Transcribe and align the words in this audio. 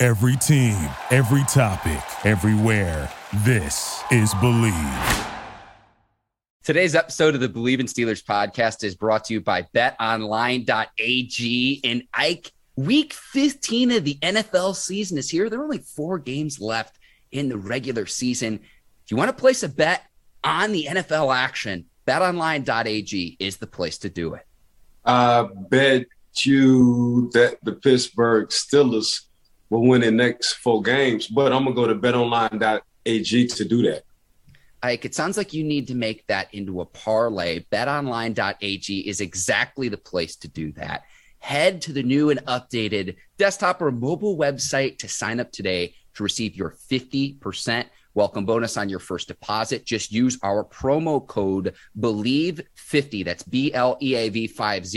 Every 0.00 0.36
team, 0.36 0.76
every 1.10 1.42
topic, 1.48 2.00
everywhere. 2.24 3.12
This 3.38 4.00
is 4.12 4.32
Bleav. 4.34 5.26
Today's 6.62 6.94
episode 6.94 7.34
of 7.34 7.40
the 7.40 7.48
Bleav 7.48 7.80
in 7.80 7.86
Steelers 7.86 8.22
podcast 8.22 8.84
is 8.84 8.94
brought 8.94 9.24
to 9.24 9.34
you 9.34 9.40
by 9.40 9.62
betonline.ag. 9.74 11.80
And 11.82 12.04
Ike, 12.14 12.52
week 12.76 13.12
15 13.12 13.90
of 13.90 14.04
the 14.04 14.14
NFL 14.22 14.76
season 14.76 15.18
is 15.18 15.28
here. 15.28 15.50
There 15.50 15.58
are 15.58 15.64
only 15.64 15.78
four 15.78 16.20
games 16.20 16.60
left 16.60 17.00
in 17.32 17.48
the 17.48 17.58
regular 17.58 18.06
season. 18.06 18.60
If 19.04 19.10
you 19.10 19.16
want 19.16 19.30
to 19.30 19.40
place 19.40 19.64
a 19.64 19.68
bet 19.68 20.04
on 20.44 20.70
the 20.70 20.86
NFL 20.88 21.34
action, 21.34 21.86
betonline.ag 22.06 23.36
is 23.40 23.56
the 23.56 23.66
place 23.66 23.98
to 23.98 24.08
do 24.08 24.34
it. 24.34 24.46
I 25.04 25.48
bet 25.70 26.06
you 26.46 27.30
that 27.34 27.58
the 27.64 27.72
Pittsburgh 27.72 28.50
Steelers 28.50 29.22
will 29.70 29.86
win 29.86 30.00
the 30.00 30.10
next 30.10 30.54
four 30.54 30.82
games, 30.82 31.26
but 31.26 31.52
I'm 31.52 31.64
gonna 31.64 31.74
go 31.74 31.86
to 31.86 31.94
betonline.ag 31.94 33.46
to 33.46 33.64
do 33.64 33.82
that. 33.82 34.04
Ike, 34.82 35.04
it 35.04 35.14
sounds 35.14 35.36
like 35.36 35.52
you 35.52 35.64
need 35.64 35.88
to 35.88 35.94
make 35.94 36.26
that 36.28 36.54
into 36.54 36.80
a 36.80 36.86
parlay. 36.86 37.64
BetOnline.ag 37.72 39.08
is 39.08 39.20
exactly 39.20 39.88
the 39.88 39.98
place 39.98 40.36
to 40.36 40.48
do 40.48 40.70
that. 40.72 41.02
Head 41.40 41.82
to 41.82 41.92
the 41.92 42.02
new 42.02 42.30
and 42.30 42.44
updated 42.46 43.16
desktop 43.38 43.82
or 43.82 43.90
mobile 43.90 44.36
website 44.36 44.98
to 44.98 45.08
sign 45.08 45.40
up 45.40 45.50
today 45.50 45.94
to 46.14 46.22
receive 46.22 46.54
your 46.54 46.76
50% 46.90 47.86
welcome 48.14 48.44
bonus 48.44 48.76
on 48.76 48.88
your 48.88 48.98
first 48.98 49.28
deposit. 49.28 49.84
Just 49.84 50.12
use 50.12 50.38
our 50.42 50.64
promo 50.64 51.24
code 51.24 51.74
BLEAV50, 51.98 53.24
that's 53.24 53.42
B 53.42 53.72
L 53.72 53.96
E 54.00 54.14
A 54.14 54.28
V 54.28 54.46
50, 54.46 54.90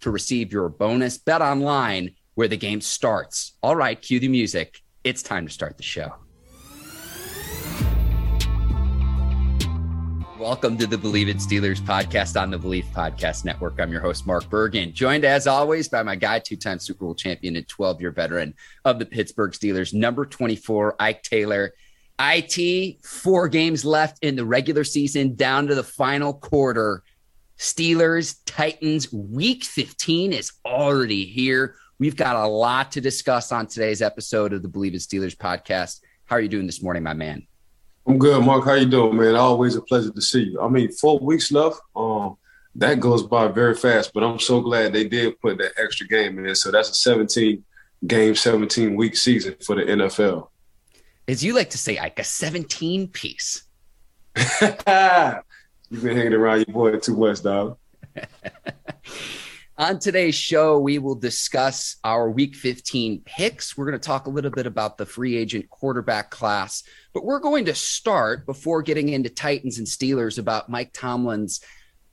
to 0.00 0.10
receive 0.10 0.52
your 0.52 0.68
bonus. 0.68 1.18
Bet 1.18 1.42
online 1.42 2.12
where 2.42 2.48
the 2.48 2.56
game 2.56 2.80
starts. 2.80 3.52
All 3.62 3.76
right, 3.76 4.02
cue 4.02 4.18
the 4.18 4.26
music. 4.26 4.80
It's 5.04 5.22
time 5.22 5.46
to 5.46 5.52
start 5.52 5.76
the 5.76 5.84
show. 5.84 6.12
Welcome 10.40 10.76
to 10.78 10.88
the 10.88 10.96
Bleav 10.96 11.28
It 11.28 11.36
Steelers 11.36 11.80
podcast 11.80 12.36
on 12.42 12.50
the 12.50 12.58
Bleav 12.58 12.86
Podcast 12.86 13.44
Network. 13.44 13.78
I'm 13.78 13.92
your 13.92 14.00
host, 14.00 14.26
Mark 14.26 14.50
Bergen, 14.50 14.92
joined 14.92 15.24
as 15.24 15.46
always 15.46 15.88
by 15.88 16.02
my 16.02 16.16
guy, 16.16 16.40
two 16.40 16.56
time 16.56 16.80
Super 16.80 17.04
Bowl 17.04 17.14
champion 17.14 17.54
and 17.54 17.68
12 17.68 18.00
year 18.00 18.10
veteran 18.10 18.54
of 18.84 18.98
the 18.98 19.06
Pittsburgh 19.06 19.52
Steelers, 19.52 19.94
number 19.94 20.26
24, 20.26 20.96
Ike 20.98 21.22
Taylor. 21.22 21.72
IT, 22.18 23.04
four 23.04 23.46
games 23.46 23.84
left 23.84 24.24
in 24.24 24.34
the 24.34 24.44
regular 24.44 24.82
season, 24.82 25.36
down 25.36 25.68
to 25.68 25.76
the 25.76 25.84
final 25.84 26.34
quarter. 26.34 27.04
Steelers, 27.56 28.40
Titans, 28.46 29.12
week 29.12 29.62
15 29.62 30.32
is 30.32 30.50
already 30.66 31.24
here. 31.24 31.76
We've 31.98 32.16
got 32.16 32.36
a 32.36 32.46
lot 32.46 32.92
to 32.92 33.00
discuss 33.00 33.52
on 33.52 33.66
today's 33.66 34.02
episode 34.02 34.52
of 34.52 34.62
the 34.62 34.68
Bleav 34.68 34.94
It 34.94 34.96
Steelers 34.96 35.36
podcast. 35.36 36.00
How 36.24 36.36
are 36.36 36.40
you 36.40 36.48
doing 36.48 36.66
this 36.66 36.82
morning, 36.82 37.02
my 37.02 37.14
man? 37.14 37.46
I'm 38.06 38.18
good, 38.18 38.44
Mark. 38.44 38.64
How 38.64 38.74
you 38.74 38.86
doing, 38.86 39.16
man? 39.16 39.36
Always 39.36 39.76
a 39.76 39.82
pleasure 39.82 40.10
to 40.10 40.20
see 40.20 40.44
you. 40.44 40.60
I 40.60 40.68
mean, 40.68 40.90
four 40.90 41.18
weeks 41.20 41.52
left. 41.52 41.80
Um, 41.94 42.36
that 42.74 43.00
goes 43.00 43.22
by 43.22 43.48
very 43.48 43.74
fast, 43.74 44.12
but 44.14 44.24
I'm 44.24 44.38
so 44.38 44.60
glad 44.60 44.92
they 44.92 45.06
did 45.06 45.40
put 45.40 45.58
that 45.58 45.72
extra 45.76 46.06
game 46.08 46.44
in. 46.44 46.54
So 46.54 46.70
that's 46.70 46.90
a 46.90 46.94
17 46.94 47.62
game, 48.06 48.34
17 48.34 48.96
week 48.96 49.16
season 49.16 49.54
for 49.64 49.76
the 49.76 49.82
NFL. 49.82 50.48
As 51.28 51.44
you 51.44 51.54
like 51.54 51.70
to 51.70 51.78
say, 51.78 51.98
like 51.98 52.18
a 52.18 52.24
17 52.24 53.08
piece. 53.08 53.62
You've 54.36 56.02
been 56.02 56.16
hanging 56.16 56.32
around 56.32 56.64
your 56.66 56.74
boy 56.74 56.96
too 56.96 57.16
much, 57.16 57.42
dog. 57.42 57.76
On 59.82 59.98
today's 59.98 60.36
show, 60.36 60.78
we 60.78 60.98
will 60.98 61.16
discuss 61.16 61.96
our 62.04 62.30
week 62.30 62.54
15 62.54 63.22
picks. 63.24 63.76
We're 63.76 63.86
going 63.86 63.98
to 63.98 64.06
talk 64.06 64.28
a 64.28 64.30
little 64.30 64.52
bit 64.52 64.64
about 64.64 64.96
the 64.96 65.04
free 65.04 65.36
agent 65.36 65.68
quarterback 65.70 66.30
class, 66.30 66.84
but 67.12 67.24
we're 67.24 67.40
going 67.40 67.64
to 67.64 67.74
start 67.74 68.46
before 68.46 68.82
getting 68.82 69.08
into 69.08 69.28
Titans 69.28 69.78
and 69.78 69.86
Steelers 69.88 70.38
about 70.38 70.68
Mike 70.68 70.92
Tomlin's 70.92 71.62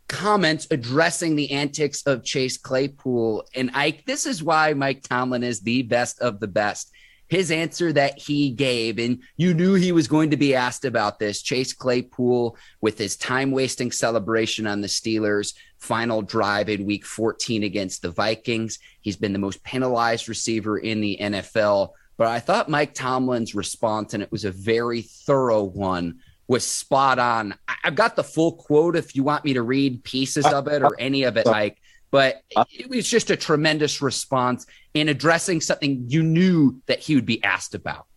comments 0.08 0.66
addressing 0.72 1.36
the 1.36 1.52
antics 1.52 2.02
of 2.08 2.24
Chase 2.24 2.58
Claypool. 2.58 3.46
And 3.54 3.70
Ike, 3.76 4.04
this 4.04 4.26
is 4.26 4.42
why 4.42 4.74
Mike 4.74 5.04
Tomlin 5.04 5.44
is 5.44 5.60
the 5.60 5.84
best 5.84 6.20
of 6.22 6.40
the 6.40 6.48
best. 6.48 6.92
His 7.28 7.52
answer 7.52 7.94
that 7.94 8.18
he 8.18 8.50
gave, 8.50 8.98
and 8.98 9.22
you 9.38 9.54
knew 9.54 9.76
he 9.76 9.92
was 9.92 10.08
going 10.08 10.32
to 10.32 10.38
be 10.38 10.56
asked 10.56 10.86
about 10.86 11.20
this 11.20 11.44
Chase 11.44 11.74
Claypool 11.74 12.58
with 12.82 12.98
his 12.98 13.16
time 13.16 13.52
wasting 13.52 13.92
celebration 13.92 14.66
on 14.66 14.82
the 14.82 14.88
Steelers 14.88 15.54
final 15.80 16.22
drive 16.22 16.70
in 16.70 16.86
week 16.86 17.06
14 17.06 17.64
against 17.64 18.02
the 18.02 18.12
Vikings. 18.12 18.80
He's 19.02 19.18
been 19.18 19.34
the 19.34 19.40
most 19.40 19.64
penalized 19.64 20.30
receiver 20.30 20.78
in 20.78 21.02
the 21.02 21.18
NFL. 21.20 21.90
But 22.18 22.28
I 22.28 22.40
thought 22.40 22.70
Mike 22.70 22.94
Tomlin's 22.94 23.56
response, 23.56 24.14
and 24.14 24.22
it 24.22 24.32
was 24.32 24.46
a 24.46 24.52
very 24.52 25.02
thorough 25.02 25.64
one, 25.64 26.20
was 26.48 26.66
spot 26.66 27.18
on. 27.18 27.56
I've 27.84 27.96
got 27.96 28.16
the 28.16 28.24
full 28.24 28.54
quote 28.54 28.96
if 28.96 29.16
you 29.16 29.24
want 29.24 29.46
me 29.46 29.54
to 29.54 29.62
read 29.62 30.04
pieces 30.04 30.46
of 30.46 30.68
it 30.68 30.84
or 30.84 30.96
any 31.00 31.24
of 31.24 31.38
it, 31.38 31.46
Mike. 31.46 31.78
But 32.12 32.42
it 32.72 32.90
was 32.90 33.08
just 33.08 33.30
a 33.30 33.38
tremendous 33.38 34.02
response 34.02 34.66
in 34.94 35.10
addressing 35.10 35.62
something 35.62 36.06
you 36.08 36.24
knew 36.24 36.82
that 36.88 37.00
he 37.00 37.16
would 37.16 37.26
be 37.26 37.42
asked 37.44 37.76
about. 37.76 38.08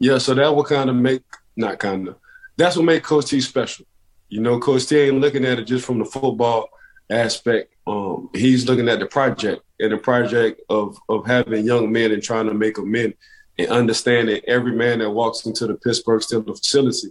Yeah, 0.00 0.18
so 0.18 0.34
that 0.34 0.54
would 0.54 0.66
kind 0.66 0.90
of 0.90 0.96
make, 0.96 1.22
not 1.56 1.78
kind 1.78 2.08
of, 2.08 2.16
that's 2.56 2.76
what 2.76 2.84
made 2.84 3.04
Coach 3.04 3.26
T 3.26 3.40
special. 3.40 3.86
You 4.32 4.40
know, 4.40 4.58
Coach 4.58 4.86
T 4.86 4.96
ain't 4.96 5.20
looking 5.20 5.44
at 5.44 5.58
it 5.58 5.66
just 5.66 5.84
from 5.84 5.98
the 5.98 6.06
football 6.06 6.70
aspect. 7.10 7.74
Um, 7.86 8.30
he's 8.32 8.66
looking 8.66 8.88
at 8.88 8.98
the 8.98 9.04
project 9.04 9.60
and 9.78 9.92
the 9.92 9.98
project 9.98 10.62
of 10.70 10.96
of 11.10 11.26
having 11.26 11.66
young 11.66 11.92
men 11.92 12.12
and 12.12 12.22
trying 12.22 12.46
to 12.46 12.54
make 12.54 12.76
them 12.76 12.90
men 12.90 13.12
and 13.58 13.68
understanding 13.68 14.40
every 14.48 14.72
man 14.72 15.00
that 15.00 15.10
walks 15.10 15.44
into 15.44 15.66
the 15.66 15.74
Pittsburgh 15.74 16.22
Steelers 16.22 16.56
facility 16.56 17.08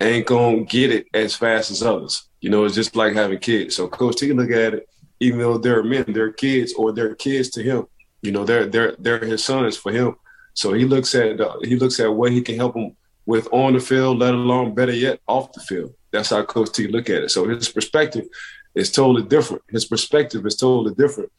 ain't 0.00 0.26
gonna 0.26 0.64
get 0.64 0.90
it 0.90 1.06
as 1.14 1.36
fast 1.36 1.70
as 1.70 1.80
others. 1.80 2.28
You 2.40 2.50
know, 2.50 2.64
it's 2.64 2.74
just 2.74 2.96
like 2.96 3.12
having 3.14 3.38
kids. 3.38 3.76
So 3.76 3.86
Coach 3.86 4.16
T 4.16 4.32
look 4.32 4.50
at 4.50 4.74
it, 4.74 4.88
even 5.20 5.38
though 5.38 5.58
they're 5.58 5.84
men, 5.84 6.06
they're 6.08 6.32
kids 6.32 6.74
or 6.74 6.90
they're 6.90 7.14
kids 7.14 7.50
to 7.50 7.62
him. 7.62 7.86
You 8.20 8.32
know, 8.32 8.44
they're 8.44 8.66
they're 8.66 8.96
they're 8.98 9.24
his 9.24 9.44
sons 9.44 9.76
for 9.76 9.92
him. 9.92 10.16
So 10.54 10.72
he 10.72 10.86
looks 10.86 11.14
at 11.14 11.40
uh, 11.40 11.58
he 11.62 11.76
looks 11.76 12.00
at 12.00 12.12
what 12.12 12.32
he 12.32 12.42
can 12.42 12.56
help 12.56 12.74
them 12.74 12.96
with 13.26 13.46
on 13.52 13.74
the 13.74 13.80
field, 13.80 14.18
let 14.18 14.34
alone 14.34 14.74
better 14.74 14.92
yet 14.92 15.20
off 15.28 15.52
the 15.52 15.60
field. 15.60 15.94
That's 16.10 16.30
how 16.30 16.42
Coach 16.44 16.72
T 16.72 16.88
look 16.88 17.10
at 17.10 17.22
it. 17.22 17.30
So 17.30 17.48
his 17.48 17.68
perspective 17.68 18.26
is 18.74 18.90
totally 18.90 19.22
different. 19.22 19.62
His 19.68 19.84
perspective 19.84 20.46
is 20.46 20.56
totally 20.56 20.94
different. 20.94 21.30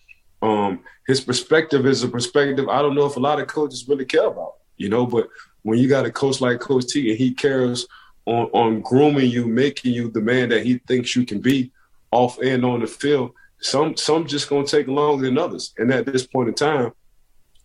Um, 0.41 0.81
his 1.07 1.21
perspective 1.21 1.85
is 1.85 2.03
a 2.03 2.07
perspective 2.07 2.69
I 2.69 2.81
don't 2.81 2.95
know 2.95 3.05
if 3.05 3.17
a 3.17 3.19
lot 3.19 3.39
of 3.39 3.47
coaches 3.47 3.87
really 3.87 4.05
care 4.05 4.27
about, 4.27 4.53
you 4.77 4.89
know, 4.89 5.05
but 5.05 5.27
when 5.63 5.79
you 5.79 5.89
got 5.89 6.05
a 6.05 6.11
coach 6.11 6.39
like 6.39 6.59
Coach 6.59 6.87
T 6.87 7.09
and 7.09 7.17
he 7.17 7.33
cares 7.33 7.87
on, 8.25 8.45
on 8.53 8.81
grooming 8.81 9.29
you, 9.29 9.47
making 9.47 9.93
you 9.93 10.09
the 10.09 10.21
man 10.21 10.49
that 10.49 10.65
he 10.65 10.77
thinks 10.87 11.15
you 11.15 11.25
can 11.25 11.41
be 11.41 11.71
off 12.11 12.39
and 12.39 12.63
on 12.63 12.79
the 12.81 12.87
field, 12.87 13.33
some 13.59 13.97
some 13.97 14.25
just 14.25 14.49
gonna 14.49 14.65
take 14.65 14.87
longer 14.87 15.25
than 15.25 15.37
others. 15.37 15.73
And 15.77 15.91
at 15.91 16.05
this 16.05 16.25
point 16.25 16.49
in 16.49 16.55
time, 16.55 16.93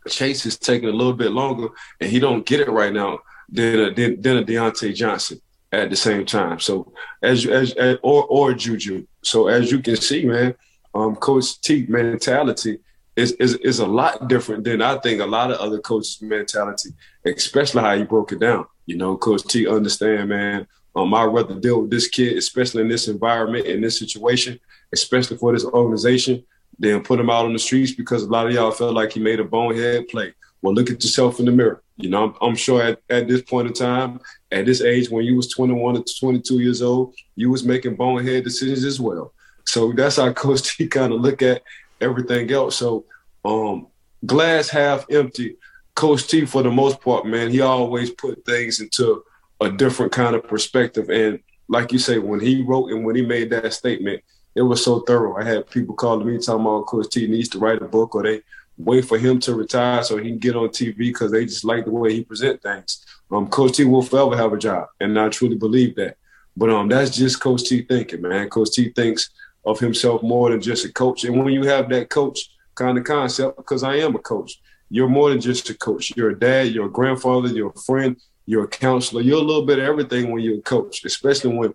Chase 0.09 0.45
is 0.45 0.59
taking 0.59 0.89
a 0.89 0.93
little 0.93 1.13
bit 1.13 1.31
longer 1.31 1.69
and 2.00 2.11
he 2.11 2.19
don't 2.19 2.45
get 2.45 2.61
it 2.61 2.71
right 2.71 2.93
now 2.93 3.21
than 3.49 3.81
a, 3.81 3.95
than, 3.95 4.21
than 4.21 4.39
a 4.39 4.43
Diontae 4.43 4.95
Johnson 4.95 5.41
at 5.81 5.91
the 5.91 5.97
same 5.97 6.25
time. 6.25 6.61
So 6.61 6.93
as 7.23 7.47
as, 7.47 7.73
as 7.75 7.99
or 8.03 8.25
or 8.25 8.55
Juju. 8.55 9.06
So 9.23 9.49
as 9.49 9.71
you 9.71 9.81
can 9.81 9.97
see, 9.97 10.25
man, 10.25 10.55
um, 10.94 11.17
Coach 11.17 11.61
T 11.61 11.87
mentality 11.88 12.79
is, 13.17 13.32
is 13.32 13.55
is 13.56 13.79
a 13.79 13.87
lot 13.87 14.29
different 14.29 14.65
than 14.65 14.82
I 14.82 14.99
think 14.99 15.21
a 15.21 15.26
lot 15.26 15.50
of 15.50 15.59
other 15.59 15.79
coaches' 15.79 16.21
mentality, 16.21 16.91
especially 17.25 17.82
how 17.82 17.93
you 17.93 18.05
broke 18.05 18.32
it 18.32 18.41
down. 18.41 18.67
You 18.87 18.97
know, 18.97 19.17
Coach 19.17 19.44
T 19.44 19.67
understand, 19.69 20.29
man. 20.29 20.67
Um, 20.97 21.12
I'd 21.12 21.25
rather 21.25 21.59
deal 21.59 21.82
with 21.82 21.91
this 21.91 22.09
kid, 22.09 22.37
especially 22.37 22.82
in 22.82 22.88
this 22.88 23.09
environment, 23.09 23.67
in 23.67 23.81
this 23.81 23.99
situation, 23.99 24.61
especially 24.93 25.37
for 25.37 25.53
this 25.53 25.65
organization, 25.65 26.44
than 26.79 27.03
put 27.03 27.19
him 27.19 27.31
out 27.31 27.47
on 27.47 27.53
the 27.53 27.59
streets 27.59 27.93
because 27.93 28.23
a 28.23 28.29
lot 28.29 28.47
of 28.47 28.53
y'all 28.53 28.71
felt 28.71 28.94
like 28.94 29.12
he 29.12 29.21
made 29.21 29.41
a 29.41 29.44
bonehead 29.44 30.06
play. 30.09 30.32
Well, 30.62 30.75
look 30.75 30.91
at 30.91 31.03
yourself 31.03 31.41
in 31.41 31.47
the 31.47 31.53
mirror. 31.53 31.82
You 31.97 32.11
know, 32.11 32.25
I'm, 32.25 32.35
I'm, 32.41 32.56
sure 32.56 32.82
at, 32.82 33.00
at 33.11 33.29
this 33.29 33.43
point 33.43 33.69
in 33.69 33.75
time, 33.75 34.21
at 34.55 34.67
this 34.67 34.81
age, 34.81 35.11
when 35.11 35.25
you 35.25 35.37
was 35.37 35.49
21 35.49 36.03
to 36.03 36.15
22 36.19 36.61
years 36.61 36.83
old, 36.83 37.15
you 37.37 37.51
was 37.51 37.65
making 37.65 37.97
bonehead 37.97 38.45
decisions 38.45 38.85
as 38.85 39.01
well. 39.01 39.33
So 39.65 39.93
that's 39.93 40.17
how 40.17 40.33
Coach 40.33 40.77
T 40.77 40.87
kind 40.87 41.12
of 41.12 41.21
look 41.21 41.43
at 41.43 41.62
everything 42.01 42.51
else. 42.53 42.77
So 42.77 43.05
um, 43.45 43.89
glass 44.25 44.69
half 44.69 45.06
empty. 45.11 45.56
Coach 45.95 46.27
T, 46.27 46.45
for 46.45 46.62
the 46.62 46.71
most 46.71 47.01
part, 47.01 47.27
man, 47.27 47.51
he 47.51 47.61
always 47.61 48.11
put 48.11 48.45
things 48.45 48.81
into 48.81 49.25
a 49.61 49.71
different 49.71 50.12
kind 50.12 50.35
of 50.35 50.47
perspective. 50.47 51.09
And 51.09 51.41
like 51.69 51.93
you 51.93 51.99
say, 51.99 52.19
when 52.19 52.41
he 52.41 52.62
wrote 52.62 52.91
and 52.91 53.05
when 53.05 53.17
he 53.17 53.23
made 53.23 53.50
that 53.50 53.73
statement, 53.73 54.23
it 54.55 54.62
was 54.62 54.85
so 54.85 55.00
thorough. 55.00 55.37
I 55.37 55.45
had 55.45 55.71
people 55.71 55.95
calling 55.95 56.27
me 56.27 56.39
talking 56.39 56.61
about 56.61 56.87
Coach 56.87 57.11
T 57.11 57.27
needs 57.27 57.49
to 57.50 57.59
write 57.59 57.83
a 57.83 57.89
book 57.89 58.15
or 58.15 58.23
they 58.23 58.43
wait 58.77 59.05
for 59.05 59.19
him 59.19 59.39
to 59.41 59.55
retire 59.55 60.03
so 60.03 60.17
he 60.17 60.31
can 60.31 60.39
get 60.39 60.57
on 60.57 60.69
TV 60.69 60.97
because 60.97 61.31
they 61.31 61.45
just 61.45 61.65
like 61.65 61.85
the 61.85 61.91
way 61.91 62.12
he 62.12 62.25
present 62.25 62.62
things. 62.62 63.04
Um, 63.31 63.49
Coach 63.49 63.76
T 63.76 63.85
will 63.85 64.03
forever 64.03 64.37
have 64.37 64.53
a 64.53 64.59
job, 64.59 64.88
and 65.00 65.19
I 65.19 65.29
truly 65.29 65.56
believe 65.56 65.97
that. 65.97 66.17
But 66.56 66.71
um, 66.71 66.88
that's 66.88 67.17
just 67.17 67.41
Coach 67.41 67.65
T 67.65 67.82
thinking, 67.82 68.23
man. 68.23 68.49
Coach 68.49 68.73
T 68.73 68.91
thinks 68.91 69.31
of 69.65 69.81
himself 69.81 70.23
more 70.23 70.50
than 70.50 70.61
just 70.61 70.85
a 70.85 70.93
coach. 70.93 71.25
And 71.25 71.37
when 71.38 71.53
you 71.53 71.65
have 71.65 71.88
that 71.88 72.11
coach 72.11 72.50
kind 72.75 72.99
of 72.99 73.05
concept, 73.05 73.56
because 73.56 73.82
I 73.82 73.97
am 73.97 74.15
a 74.15 74.19
coach, 74.19 74.61
you're 74.91 75.09
more 75.09 75.31
than 75.31 75.41
just 75.41 75.71
a 75.71 75.75
coach. 75.75 76.12
You're 76.17 76.31
a 76.31 76.38
dad, 76.38 76.69
you're 76.69 76.87
a 76.87 76.91
grandfather, 76.91 77.49
you're 77.49 77.73
a 77.75 77.81
friend, 77.81 78.17
you're 78.47 78.65
a 78.65 78.69
counselor. 78.69 79.23
You're 79.23 79.38
a 79.38 79.43
little 79.44 79.65
bit 79.65 79.79
of 79.79 79.87
everything 79.87 80.31
when 80.31 80.43
you're 80.43 80.59
a 80.59 80.62
coach, 80.62 81.05
especially 81.05 81.56
when 81.56 81.75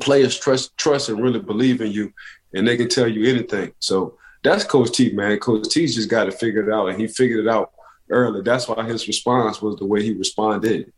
players 0.00 0.38
trust 0.38 0.76
trust 0.76 1.08
and 1.08 1.22
really 1.22 1.38
believe 1.38 1.80
in 1.80 1.92
you 1.92 2.12
and 2.54 2.66
they 2.66 2.76
can 2.76 2.88
tell 2.88 3.08
you 3.08 3.28
anything. 3.28 3.72
So 3.80 4.16
that's 4.42 4.64
Coach 4.64 4.92
T, 4.92 5.12
man. 5.12 5.38
Coach 5.38 5.68
T's 5.68 5.94
just 5.94 6.08
got 6.08 6.24
to 6.24 6.32
figure 6.32 6.68
it 6.68 6.72
out, 6.72 6.88
and 6.88 7.00
he 7.00 7.06
figured 7.06 7.46
it 7.46 7.48
out 7.48 7.72
early. 8.10 8.42
That's 8.42 8.68
why 8.68 8.84
his 8.84 9.06
response 9.06 9.60
was 9.62 9.76
the 9.76 9.86
way 9.86 10.02
he 10.02 10.14
responded. 10.14 10.92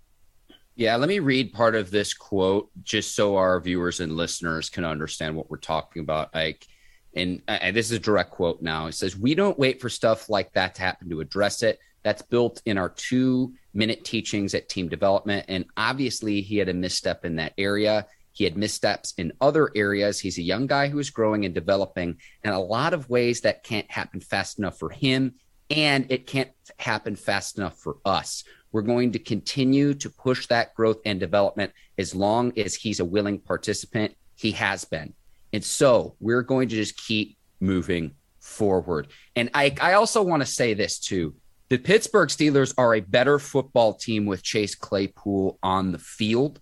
Yeah, 0.74 0.96
let 0.96 1.08
me 1.08 1.20
read 1.20 1.54
part 1.54 1.74
of 1.74 1.90
this 1.90 2.12
quote 2.12 2.70
just 2.82 3.14
so 3.14 3.36
our 3.36 3.58
viewers 3.60 4.00
and 4.00 4.12
listeners 4.14 4.68
can 4.68 4.84
understand 4.84 5.34
what 5.34 5.48
we're 5.48 5.56
talking 5.56 6.02
about. 6.02 6.34
Like, 6.34 6.66
and, 7.14 7.40
uh, 7.48 7.58
and 7.62 7.74
this 7.74 7.86
is 7.86 7.96
a 7.96 7.98
direct 7.98 8.30
quote 8.30 8.60
now. 8.60 8.86
It 8.86 8.92
says, 8.92 9.16
We 9.16 9.34
don't 9.34 9.58
wait 9.58 9.80
for 9.80 9.88
stuff 9.88 10.28
like 10.28 10.52
that 10.52 10.74
to 10.74 10.82
happen 10.82 11.08
to 11.08 11.20
address 11.20 11.62
it. 11.62 11.78
That's 12.02 12.22
built 12.22 12.60
in 12.66 12.76
our 12.76 12.90
two 12.90 13.54
minute 13.72 14.04
teachings 14.04 14.54
at 14.54 14.68
team 14.68 14.88
development. 14.88 15.46
And 15.48 15.64
obviously, 15.78 16.42
he 16.42 16.58
had 16.58 16.68
a 16.68 16.74
misstep 16.74 17.24
in 17.24 17.36
that 17.36 17.54
area. 17.56 18.06
He 18.32 18.44
had 18.44 18.58
missteps 18.58 19.14
in 19.16 19.32
other 19.40 19.70
areas. 19.74 20.20
He's 20.20 20.36
a 20.36 20.42
young 20.42 20.66
guy 20.66 20.88
who 20.88 20.98
is 20.98 21.08
growing 21.08 21.46
and 21.46 21.54
developing, 21.54 22.18
and 22.44 22.54
a 22.54 22.58
lot 22.58 22.92
of 22.92 23.08
ways 23.08 23.40
that 23.40 23.64
can't 23.64 23.90
happen 23.90 24.20
fast 24.20 24.58
enough 24.58 24.78
for 24.78 24.90
him, 24.90 25.36
and 25.70 26.06
it 26.10 26.26
can't 26.26 26.50
happen 26.78 27.16
fast 27.16 27.58
enough 27.58 27.78
for 27.78 27.98
us. 28.04 28.44
We're 28.72 28.82
going 28.82 29.12
to 29.12 29.18
continue 29.18 29.94
to 29.94 30.10
push 30.10 30.46
that 30.48 30.74
growth 30.74 30.98
and 31.04 31.18
development 31.18 31.72
as 31.98 32.14
long 32.14 32.52
as 32.58 32.74
he's 32.74 33.00
a 33.00 33.04
willing 33.04 33.38
participant. 33.38 34.14
He 34.34 34.52
has 34.52 34.84
been. 34.84 35.14
And 35.52 35.64
so 35.64 36.14
we're 36.20 36.42
going 36.42 36.68
to 36.68 36.76
just 36.76 36.96
keep 36.96 37.38
moving 37.60 38.14
forward. 38.40 39.08
And 39.34 39.50
I, 39.54 39.74
I 39.80 39.94
also 39.94 40.22
want 40.22 40.42
to 40.42 40.46
say 40.46 40.74
this 40.74 40.98
too. 40.98 41.34
The 41.68 41.78
Pittsburgh 41.78 42.28
Steelers 42.28 42.74
are 42.78 42.94
a 42.94 43.00
better 43.00 43.38
football 43.38 43.94
team 43.94 44.26
with 44.26 44.42
Chase 44.42 44.74
Claypool 44.74 45.58
on 45.62 45.90
the 45.90 45.98
field 45.98 46.60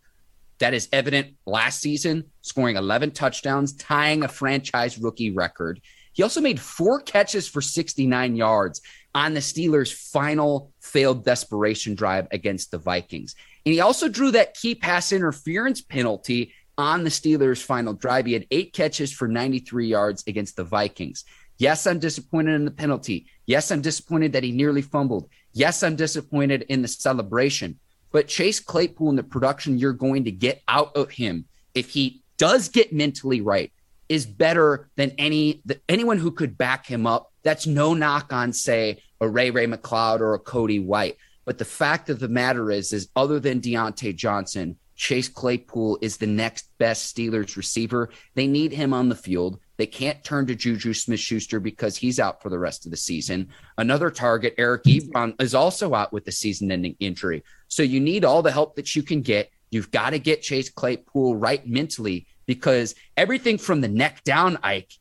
that 0.59 0.73
is 0.75 0.89
evident 0.93 1.35
last 1.47 1.81
season, 1.81 2.25
scoring 2.41 2.77
11 2.77 3.11
touchdowns, 3.11 3.75
tying 3.75 4.23
a 4.23 4.29
franchise 4.29 4.99
rookie 4.99 5.31
record. 5.31 5.81
He 6.15 6.23
also 6.23 6.41
made 6.41 6.59
four 6.59 7.01
catches 7.01 7.47
for 7.47 7.61
69 7.61 8.37
yards 8.37 8.81
on 9.15 9.35
the 9.35 9.41
Steelers' 9.41 9.93
final 9.93 10.73
failed 10.81 11.25
desperation 11.25 11.95
drive 11.95 12.27
against 12.31 12.71
the 12.71 12.79
Vikings. 12.79 13.35
And 13.67 13.73
he 13.73 13.81
also 13.81 14.09
drew 14.09 14.31
that 14.31 14.55
key 14.55 14.75
pass 14.75 15.13
interference 15.13 15.83
penalty 15.83 16.55
on 16.79 17.05
the 17.05 17.11
Steelers' 17.11 17.63
final 17.63 17.93
drive. 17.93 18.27
He 18.27 18.33
had 18.33 18.47
eight 18.51 18.73
catches 18.73 19.13
for 19.13 19.29
93 19.29 19.87
yards 19.87 20.25
against 20.27 20.57
the 20.57 20.65
Vikings. 20.65 21.25
Yes, 21.59 21.87
I'm 21.87 21.99
disappointed 21.99 22.55
in 22.55 22.65
the 22.65 22.71
penalty. 22.71 23.27
Yes, 23.47 23.71
I'm 23.71 23.81
disappointed 23.81 24.33
that 24.33 24.43
he 24.43 24.51
nearly 24.51 24.83
fumbled. 24.83 25.29
Yes, 25.53 25.83
I'm 25.83 25.95
disappointed 25.95 26.63
in 26.69 26.83
the 26.83 26.89
celebration. 26.89 27.79
But 28.11 28.29
Chase 28.29 28.61
Claypool 28.61 29.11
and 29.11 29.19
the 29.19 29.25
production 29.25 29.79
you're 29.79 29.93
going 29.93 30.25
to 30.25 30.33
get 30.33 30.63
out 30.67 30.97
of 30.97 31.11
him, 31.11 31.47
if 31.75 31.91
he 31.91 32.23
does 32.39 32.69
get 32.69 32.93
mentally 32.93 33.41
right, 33.41 33.73
is 34.09 34.27
better 34.27 34.89
than 34.97 35.13
any 35.19 35.63
the, 35.65 35.81
anyone 35.89 36.19
who 36.19 36.31
could 36.31 36.57
back 36.59 36.87
him 36.87 37.07
up. 37.07 37.33
That's 37.43 37.67
no 37.67 37.95
knock 37.95 38.33
on, 38.33 38.53
say, 38.53 39.03
a 39.21 39.29
Ray 39.29 39.51
Ray 39.51 39.67
McCloud 39.67 40.21
or 40.21 40.35
a 40.35 40.39
Cody 40.39 40.81
White. 40.81 41.17
But 41.45 41.59
the 41.59 41.65
fact 41.65 42.09
of 42.11 42.21
the 42.21 42.29
matter 42.29 42.71
is, 42.71 42.93
is 42.93 43.09
other 43.15 43.39
than 43.39 43.61
Diontae 43.61 44.17
Johnson, 44.17 44.77
Chase 44.97 45.29
Claypool 45.29 45.99
is 46.01 46.17
the 46.17 46.27
next 46.27 46.71
best 46.79 47.15
Steelers 47.15 47.57
receiver. 47.57 48.11
They 48.35 48.47
need 48.47 48.73
him 48.73 48.95
on 48.95 49.09
the 49.09 49.15
field. 49.15 49.59
They 49.77 49.87
can't 49.87 50.23
turn 50.23 50.47
to 50.47 50.55
Juju 50.55 50.95
Smith 50.95 51.19
Schuster 51.19 51.59
because 51.59 51.97
he's 51.97 52.21
out 52.21 52.41
for 52.41 52.49
the 52.49 52.59
rest 52.59 52.85
of 52.85 52.93
the 52.93 52.97
season. 52.97 53.49
Another 53.77 54.09
target, 54.09 54.55
Eric 54.57 54.85
Ebron, 54.85 55.41
is 55.43 55.55
also 55.55 55.95
out 55.95 56.13
with 56.13 56.25
the 56.25 56.33
season 56.33 56.71
ending 56.71 56.97
injury. 57.01 57.43
So 57.67 57.83
you 57.83 57.99
need 57.99 58.25
all 58.25 58.43
the 58.43 58.53
help 58.53 58.77
that 58.77 58.95
you 58.95 59.03
can 59.03 59.21
get. 59.21 59.51
You've 59.71 59.91
got 59.91 60.11
to 60.11 60.21
get 60.21 60.43
Chase 60.43 60.71
Claypool 60.71 61.35
right 61.35 61.67
mentally 61.67 62.29
because 62.47 62.95
everything 63.17 63.59
from 63.59 63.81
the 63.81 63.89
neck 63.89 64.23
down, 64.25 64.59
Ike, 64.63 64.93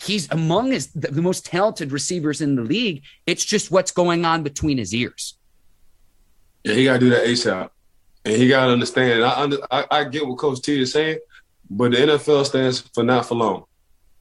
he's 0.00 0.30
among 0.30 0.72
his, 0.72 0.88
the, 0.92 1.22
most 1.22 1.44
talented 1.46 1.92
receivers 1.92 2.40
in 2.40 2.56
the 2.56 2.62
league. 2.62 3.02
It's 3.26 3.44
just 3.44 3.70
what's 3.70 3.90
going 3.90 4.24
on 4.24 4.42
between 4.42 4.78
his 4.78 4.94
ears. 4.94 5.36
Yeah, 6.64 6.74
he 6.74 6.84
got 6.84 6.94
to 6.94 6.98
do 7.00 7.10
that 7.10 7.24
ASAP. 7.24 7.70
And 8.24 8.36
he 8.36 8.48
got 8.48 8.66
to 8.66 8.72
understand. 8.72 9.24
I, 9.24 9.48
I, 9.70 9.86
I 9.90 10.04
get 10.04 10.26
what 10.26 10.38
Coach 10.38 10.60
T 10.60 10.80
is 10.80 10.92
saying, 10.92 11.18
but 11.70 11.92
the 11.92 11.98
NFL 11.98 12.44
stands 12.44 12.80
for 12.80 13.02
not 13.02 13.26
for 13.26 13.34
long. 13.34 13.64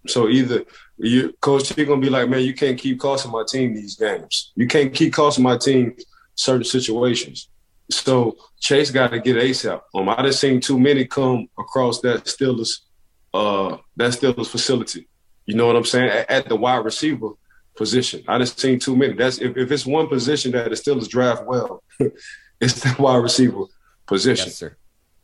So 0.08 0.30
either 0.30 0.64
you, 0.98 1.34
Coach 1.42 1.70
T 1.70 1.86
gonna 1.86 2.02
be 2.02 2.10
like, 2.10 2.30
man, 2.30 2.42
you 2.42 2.54
can't 2.54 2.78
keep 2.78 3.00
costing 3.00 3.32
my 3.32 3.44
team 3.48 3.74
these 3.74 3.96
games. 3.96 4.52
You 4.56 4.68
can't 4.68 4.94
keep 4.94 5.14
costing 5.14 5.44
my 5.44 5.58
team 5.58 5.96
certain 6.36 6.64
situations. 6.64 7.50
So 7.92 8.38
Chase 8.60 8.92
got 8.92 9.12
to 9.12 9.20
get 9.20 9.38
ASAP. 9.38 9.82
Um, 9.96 10.10
I 10.10 10.22
just 10.24 10.40
seen 10.40 10.62
too 10.62 10.80
many 10.80 11.06
come 11.06 11.48
across 11.58 12.02
that 12.02 12.26
Steelers, 12.26 12.82
uh, 13.34 13.78
that 13.96 14.12
Steelers 14.12 14.48
facility. 14.48 15.08
You 15.46 15.56
know 15.56 15.68
what 15.68 15.76
I'm 15.76 15.86
saying? 15.86 16.10
At, 16.10 16.30
at 16.30 16.50
the 16.50 16.56
wide 16.56 16.86
receiver 16.86 17.30
position, 17.76 18.24
I 18.28 18.38
just 18.38 18.60
seen 18.60 18.80
too 18.80 18.96
many. 18.96 19.14
That's 19.14 19.40
if, 19.40 19.58
if 19.58 19.72
it's 19.72 19.86
one 19.86 20.08
position 20.08 20.52
that 20.52 20.70
the 20.70 20.76
Steelers 20.76 21.10
draft 21.10 21.46
well, 21.46 21.84
it's 22.60 22.82
the 22.82 22.96
wide 23.00 23.24
receiver 23.24 23.66
position. 24.06 24.48
Yes, 24.48 24.58
sir. 24.58 24.76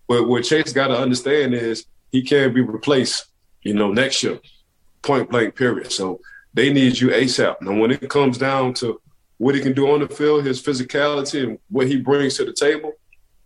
But 0.07 0.27
what 0.27 0.43
Chase 0.43 0.73
got 0.73 0.87
to 0.87 0.97
understand 0.97 1.53
is 1.53 1.85
he 2.11 2.23
can't 2.23 2.53
be 2.53 2.61
replaced. 2.61 3.25
You 3.61 3.73
know, 3.73 3.91
next 3.91 4.21
year 4.21 4.39
point 5.05 5.29
blank 5.29 5.55
period. 5.55 5.91
So 5.91 6.19
they 6.53 6.73
need 6.73 6.99
you 6.99 7.09
ASAP. 7.09 7.61
Now, 7.61 7.77
when 7.79 7.91
it 7.91 8.09
comes 8.09 8.37
down 8.37 8.73
to 8.75 8.99
what 9.37 9.55
he 9.55 9.61
can 9.61 9.73
do 9.73 9.91
on 9.91 9.99
the 9.99 10.07
field, 10.07 10.45
his 10.45 10.61
physicality 10.61 11.43
and 11.43 11.59
what 11.69 11.87
he 11.87 11.97
brings 11.97 12.35
to 12.37 12.45
the 12.45 12.53
table, 12.53 12.93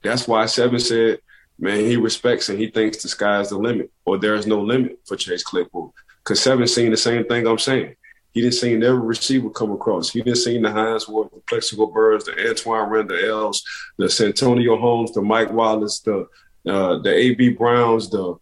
that's 0.03 0.27
why 0.27 0.45
Seven 0.45 0.79
said, 0.79 1.19
man, 1.57 1.79
he 1.79 1.97
respects 1.97 2.49
and 2.49 2.59
he 2.59 2.69
thinks 2.69 3.01
the 3.01 3.09
sky's 3.09 3.49
the 3.49 3.57
limit 3.57 3.91
or 4.05 4.17
there's 4.17 4.47
no 4.47 4.61
limit 4.61 4.99
for 5.05 5.17
Chase 5.17 5.43
Claypool. 5.43 5.93
Because 6.23 6.41
Seven 6.41 6.67
seen 6.67 6.91
the 6.91 6.97
same 6.97 7.25
thing 7.25 7.47
I'm 7.47 7.57
saying. 7.57 7.95
He 8.31 8.41
didn't 8.41 8.55
see 8.55 8.75
every 8.75 8.99
receiver 8.99 9.49
come 9.49 9.71
across. 9.71 10.11
He 10.11 10.21
didn't 10.21 10.37
see 10.37 10.59
the 10.59 10.71
Hines 10.71 11.07
Ward, 11.07 11.29
the 11.33 11.41
Plaxico 11.47 11.87
Burress, 11.87 12.25
the 12.25 12.33
Antwaan 12.33 12.89
Randle 12.89 13.17
Els, 13.17 13.63
the 13.97 14.07
Santonio 14.07 14.77
Holmes, 14.77 15.11
the 15.13 15.21
Mike 15.21 15.51
Wallace, 15.51 15.99
the 15.99 16.27
uh, 16.67 16.99
the 16.99 17.11
A.B. 17.11 17.49
Browns, 17.49 18.09
the 18.09 18.35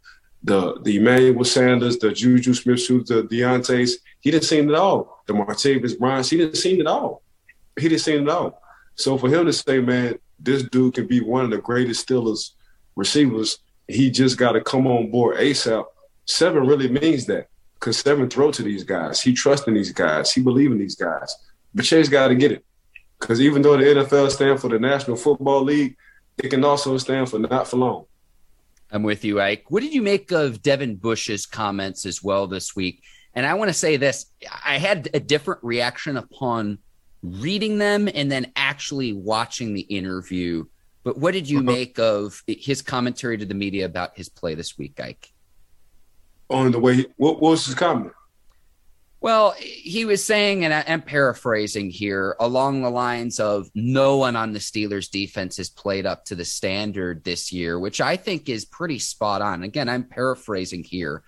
the 0.43 0.79
the 0.81 0.97
Emmanuel 0.97 1.45
Sanders, 1.45 1.97
the 1.97 2.11
Juju 2.11 2.53
Smith 2.53 2.81
Schuster, 2.81 3.21
the 3.21 3.27
Diontae's. 3.27 3.99
He 4.19 4.31
didn't 4.31 4.43
see 4.43 4.57
it 4.57 4.73
all. 4.73 5.23
The 5.25 5.33
Martavis 5.33 5.97
Bryant, 5.97 6.27
he 6.27 6.37
didn't 6.37 6.55
see 6.55 6.79
it 6.79 6.87
all. 6.87 7.21
He 7.77 7.89
didn't 7.89 8.01
see 8.01 8.15
it 8.15 8.29
all. 8.29 8.61
So 8.95 9.17
for 9.17 9.29
him 9.29 9.45
to 9.45 9.53
say, 9.53 9.79
man, 9.79 10.19
this 10.39 10.63
dude 10.63 10.95
can 10.95 11.07
be 11.07 11.21
one 11.21 11.45
of 11.45 11.51
the 11.51 11.57
greatest 11.59 12.07
Steelers 12.07 12.51
receivers, 12.95 13.59
he 13.87 14.09
just 14.11 14.37
got 14.37 14.53
to 14.53 14.61
come 14.61 14.87
on 14.87 15.11
board 15.11 15.37
ASAP. 15.37 15.85
Seven 16.25 16.65
really 16.65 16.89
means 16.89 17.25
that 17.27 17.47
because 17.75 17.97
Seven 17.97 18.29
throw 18.29 18.51
to 18.51 18.63
these 18.63 18.83
guys. 18.83 19.21
He 19.21 19.33
trusts 19.33 19.67
in 19.67 19.75
these 19.75 19.91
guys. 19.91 20.33
He 20.33 20.41
believe 20.41 20.71
in 20.71 20.77
these 20.77 20.95
guys. 20.95 21.35
But 21.73 21.85
Chase 21.85 22.09
got 22.09 22.29
to 22.29 22.35
get 22.35 22.51
it 22.51 22.65
because 23.19 23.39
even 23.39 23.61
though 23.61 23.77
the 23.77 23.83
NFL 23.83 24.31
stands 24.31 24.61
for 24.61 24.69
the 24.69 24.79
National 24.79 25.15
Football 25.15 25.63
League, 25.63 25.95
it 26.37 26.49
can 26.49 26.63
also 26.63 26.97
stand 26.97 27.29
for 27.29 27.39
not 27.39 27.67
for 27.67 27.77
long. 27.77 28.05
I'm 28.91 29.03
with 29.03 29.25
you, 29.25 29.41
Ike. 29.41 29.65
What 29.69 29.81
did 29.81 29.93
you 29.93 30.01
make 30.01 30.31
of 30.31 30.61
Devin 30.61 30.95
Bush's 30.95 31.45
comments 31.45 32.05
as 32.05 32.23
well 32.23 32.47
this 32.47 32.75
week? 32.75 33.03
And 33.33 33.45
I 33.45 33.55
want 33.55 33.69
to 33.69 33.73
say 33.73 33.97
this 33.97 34.27
I 34.65 34.77
had 34.77 35.09
a 35.13 35.19
different 35.19 35.63
reaction 35.63 36.17
upon 36.17 36.79
reading 37.33 37.77
them 37.77 38.09
and 38.13 38.31
then 38.31 38.51
actually 38.55 39.13
watching 39.13 39.73
the 39.73 39.81
interview. 39.81 40.65
But 41.03 41.17
what 41.17 41.33
did 41.33 41.49
you 41.49 41.59
uh-huh. 41.59 41.71
make 41.71 41.99
of 41.99 42.43
his 42.47 42.81
commentary 42.81 43.37
to 43.37 43.45
the 43.45 43.53
media 43.53 43.85
about 43.85 44.17
his 44.17 44.29
play 44.29 44.55
this 44.55 44.77
week, 44.77 44.99
Ike? 44.99 45.31
On 46.49 46.71
the 46.71 46.79
way, 46.79 47.05
what 47.17 47.41
was 47.41 47.65
his 47.65 47.75
comment? 47.75 48.13
Well, 49.19 49.55
he 49.57 50.05
was 50.05 50.23
saying, 50.23 50.63
and 50.63 50.73
I'm 50.73 51.01
paraphrasing 51.01 51.89
here, 51.89 52.35
along 52.39 52.81
the 52.81 52.91
lines 52.91 53.39
of 53.39 53.67
no 53.73 54.17
one 54.17 54.35
on 54.35 54.53
the 54.53 54.59
Steelers 54.59 55.09
defense 55.09 55.57
has 55.57 55.69
played 55.69 56.05
up 56.05 56.25
to 56.25 56.35
the 56.35 56.45
standard 56.45 57.23
this 57.23 57.51
year, 57.51 57.79
which 57.79 57.99
I 57.99 58.15
think 58.15 58.47
is 58.47 58.63
pretty 58.63 58.99
spot 58.99 59.41
on. 59.41 59.63
Again, 59.63 59.89
I'm 59.89 60.03
paraphrasing 60.03 60.83
here. 60.83 61.23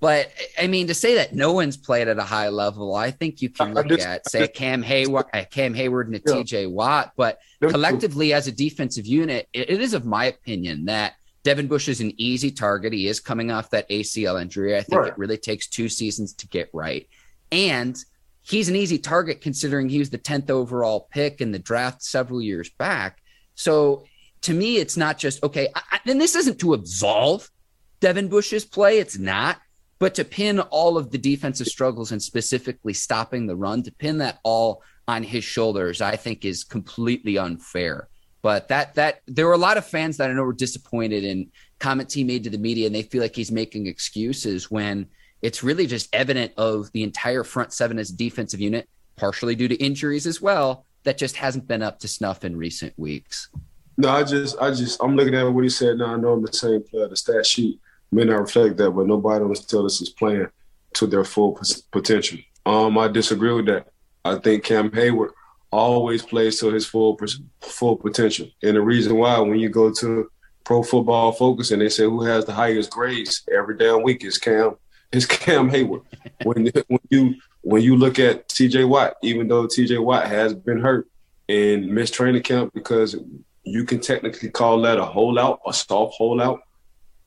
But 0.00 0.30
I 0.58 0.68
mean, 0.68 0.86
to 0.86 0.94
say 0.94 1.16
that 1.16 1.34
no 1.34 1.52
one's 1.52 1.76
played 1.76 2.06
at 2.06 2.18
a 2.18 2.24
high 2.24 2.50
level, 2.50 2.94
I 2.94 3.10
think 3.10 3.42
you 3.42 3.50
can 3.50 3.74
look 3.74 3.90
at 4.00 4.28
say 4.30 4.46
Cam 4.46 4.82
Heyward, 4.82 5.24
uh, 5.34 5.44
Cam 5.50 5.74
Heyward, 5.74 6.06
and 6.06 6.14
a 6.14 6.20
yeah. 6.24 6.34
TJ 6.34 6.70
Watt. 6.70 7.12
But 7.16 7.40
collectively, 7.60 8.32
as 8.32 8.46
a 8.46 8.52
defensive 8.52 9.06
unit, 9.06 9.48
it, 9.52 9.70
it 9.70 9.80
is 9.80 9.94
of 9.94 10.04
my 10.04 10.26
opinion 10.26 10.84
that 10.84 11.14
Devin 11.42 11.66
Bush 11.66 11.88
is 11.88 12.00
an 12.00 12.12
easy 12.16 12.52
target. 12.52 12.92
He 12.92 13.08
is 13.08 13.18
coming 13.18 13.50
off 13.50 13.70
that 13.70 13.88
ACL 13.90 14.40
injury. 14.40 14.76
I 14.76 14.82
think 14.82 15.00
right. 15.00 15.08
it 15.08 15.18
really 15.18 15.38
takes 15.38 15.66
two 15.66 15.88
seasons 15.88 16.32
to 16.34 16.46
get 16.46 16.70
right, 16.72 17.08
and 17.50 17.96
he's 18.42 18.68
an 18.68 18.76
easy 18.76 18.98
target 18.98 19.40
considering 19.40 19.88
he 19.88 19.98
was 19.98 20.10
the 20.10 20.18
tenth 20.18 20.48
overall 20.48 21.08
pick 21.10 21.40
in 21.40 21.50
the 21.50 21.58
draft 21.58 22.04
several 22.04 22.40
years 22.40 22.70
back. 22.70 23.18
So 23.56 24.04
to 24.42 24.54
me, 24.54 24.76
it's 24.76 24.96
not 24.96 25.18
just 25.18 25.42
okay. 25.42 25.68
I, 25.74 25.98
and 26.06 26.20
this 26.20 26.36
isn't 26.36 26.60
to 26.60 26.74
absolve 26.74 27.50
Devin 27.98 28.28
Bush's 28.28 28.64
play. 28.64 28.98
It's 28.98 29.18
not. 29.18 29.58
But 29.98 30.14
to 30.14 30.24
pin 30.24 30.60
all 30.60 30.96
of 30.96 31.10
the 31.10 31.18
defensive 31.18 31.66
struggles 31.66 32.12
and 32.12 32.22
specifically 32.22 32.92
stopping 32.92 33.46
the 33.46 33.56
run, 33.56 33.82
to 33.82 33.92
pin 33.92 34.18
that 34.18 34.38
all 34.44 34.82
on 35.08 35.22
his 35.22 35.42
shoulders, 35.42 36.00
I 36.00 36.16
think 36.16 36.44
is 36.44 36.64
completely 36.64 37.38
unfair. 37.38 38.08
But 38.42 38.68
that 38.68 38.94
that 38.94 39.22
there 39.26 39.46
were 39.46 39.54
a 39.54 39.58
lot 39.58 39.76
of 39.76 39.84
fans 39.84 40.16
that 40.18 40.30
I 40.30 40.32
know 40.32 40.44
were 40.44 40.52
disappointed 40.52 41.24
in 41.24 41.50
comments 41.80 42.14
he 42.14 42.22
made 42.22 42.44
to 42.44 42.50
the 42.50 42.58
media, 42.58 42.86
and 42.86 42.94
they 42.94 43.02
feel 43.02 43.22
like 43.22 43.34
he's 43.34 43.50
making 43.50 43.86
excuses 43.86 44.70
when 44.70 45.06
it's 45.42 45.64
really 45.64 45.86
just 45.86 46.14
evident 46.14 46.52
of 46.56 46.90
the 46.92 47.02
entire 47.02 47.42
front 47.44 47.72
seven 47.72 47.98
as 47.98 48.10
a 48.10 48.16
defensive 48.16 48.60
unit, 48.60 48.88
partially 49.16 49.56
due 49.56 49.68
to 49.68 49.76
injuries 49.76 50.26
as 50.26 50.40
well, 50.40 50.84
that 51.04 51.18
just 51.18 51.36
hasn't 51.36 51.66
been 51.66 51.82
up 51.82 51.98
to 52.00 52.08
snuff 52.08 52.44
in 52.44 52.56
recent 52.56 52.92
weeks. 52.96 53.48
No, 53.96 54.10
I 54.10 54.22
just, 54.22 54.56
I 54.60 54.70
just, 54.70 55.02
I'm 55.02 55.16
looking 55.16 55.34
at 55.34 55.42
what 55.42 55.64
he 55.64 55.70
said 55.70 55.98
now. 55.98 56.14
I 56.14 56.16
know 56.16 56.32
I'm 56.32 56.44
the 56.44 56.52
same 56.52 56.82
player. 56.82 57.08
The 57.08 57.16
stat 57.16 57.44
sheet 57.44 57.80
may 58.10 58.24
not 58.24 58.40
reflect 58.40 58.76
that, 58.78 58.90
but 58.90 59.06
nobody 59.06 59.44
on 59.44 59.50
the 59.50 59.54
Steelers 59.54 60.00
is 60.02 60.10
playing 60.10 60.48
to 60.94 61.06
their 61.06 61.24
full 61.24 61.58
potential. 61.90 62.38
Um, 62.64 62.98
I 62.98 63.08
disagree 63.08 63.52
with 63.52 63.66
that. 63.66 63.88
I 64.24 64.36
think 64.36 64.64
Cam 64.64 64.90
Heyward 64.90 65.30
always 65.70 66.22
plays 66.22 66.58
to 66.60 66.70
his 66.70 66.86
full 66.86 67.18
full 67.60 67.96
potential, 67.96 68.48
and 68.62 68.76
the 68.76 68.80
reason 68.80 69.16
why 69.16 69.38
when 69.40 69.58
you 69.58 69.68
go 69.68 69.92
to 69.92 70.30
Pro 70.64 70.82
Football 70.82 71.32
Focus 71.32 71.70
and 71.70 71.80
they 71.80 71.88
say 71.88 72.04
who 72.04 72.22
has 72.24 72.44
the 72.44 72.52
highest 72.52 72.90
grades 72.90 73.42
every 73.50 73.76
damn 73.76 74.02
week 74.02 74.24
is 74.24 74.38
Cam 74.38 74.76
is 75.12 75.24
Cam 75.24 75.70
Heyward. 75.70 76.02
when 76.42 76.70
when 76.88 77.00
you 77.10 77.34
when 77.62 77.82
you 77.82 77.96
look 77.96 78.18
at 78.18 78.48
T.J. 78.48 78.84
Watt, 78.84 79.14
even 79.22 79.48
though 79.48 79.66
T.J. 79.66 79.98
Watt 79.98 80.26
has 80.26 80.54
been 80.54 80.80
hurt 80.80 81.08
and 81.48 81.86
missed 81.86 82.14
training 82.14 82.42
camp 82.42 82.72
because 82.74 83.16
you 83.64 83.84
can 83.84 84.00
technically 84.00 84.50
call 84.50 84.80
that 84.82 84.98
a 84.98 85.04
holdout, 85.04 85.60
a 85.66 85.72
soft 85.72 86.16
holdout. 86.16 86.60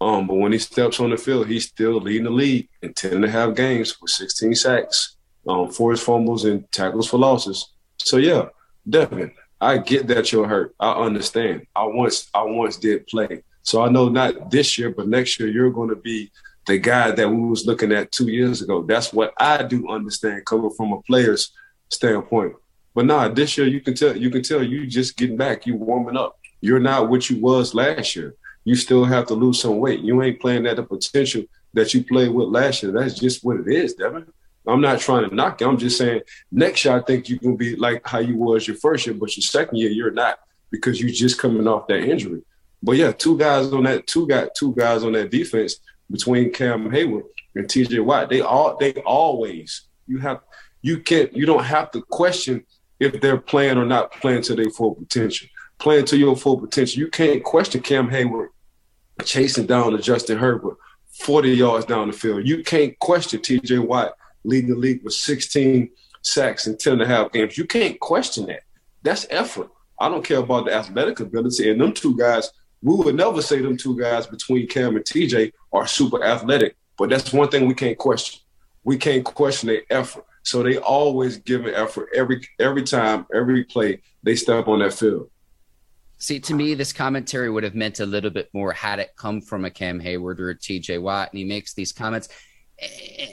Um, 0.01 0.25
but 0.25 0.34
when 0.34 0.51
he 0.51 0.58
steps 0.58 1.00
on 1.00 1.12
the 1.12 1.17
field, 1.17 1.48
he's 1.48 1.67
still 1.67 2.01
leading 2.01 2.24
the 2.24 2.31
league 2.31 2.67
in 2.81 2.91
10 2.91 3.13
and 3.13 3.25
a 3.25 3.29
half 3.29 3.53
games 3.53 4.01
with 4.01 4.10
16 4.10 4.55
sacks, 4.55 5.15
um, 5.48 5.70
fumbles, 5.70 6.43
and 6.43 6.70
tackles 6.72 7.08
for 7.08 7.20
losses. 7.20 7.72
So 7.98 8.17
yeah, 8.17 8.46
definitely. 8.89 9.36
I 9.62 9.77
get 9.77 10.08
that 10.08 10.31
you're 10.31 10.48
hurt. 10.48 10.74
I 10.79 10.93
understand. 10.93 11.67
I 11.75 11.84
once 11.84 12.27
I 12.34 12.41
once 12.41 12.77
did 12.77 13.05
play. 13.05 13.43
So 13.62 13.84
I 13.84 13.89
know 13.89 14.10
not 14.10 14.50
this 14.50 14.75
year, 14.75 14.89
but 14.89 15.08
next 15.08 15.39
year 15.39 15.50
you're 15.50 15.70
going 15.70 15.89
to 15.89 15.96
be 15.96 16.31
the 16.65 16.79
guy 16.79 17.12
that 17.12 17.29
we 17.29 17.48
was 17.48 17.67
looking 17.67 17.91
at 17.91 18.12
two 18.12 18.27
years 18.27 18.63
ago. 18.63 18.81
That's 18.81 19.13
what 19.13 19.36
I 19.38 19.62
do 19.62 19.88
understand 19.88 20.48
coming 20.48 20.72
from 20.72 20.93
a 20.93 21.01
player's 21.03 21.53
standpoint. 21.89 22.55
But 22.96 23.05
nah, 23.05 23.27
this 23.27 23.55
year 23.55 23.67
you 23.67 23.81
can 23.81 23.93
tell 23.93 24.17
you 24.17 24.31
can 24.31 24.41
tell 24.41 24.63
you 24.63 24.88
just 24.88 25.15
getting 25.15 25.38
back, 25.38 25.67
you 25.67 25.75
warming 25.75 26.17
up. 26.17 26.39
You're 26.60 26.79
not 26.79 27.08
what 27.08 27.29
you 27.29 27.39
was 27.39 27.75
last 27.75 28.15
year 28.15 28.36
you 28.63 28.75
still 28.75 29.05
have 29.05 29.27
to 29.27 29.33
lose 29.33 29.59
some 29.61 29.79
weight. 29.79 30.01
You 30.01 30.21
ain't 30.21 30.39
playing 30.39 30.67
at 30.67 30.75
the 30.75 30.83
potential 30.83 31.43
that 31.73 31.93
you 31.93 32.03
played 32.03 32.31
with 32.31 32.49
last 32.49 32.83
year. 32.83 32.91
That's 32.91 33.15
just 33.15 33.43
what 33.43 33.59
it 33.59 33.67
is, 33.67 33.93
Devin. 33.95 34.25
I'm 34.67 34.81
not 34.81 34.99
trying 34.99 35.27
to 35.27 35.35
knock 35.35 35.61
you. 35.61 35.67
I'm 35.67 35.77
just 35.77 35.97
saying 35.97 36.21
next 36.51 36.85
year 36.85 36.95
I 36.95 37.01
think 37.01 37.29
you 37.29 37.39
can 37.39 37.55
be 37.55 37.75
like 37.75 38.07
how 38.07 38.19
you 38.19 38.35
was 38.35 38.67
your 38.67 38.77
first 38.77 39.07
year, 39.07 39.15
but 39.15 39.35
your 39.35 39.41
second 39.41 39.77
year 39.77 39.89
you're 39.89 40.11
not 40.11 40.39
because 40.69 41.01
you're 41.01 41.09
just 41.09 41.39
coming 41.39 41.67
off 41.67 41.87
that 41.87 42.03
injury. 42.03 42.43
But 42.83 42.93
yeah, 42.93 43.11
two 43.11 43.37
guys 43.37 43.73
on 43.73 43.83
that 43.83 44.05
two 44.05 44.27
got 44.27 44.53
two 44.55 44.73
guys 44.75 45.03
on 45.03 45.13
that 45.13 45.31
defense 45.31 45.77
between 46.09 46.51
Cam 46.51 46.89
Heyward 46.91 47.23
and 47.55 47.67
TJ 47.67 48.03
Watt. 48.03 48.29
They 48.29 48.41
all 48.41 48.77
they 48.77 48.93
always 49.01 49.83
you 50.07 50.19
have 50.19 50.41
you 50.83 50.99
can't 50.99 51.35
you 51.35 51.45
don't 51.45 51.63
have 51.63 51.89
to 51.91 52.01
question 52.03 52.63
if 52.99 53.19
they're 53.19 53.37
playing 53.37 53.77
or 53.77 53.85
not 53.85 54.11
playing 54.13 54.43
to 54.43 54.55
their 54.55 54.69
full 54.69 54.93
potential 54.93 55.47
playing 55.81 56.05
to 56.05 56.17
your 56.17 56.38
full 56.38 56.57
potential. 56.57 57.00
You 57.00 57.09
can't 57.09 57.43
question 57.43 57.81
Cam 57.81 58.09
Heyward 58.09 58.50
chasing 59.25 59.65
down 59.65 59.91
to 59.91 59.97
Justin 59.97 60.38
Herbert 60.38 60.77
40 61.19 61.51
yards 61.51 61.85
down 61.85 62.07
the 62.07 62.13
field. 62.13 62.47
You 62.47 62.63
can't 62.63 62.97
question 63.00 63.41
TJ 63.41 63.85
Watt 63.85 64.13
leading 64.43 64.69
the 64.69 64.75
league 64.75 65.03
with 65.03 65.13
16 65.13 65.89
sacks 66.21 66.67
in 66.67 66.77
10 66.77 66.93
and 66.93 67.01
a 67.01 67.07
half 67.07 67.31
games. 67.31 67.57
You 67.57 67.65
can't 67.65 68.00
question 68.00 68.45
that. 68.45 68.61
That's 69.01 69.25
effort. 69.29 69.69
I 70.00 70.07
don't 70.07 70.23
care 70.23 70.38
about 70.38 70.65
the 70.65 70.73
athletic 70.73 71.19
ability. 71.19 71.69
And 71.69 71.81
them 71.81 71.93
two 71.93 72.15
guys, 72.15 72.51
we 72.81 72.95
would 72.95 73.15
never 73.15 73.41
say 73.41 73.59
them 73.59 73.77
two 73.77 73.97
guys 73.97 74.27
between 74.27 74.67
Cam 74.67 74.95
and 74.95 75.05
TJ 75.05 75.51
are 75.73 75.88
super 75.88 76.23
athletic. 76.23 76.75
But 76.97 77.09
that's 77.09 77.33
one 77.33 77.50
thing 77.50 77.67
we 77.67 77.73
can't 77.73 77.97
question. 77.97 78.39
We 78.83 78.97
can't 78.97 79.23
question 79.23 79.67
their 79.67 79.81
effort. 79.89 80.25
So 80.43 80.63
they 80.63 80.77
always 80.77 81.38
give 81.38 81.65
an 81.65 81.73
effort 81.73 82.09
every 82.15 82.47
every 82.59 82.83
time, 82.83 83.25
every 83.33 83.63
play 83.63 84.01
they 84.23 84.35
step 84.35 84.67
on 84.67 84.79
that 84.79 84.93
field. 84.93 85.30
See, 86.21 86.39
to 86.41 86.53
me, 86.53 86.75
this 86.75 86.93
commentary 86.93 87.49
would 87.49 87.63
have 87.63 87.73
meant 87.73 87.99
a 87.99 88.05
little 88.05 88.29
bit 88.29 88.47
more 88.53 88.71
had 88.71 88.99
it 88.99 89.15
come 89.15 89.41
from 89.41 89.65
a 89.65 89.71
Cam 89.71 89.99
Heyward 89.99 90.39
or 90.39 90.51
a 90.51 90.55
TJ 90.55 91.01
Watt. 91.01 91.31
And 91.31 91.39
he 91.39 91.45
makes 91.45 91.73
these 91.73 91.91
comments, 91.91 92.29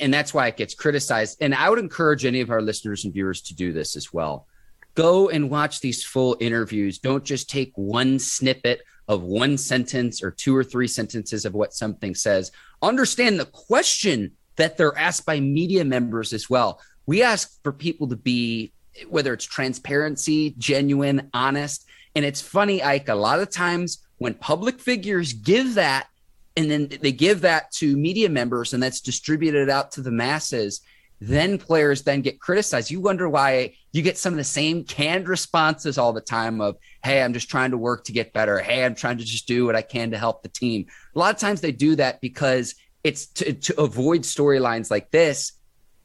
and 0.00 0.12
that's 0.12 0.32
why 0.32 0.46
it 0.46 0.56
gets 0.56 0.74
criticized. 0.74 1.36
And 1.42 1.54
I 1.54 1.68
would 1.68 1.78
encourage 1.78 2.24
any 2.24 2.40
of 2.40 2.48
our 2.48 2.62
listeners 2.62 3.04
and 3.04 3.12
viewers 3.12 3.42
to 3.42 3.54
do 3.54 3.74
this 3.74 3.94
as 3.94 4.10
well. 4.10 4.46
Go 4.94 5.28
and 5.28 5.50
watch 5.50 5.80
these 5.80 6.02
full 6.02 6.38
interviews. 6.40 6.98
Don't 6.98 7.26
just 7.26 7.50
take 7.50 7.72
one 7.74 8.18
snippet 8.18 8.80
of 9.06 9.22
one 9.22 9.58
sentence 9.58 10.22
or 10.22 10.30
two 10.30 10.56
or 10.56 10.64
three 10.64 10.88
sentences 10.88 11.44
of 11.44 11.52
what 11.52 11.74
something 11.74 12.14
says. 12.14 12.52
Understand 12.80 13.38
the 13.38 13.44
question 13.44 14.32
that 14.56 14.78
they're 14.78 14.96
asked 14.96 15.26
by 15.26 15.40
media 15.40 15.84
members 15.84 16.32
as 16.32 16.48
well. 16.48 16.80
We 17.04 17.22
ask 17.22 17.62
for 17.62 17.72
people 17.72 18.08
to 18.08 18.16
be, 18.16 18.72
whether 19.10 19.34
it's 19.34 19.44
transparency, 19.44 20.54
genuine, 20.56 21.28
honest 21.34 21.84
and 22.18 22.26
it's 22.26 22.40
funny, 22.40 22.82
Ike, 22.82 23.10
a 23.10 23.14
lot 23.14 23.38
of 23.38 23.48
times 23.48 24.04
when 24.16 24.34
public 24.34 24.80
figures 24.80 25.32
give 25.32 25.74
that 25.74 26.08
and 26.56 26.68
then 26.68 26.88
they 27.00 27.12
give 27.12 27.42
that 27.42 27.70
to 27.74 27.96
media 27.96 28.28
members 28.28 28.74
and 28.74 28.82
that's 28.82 29.00
distributed 29.00 29.70
out 29.70 29.92
to 29.92 30.00
the 30.00 30.10
masses, 30.10 30.80
then 31.20 31.58
players 31.58 32.02
then 32.02 32.20
get 32.20 32.40
criticized. 32.40 32.90
You 32.90 33.00
wonder 33.00 33.28
why 33.28 33.74
you 33.92 34.02
get 34.02 34.18
some 34.18 34.32
of 34.32 34.36
the 34.36 34.42
same 34.42 34.82
canned 34.82 35.28
responses 35.28 35.96
all 35.96 36.12
the 36.12 36.20
time 36.20 36.60
of, 36.60 36.76
hey, 37.04 37.22
I'm 37.22 37.32
just 37.32 37.48
trying 37.48 37.70
to 37.70 37.78
work 37.78 38.02
to 38.06 38.12
get 38.12 38.32
better. 38.32 38.58
Hey, 38.58 38.84
I'm 38.84 38.96
trying 38.96 39.18
to 39.18 39.24
just 39.24 39.46
do 39.46 39.64
what 39.64 39.76
I 39.76 39.82
can 39.82 40.10
to 40.10 40.18
help 40.18 40.42
the 40.42 40.48
team. 40.48 40.86
A 41.14 41.18
lot 41.20 41.32
of 41.32 41.40
times 41.40 41.60
they 41.60 41.70
do 41.70 41.94
that 41.94 42.20
because 42.20 42.74
it's 43.04 43.26
to, 43.26 43.52
to 43.52 43.80
avoid 43.80 44.22
storylines 44.22 44.90
like 44.90 45.12
this. 45.12 45.52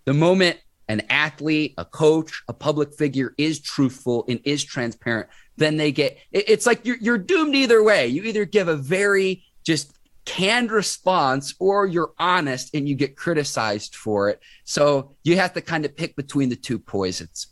The 0.06 0.14
moment 0.14 0.60
an 0.88 1.02
athlete, 1.10 1.74
a 1.78 1.86
coach, 1.86 2.44
a 2.48 2.54
public 2.54 2.94
figure 2.94 3.34
is 3.38 3.60
truthful 3.60 4.26
and 4.28 4.40
is 4.44 4.64
transparent, 4.64 5.30
then 5.58 5.78
they 5.78 5.92
get 5.92 6.18
it's 6.32 6.66
like 6.66 6.86
you're, 6.86 6.98
you're 6.98 7.18
doomed 7.18 7.56
either 7.56 7.84
way. 7.84 8.08
You 8.08 8.24
either 8.24 8.46
give 8.46 8.68
a 8.68 8.76
very 8.76 9.44
just 9.64 9.94
canned 10.26 10.72
response 10.72 11.54
or 11.60 11.86
you're 11.86 12.14
honest 12.18 12.74
and 12.74 12.88
you 12.88 12.96
get 12.96 13.16
criticized 13.16 13.96
for 13.96 14.30
it. 14.30 14.40
So 14.64 15.16
you 15.24 15.36
have 15.38 15.54
to 15.54 15.62
kind 15.62 15.86
of 15.86 15.96
pick 15.96 16.16
between 16.16 16.50
the 16.50 16.56
two 16.56 16.80
poisons. 16.80 17.48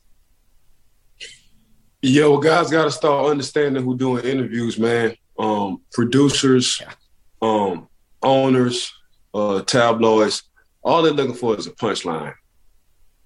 Yeah, 2.01 2.27
well, 2.27 2.39
guys 2.39 2.71
got 2.71 2.85
to 2.85 2.91
start 2.91 3.29
understanding 3.29 3.83
who 3.83 3.95
doing 3.95 4.25
interviews, 4.25 4.79
man. 4.79 5.15
Um, 5.37 5.81
producers, 5.91 6.81
yeah. 6.81 6.93
um, 7.41 7.87
owners, 8.23 8.91
uh, 9.33 9.61
tabloids, 9.61 10.43
all 10.83 11.03
they're 11.03 11.13
looking 11.13 11.35
for 11.35 11.55
is 11.57 11.67
a 11.67 11.71
punchline. 11.71 12.33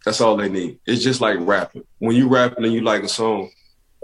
That's 0.03 0.21
all 0.21 0.35
they 0.35 0.49
need. 0.49 0.79
It's 0.85 1.03
just 1.03 1.21
like 1.21 1.37
rapping. 1.39 1.83
When 1.99 2.15
you 2.15 2.27
rapping 2.27 2.65
and 2.65 2.73
you 2.73 2.81
like 2.81 3.03
a 3.03 3.07
song, 3.07 3.49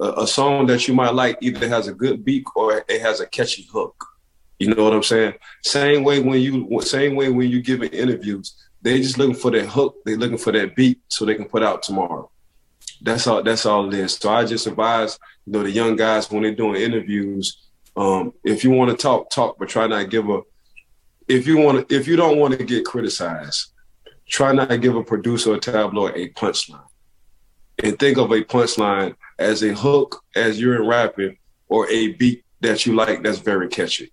a, 0.02 0.24
a 0.24 0.28
song 0.28 0.66
that 0.66 0.88
you 0.88 0.94
might 0.94 1.14
like 1.14 1.38
either 1.42 1.70
has 1.70 1.88
a 1.88 1.94
good 1.94 2.26
beat 2.26 2.46
or 2.56 2.84
it 2.90 3.02
has 3.02 3.20
a 3.20 3.28
catchy 3.28 3.68
hook. 3.72 4.06
You 4.60 4.74
know 4.74 4.84
what 4.84 4.94
I'm 4.94 5.04
saying? 5.04 5.36
Same 5.64 6.04
way 6.04 6.20
when 6.20 6.40
you 6.40 6.82
same 6.82 7.16
way 7.16 7.30
when 7.30 7.50
you 7.50 7.62
giving 7.62 7.92
interviews, 7.92 8.56
they 8.82 9.02
just 9.02 9.18
looking 9.18 9.36
for 9.36 9.52
that 9.52 9.68
hook. 9.68 9.96
They 10.06 10.16
looking 10.16 10.38
for 10.38 10.52
that 10.52 10.76
beat 10.76 11.00
so 11.08 11.26
they 11.26 11.36
can 11.36 11.46
put 11.46 11.64
out 11.64 11.84
tomorrow. 11.84 12.30
That's 13.02 13.26
all. 13.26 13.42
That's 13.42 13.66
all 13.66 13.88
it 13.88 13.94
is. 13.96 14.14
So 14.14 14.30
I 14.30 14.46
just 14.46 14.68
advise 14.68 15.18
you 15.46 15.54
know 15.54 15.64
the 15.64 15.72
young 15.72 15.96
guys 15.96 16.30
when 16.30 16.44
they're 16.44 16.54
doing 16.54 16.82
interviews. 16.82 17.58
Um, 17.96 18.34
if 18.44 18.64
you 18.64 18.72
want 18.72 18.92
to 18.92 18.98
talk, 18.98 19.30
talk, 19.30 19.58
but 19.58 19.70
try 19.70 19.88
not 19.88 20.10
give 20.10 20.30
a. 20.30 20.42
If 21.28 21.48
you 21.48 21.58
want 21.58 21.90
to, 21.90 21.96
if 21.96 22.08
you 22.08 22.16
don't 22.16 22.38
want 22.38 22.58
to 22.58 22.64
get 22.64 22.86
criticized, 22.86 23.72
try 24.28 24.52
not 24.52 24.70
to 24.70 24.78
give 24.78 24.96
a 24.96 25.04
producer 25.04 25.54
or 25.54 25.58
tabloid 25.58 26.16
a 26.16 26.30
punchline, 26.30 26.86
and 27.84 27.98
think 27.98 28.18
of 28.18 28.32
a 28.32 28.44
punchline 28.44 29.16
as 29.42 29.64
a 29.64 29.74
hook 29.74 30.24
as 30.36 30.60
you're 30.60 30.76
in 30.76 30.88
rapping 30.88 31.38
or 31.68 31.90
a 31.90 32.14
beat 32.14 32.44
that 32.62 32.86
you 32.86 32.94
like 32.94 33.24
that's 33.24 33.40
very 33.40 33.68
catchy. 33.68 34.12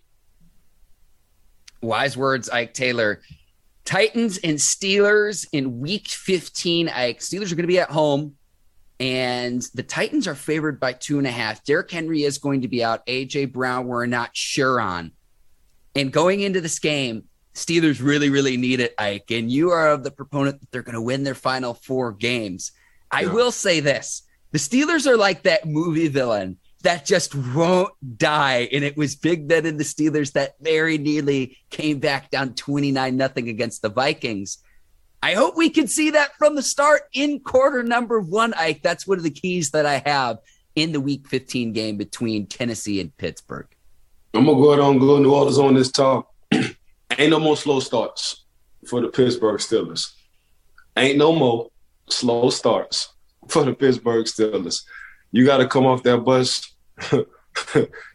Wise 1.82 2.16
words, 2.16 2.48
Ike 2.48 2.74
Taylor. 2.74 3.20
Titans 3.84 4.38
and 4.38 4.58
Steelers 4.58 5.46
in 5.52 5.80
week 5.80 6.08
15. 6.08 6.88
Ike. 6.88 7.20
Steelers 7.20 7.52
are 7.52 7.54
going 7.54 7.62
to 7.62 7.68
be 7.68 7.78
at 7.78 7.90
home, 7.90 8.34
and 9.00 9.62
the 9.74 9.82
Titans 9.82 10.26
are 10.26 10.34
favored 10.34 10.80
by 10.80 10.92
two 10.92 11.18
and 11.18 11.26
a 11.26 11.30
half. 11.30 11.64
Derrick 11.64 11.90
Henry 11.90 12.24
is 12.24 12.38
going 12.38 12.62
to 12.62 12.68
be 12.68 12.82
out. 12.82 13.06
AJ 13.06 13.52
Brown, 13.52 13.86
we're 13.86 14.06
not 14.06 14.36
sure 14.36 14.80
on. 14.80 15.12
And 15.94 16.12
going 16.12 16.40
into 16.40 16.60
this 16.60 16.78
game, 16.78 17.24
Steelers 17.54 18.02
really, 18.02 18.30
really 18.30 18.56
need 18.56 18.80
it, 18.80 18.94
Ike. 18.98 19.30
And 19.30 19.50
you 19.50 19.70
are 19.70 19.88
of 19.88 20.04
the 20.04 20.10
proponent 20.10 20.60
that 20.60 20.70
they're 20.70 20.82
going 20.82 20.94
to 20.94 21.00
win 21.00 21.24
their 21.24 21.34
final 21.34 21.74
four 21.74 22.12
games. 22.12 22.72
I 23.10 23.22
yeah. 23.22 23.32
will 23.32 23.50
say 23.50 23.80
this 23.80 24.22
the 24.50 24.58
Steelers 24.58 25.06
are 25.06 25.16
like 25.16 25.42
that 25.42 25.66
movie 25.66 26.08
villain 26.08 26.58
that 26.82 27.04
just 27.04 27.34
won't 27.34 27.92
die. 28.18 28.68
And 28.72 28.84
it 28.84 28.96
was 28.96 29.16
Big 29.16 29.48
Ben 29.48 29.66
and 29.66 29.78
the 29.78 29.84
Steelers 29.84 30.32
that 30.32 30.54
very 30.60 30.96
nearly 30.98 31.58
came 31.70 31.98
back 31.98 32.30
down 32.30 32.54
29 32.54 33.16
nothing 33.16 33.48
against 33.48 33.82
the 33.82 33.88
Vikings. 33.88 34.58
I 35.22 35.34
hope 35.34 35.56
we 35.56 35.70
can 35.70 35.88
see 35.88 36.10
that 36.10 36.36
from 36.38 36.54
the 36.54 36.62
start 36.62 37.02
in 37.12 37.40
quarter 37.40 37.82
number 37.82 38.20
one, 38.20 38.54
Ike. 38.54 38.82
That's 38.82 39.06
one 39.06 39.18
of 39.18 39.24
the 39.24 39.30
keys 39.30 39.72
that 39.72 39.84
I 39.84 40.02
have 40.06 40.38
in 40.76 40.92
the 40.92 41.00
week 41.00 41.26
15 41.26 41.72
game 41.72 41.96
between 41.96 42.46
Tennessee 42.46 43.00
and 43.00 43.16
Pittsburgh. 43.16 43.66
I'm 44.32 44.44
gonna 44.44 44.58
go 44.58 44.72
ahead 44.72 44.84
and 44.84 45.00
go 45.00 45.18
New 45.18 45.34
Orleans 45.34 45.58
on 45.58 45.74
this 45.74 45.90
talk. 45.90 46.32
Ain't 46.52 47.30
no 47.30 47.40
more 47.40 47.56
slow 47.56 47.80
starts 47.80 48.44
for 48.86 49.00
the 49.00 49.08
Pittsburgh 49.08 49.58
Steelers. 49.58 50.12
Ain't 50.96 51.18
no 51.18 51.32
more 51.32 51.70
slow 52.08 52.50
starts 52.50 53.12
for 53.52 53.64
the 53.64 53.74
Pittsburgh 53.74 54.26
Steelers 54.26 54.82
you 55.30 55.44
got 55.44 55.58
to 55.58 55.68
come 55.68 55.86
off 55.86 56.02
that 56.02 56.18
bus. 56.18 56.74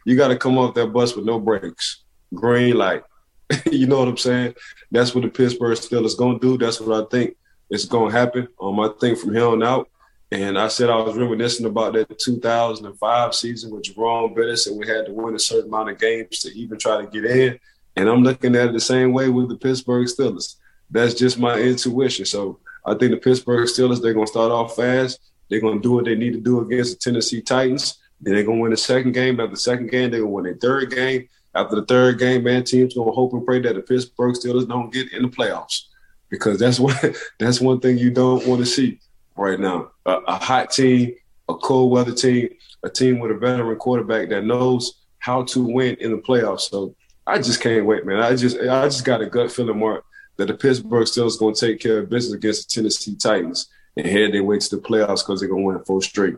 you 0.04 0.16
got 0.16 0.28
to 0.28 0.36
come 0.36 0.58
off 0.58 0.74
that 0.74 0.88
bus 0.88 1.14
with 1.14 1.24
no 1.24 1.38
brakes, 1.38 2.02
green 2.34 2.76
light. 2.76 3.02
you 3.70 3.86
know 3.86 3.98
what 3.98 4.08
I'm 4.08 4.16
saying? 4.16 4.54
That's 4.90 5.14
what 5.14 5.22
the 5.22 5.30
Pittsburgh 5.30 5.76
Steelers 5.76 6.16
going 6.16 6.38
to 6.38 6.46
do. 6.46 6.58
That's 6.58 6.80
what 6.80 7.04
I 7.04 7.06
think 7.08 7.36
is 7.70 7.84
going 7.84 8.12
to 8.12 8.18
happen. 8.18 8.48
Um, 8.60 8.80
I 8.80 8.90
think 9.00 9.18
from 9.18 9.34
here 9.34 9.46
on 9.46 9.62
out. 9.62 9.88
And 10.32 10.58
I 10.58 10.68
said 10.68 10.90
I 10.90 10.96
was 10.96 11.16
reminiscing 11.16 11.66
about 11.66 11.92
that 11.92 12.18
2005 12.18 13.34
season 13.34 13.70
with 13.70 13.84
Jerome 13.84 14.34
Bettis, 14.34 14.66
and 14.66 14.76
we 14.76 14.88
had 14.88 15.06
to 15.06 15.12
win 15.12 15.34
a 15.34 15.38
certain 15.38 15.68
amount 15.68 15.90
of 15.90 15.98
games 15.98 16.40
to 16.40 16.58
even 16.58 16.78
try 16.78 17.00
to 17.00 17.06
get 17.06 17.24
in. 17.24 17.58
And 17.94 18.08
I'm 18.08 18.24
looking 18.24 18.56
at 18.56 18.70
it 18.70 18.72
the 18.72 18.80
same 18.80 19.12
way 19.12 19.28
with 19.28 19.48
the 19.48 19.56
Pittsburgh 19.56 20.08
Steelers. 20.08 20.56
That's 20.90 21.14
just 21.14 21.38
my 21.38 21.60
intuition. 21.60 22.24
So 22.24 22.58
I 22.86 22.94
think 22.94 23.12
the 23.12 23.16
Pittsburgh 23.16 23.66
Steelers, 23.66 24.00
they're 24.00 24.14
going 24.14 24.26
to 24.26 24.30
start 24.30 24.52
off 24.52 24.76
fast. 24.76 25.20
They're 25.48 25.60
going 25.60 25.80
to 25.80 25.82
do 25.82 25.92
what 25.92 26.04
they 26.04 26.14
need 26.14 26.32
to 26.34 26.40
do 26.40 26.60
against 26.60 26.92
the 26.92 26.98
Tennessee 26.98 27.42
Titans. 27.42 27.98
Then 28.20 28.34
they're 28.34 28.44
going 28.44 28.58
to 28.58 28.62
win 28.62 28.70
the 28.70 28.76
second 28.76 29.12
game. 29.12 29.40
After 29.40 29.50
the 29.50 29.60
second 29.60 29.90
game, 29.90 30.10
they're 30.10 30.20
going 30.20 30.30
to 30.30 30.34
win 30.34 30.44
their 30.44 30.54
third 30.54 30.90
game. 30.90 31.28
After 31.54 31.76
the 31.76 31.84
third 31.84 32.18
game, 32.18 32.42
man, 32.42 32.64
teams 32.64 32.94
going 32.94 33.08
to 33.08 33.12
hope 33.12 33.32
and 33.32 33.44
pray 33.44 33.60
that 33.60 33.74
the 33.74 33.80
Pittsburgh 33.80 34.34
Steelers 34.34 34.68
don't 34.68 34.92
get 34.92 35.12
in 35.12 35.22
the 35.22 35.28
playoffs 35.28 35.82
because 36.28 36.58
that's 36.58 36.80
what 36.80 36.96
that's 37.38 37.60
one 37.60 37.80
thing 37.80 37.98
you 37.98 38.10
don't 38.10 38.46
want 38.46 38.60
to 38.60 38.66
see 38.66 38.98
right 39.36 39.60
now. 39.60 39.90
A, 40.06 40.12
a 40.26 40.44
hot 40.44 40.70
team, 40.70 41.14
a 41.48 41.54
cold 41.54 41.92
weather 41.92 42.14
team, 42.14 42.48
a 42.82 42.90
team 42.90 43.18
with 43.18 43.30
a 43.30 43.34
veteran 43.34 43.76
quarterback 43.76 44.28
that 44.30 44.44
knows 44.44 45.00
how 45.18 45.42
to 45.44 45.62
win 45.62 45.96
in 46.00 46.10
the 46.10 46.18
playoffs. 46.18 46.70
So 46.70 46.94
I 47.26 47.38
just 47.38 47.60
can't 47.60 47.86
wait, 47.86 48.04
man. 48.04 48.20
I 48.20 48.34
just 48.34 48.58
I 48.58 48.84
just 48.84 49.04
got 49.04 49.22
a 49.22 49.26
gut 49.26 49.50
feeling, 49.50 49.78
Mark, 49.78 50.04
that 50.36 50.46
the 50.46 50.54
Pittsburgh 50.54 51.06
Steelers 51.06 51.38
going 51.38 51.54
to 51.54 51.66
take 51.68 51.80
care 51.80 51.98
of 51.98 52.10
business 52.10 52.34
against 52.34 52.68
the 52.68 52.74
Tennessee 52.74 53.16
Titans 53.16 53.68
and 53.96 54.06
head 54.06 54.32
their 54.32 54.44
way 54.44 54.58
to 54.58 54.76
the 54.76 54.82
playoffs 54.82 55.24
because 55.24 55.40
they're 55.40 55.48
going 55.48 55.62
to 55.62 55.66
win 55.66 55.84
four 55.84 56.02
straight. 56.02 56.34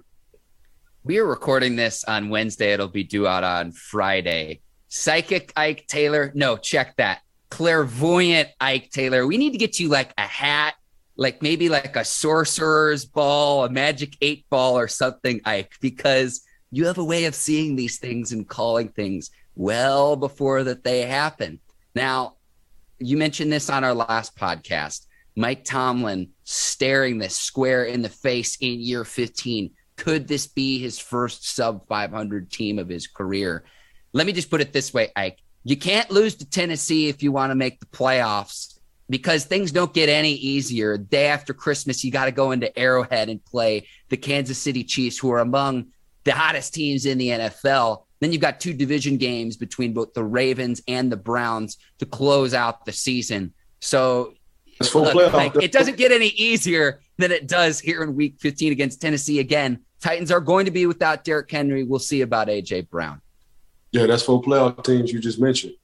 We 1.05 1.19
are 1.19 1.25
recording 1.25 1.77
this 1.77 2.05
on 2.05 2.31
Wednesday. 2.31 2.73
It'll 2.73 2.89
be 2.89 3.05
due 3.05 3.27
out 3.27 3.45
on 3.45 3.73
Friday. 3.73 4.61
Psychic 4.89 5.53
Ike 5.57 5.87
Taylor. 5.87 6.33
No, 6.35 6.57
check 6.57 6.97
that. 6.97 7.21
Clairvoyant 7.51 8.49
Ike 8.61 8.91
Taylor. 8.91 9.27
We 9.27 9.37
need 9.37 9.53
to 9.53 9.59
get 9.59 9.79
you 9.79 9.89
like 9.89 10.13
a 10.19 10.23
hat, 10.23 10.75
like 11.17 11.43
maybe 11.43 11.69
like 11.69 11.97
a 11.97 12.05
sorcerer's 12.05 13.05
ball, 13.05 13.65
a 13.65 13.71
magic 13.71 14.17
eight 14.21 14.47
ball 14.51 14.77
or 14.77 14.89
something, 14.89 15.41
Ike, 15.45 15.73
because 15.81 16.43
you 16.73 16.87
have 16.87 16.99
a 16.99 17.05
way 17.05 17.27
of 17.27 17.35
seeing 17.35 17.77
these 17.77 17.99
things 17.99 18.33
and 18.33 18.49
calling 18.49 18.89
things 18.89 19.31
well 19.55 20.17
before 20.17 20.65
that 20.65 20.85
they 20.85 21.03
happen. 21.03 21.61
Now, 21.95 22.35
you 22.99 23.17
mentioned 23.17 23.53
this 23.53 23.71
on 23.71 23.85
our 23.85 23.95
last 23.95 24.37
podcast. 24.37 25.07
Mike 25.37 25.65
Tomlin 25.65 26.31
staring 26.45 27.19
this 27.19 27.37
square 27.37 27.85
in 27.85 28.03
the 28.03 28.09
face 28.09 28.57
in 28.61 28.81
year 28.81 29.05
15. 29.05 29.71
Could 29.97 30.29
this 30.29 30.47
be 30.47 30.79
his 30.79 30.99
first 30.99 31.55
sub 31.55 31.87
500 31.89 32.51
team 32.51 32.79
of 32.79 32.89
his 32.89 33.07
career? 33.07 33.65
Let 34.13 34.27
me 34.27 34.33
just 34.33 34.51
put 34.51 34.61
it 34.61 34.73
this 34.73 34.95
way, 34.95 35.11
Ike. 35.15 35.39
You 35.65 35.77
can't 35.77 36.11
lose 36.11 36.37
to 36.37 36.49
Tennessee 36.49 37.09
if 37.09 37.23
you 37.23 37.33
want 37.33 37.51
to 37.51 37.55
make 37.55 37.81
the 37.81 37.87
playoffs 37.87 38.79
because 39.11 39.45
things 39.45 39.73
don't 39.73 39.93
get 39.93 40.09
any 40.09 40.33
easier. 40.33 40.97
Day 40.97 41.27
after 41.27 41.53
Christmas, 41.53 42.03
you 42.03 42.11
got 42.11 42.27
to 42.27 42.33
go 42.33 42.53
into 42.53 42.77
Arrowhead 42.79 43.29
and 43.29 43.45
play 43.45 43.89
the 44.09 44.17
Kansas 44.17 44.59
City 44.59 44.85
Chiefs, 44.85 45.19
who 45.19 45.31
are 45.33 45.41
among 45.41 45.89
the 46.25 46.33
hottest 46.33 46.75
teams 46.75 47.05
in 47.05 47.19
the 47.19 47.29
NFL. 47.29 48.05
Then 48.21 48.33
you've 48.33 48.41
got 48.41 48.61
two 48.61 48.73
division 48.73 49.19
games 49.19 49.57
between 49.57 49.93
both 49.93 50.15
the 50.15 50.25
Ravens 50.25 50.83
and 50.89 51.13
the 51.13 51.17
Browns 51.17 51.77
to 51.99 52.07
close 52.07 52.55
out 52.55 52.85
the 52.85 52.93
season. 52.93 53.53
So 53.81 54.35
Look, 54.95 55.33
like, 55.33 55.57
it 55.57 55.73
doesn't 55.73 55.97
get 55.97 56.13
any 56.13 56.29
easier 56.29 57.01
than 57.17 57.33
it 57.33 57.47
does 57.47 57.81
here 57.81 58.03
in 58.03 58.15
week 58.15 58.37
15 58.41 58.73
against 58.73 59.01
Tennessee. 59.01 59.41
Again, 59.41 59.81
Titans 60.01 60.31
are 60.31 60.41
going 60.41 60.67
to 60.67 60.71
be 60.71 60.87
without 60.87 61.25
Derrick 61.25 61.51
Henry. 61.51 61.83
We'll 61.83 61.99
see 61.99 62.21
about 62.21 62.49
AJ 62.49 62.91
Brown. 62.91 63.21
Yeah, 63.93 64.07
that's 64.07 64.23
four 64.23 64.43
playoff 64.43 64.85
teams 64.85 65.13
you 65.13 65.19
just 65.19 65.41
mentioned. 65.41 65.75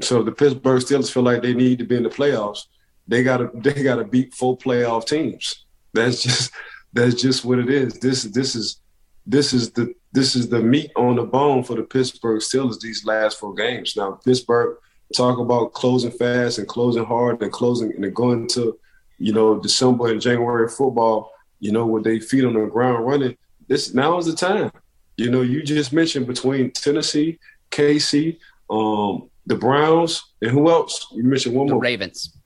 So 0.00 0.22
the 0.22 0.32
Pittsburgh 0.32 0.82
Steelers 0.82 1.12
feel 1.12 1.22
like 1.22 1.42
they 1.42 1.54
need 1.54 1.78
to 1.78 1.84
be 1.84 1.96
in 1.96 2.02
the 2.02 2.08
playoffs. 2.08 2.64
They 3.06 3.22
gotta 3.22 3.50
they 3.54 3.82
gotta 3.82 4.04
beat 4.04 4.34
four 4.34 4.56
playoff 4.56 5.06
teams. 5.06 5.66
That's 5.92 6.22
just 6.22 6.52
that's 6.92 7.14
just 7.14 7.44
what 7.44 7.58
it 7.58 7.68
is. 7.68 7.94
This 7.94 8.22
this 8.24 8.54
is 8.54 8.80
this 9.26 9.52
is 9.52 9.70
the 9.72 9.94
this 10.12 10.34
is 10.34 10.48
the 10.48 10.60
meat 10.60 10.90
on 10.96 11.16
the 11.16 11.22
bone 11.22 11.62
for 11.62 11.76
the 11.76 11.82
Pittsburgh 11.82 12.40
Steelers 12.40 12.80
these 12.80 13.04
last 13.04 13.38
four 13.38 13.54
games. 13.54 13.96
Now 13.96 14.12
Pittsburgh 14.24 14.76
talk 15.14 15.38
about 15.38 15.72
closing 15.72 16.10
fast 16.10 16.58
and 16.58 16.68
closing 16.68 17.04
hard 17.04 17.42
and 17.42 17.52
closing 17.52 17.92
and 17.92 18.14
going 18.14 18.46
to, 18.48 18.78
you 19.18 19.32
know, 19.32 19.60
December 19.60 20.08
and 20.08 20.20
January 20.20 20.68
football, 20.68 21.32
you 21.58 21.72
know, 21.72 21.86
with 21.86 22.04
their 22.04 22.20
feet 22.20 22.44
on 22.44 22.54
the 22.54 22.66
ground 22.66 23.06
running, 23.06 23.36
this 23.68 23.94
now 23.94 24.18
is 24.18 24.26
the 24.26 24.34
time. 24.34 24.72
You 25.16 25.30
know, 25.30 25.42
you 25.42 25.62
just 25.62 25.92
mentioned 25.92 26.26
between 26.26 26.70
Tennessee, 26.72 27.38
KC, 27.70 28.38
um, 28.70 29.28
the 29.46 29.56
Browns, 29.56 30.22
and 30.40 30.50
who 30.50 30.70
else? 30.70 31.06
You 31.12 31.24
mentioned 31.24 31.54
one 31.54 31.66
the 31.66 31.74
more. 31.74 31.82
Ravens. 31.82 32.36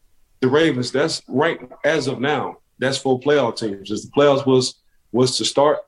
The 0.41 0.49
Ravens. 0.49 0.91
That's 0.91 1.23
right 1.29 1.61
as 1.85 2.09
of 2.09 2.21
now. 2.21 2.59
That's 2.79 2.99
for 2.99 3.21
playoff 3.21 3.57
teams. 3.57 3.93
As 3.93 4.05
the 4.05 4.11
playoffs 4.11 4.47
was 4.47 4.75
was 5.13 5.37
to 5.39 5.45
start, 5.45 5.79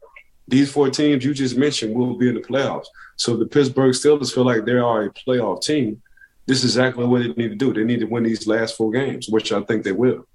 these 0.49 0.71
four 0.71 0.91
teams 0.91 1.25
you 1.25 1.35
just 1.35 1.57
mentioned 1.57 1.95
will 1.95 2.17
be 2.17 2.29
in 2.29 2.35
the 2.35 2.41
playoffs. 2.41 2.87
So 3.17 3.37
the 3.37 3.47
Pittsburgh 3.47 3.93
Steelers 3.93 4.33
feel 4.33 4.45
like 4.45 4.65
they 4.65 4.73
are 4.73 5.05
a 5.05 5.11
playoff 5.11 5.63
team 5.63 6.03
this 6.47 6.59
is 6.59 6.77
exactly 6.77 7.05
what 7.05 7.23
they 7.23 7.29
need 7.29 7.49
to 7.49 7.55
do. 7.57 7.73
They 7.73 7.85
need 7.85 8.01
to 8.01 8.07
win 8.07 8.23
these 8.23 8.47
last 8.47 8.77
four 8.77 8.93
games, 8.93 9.29
which 9.29 9.53
I 9.53 9.61
think 9.63 9.85
they 9.85 9.93
will. 9.93 10.27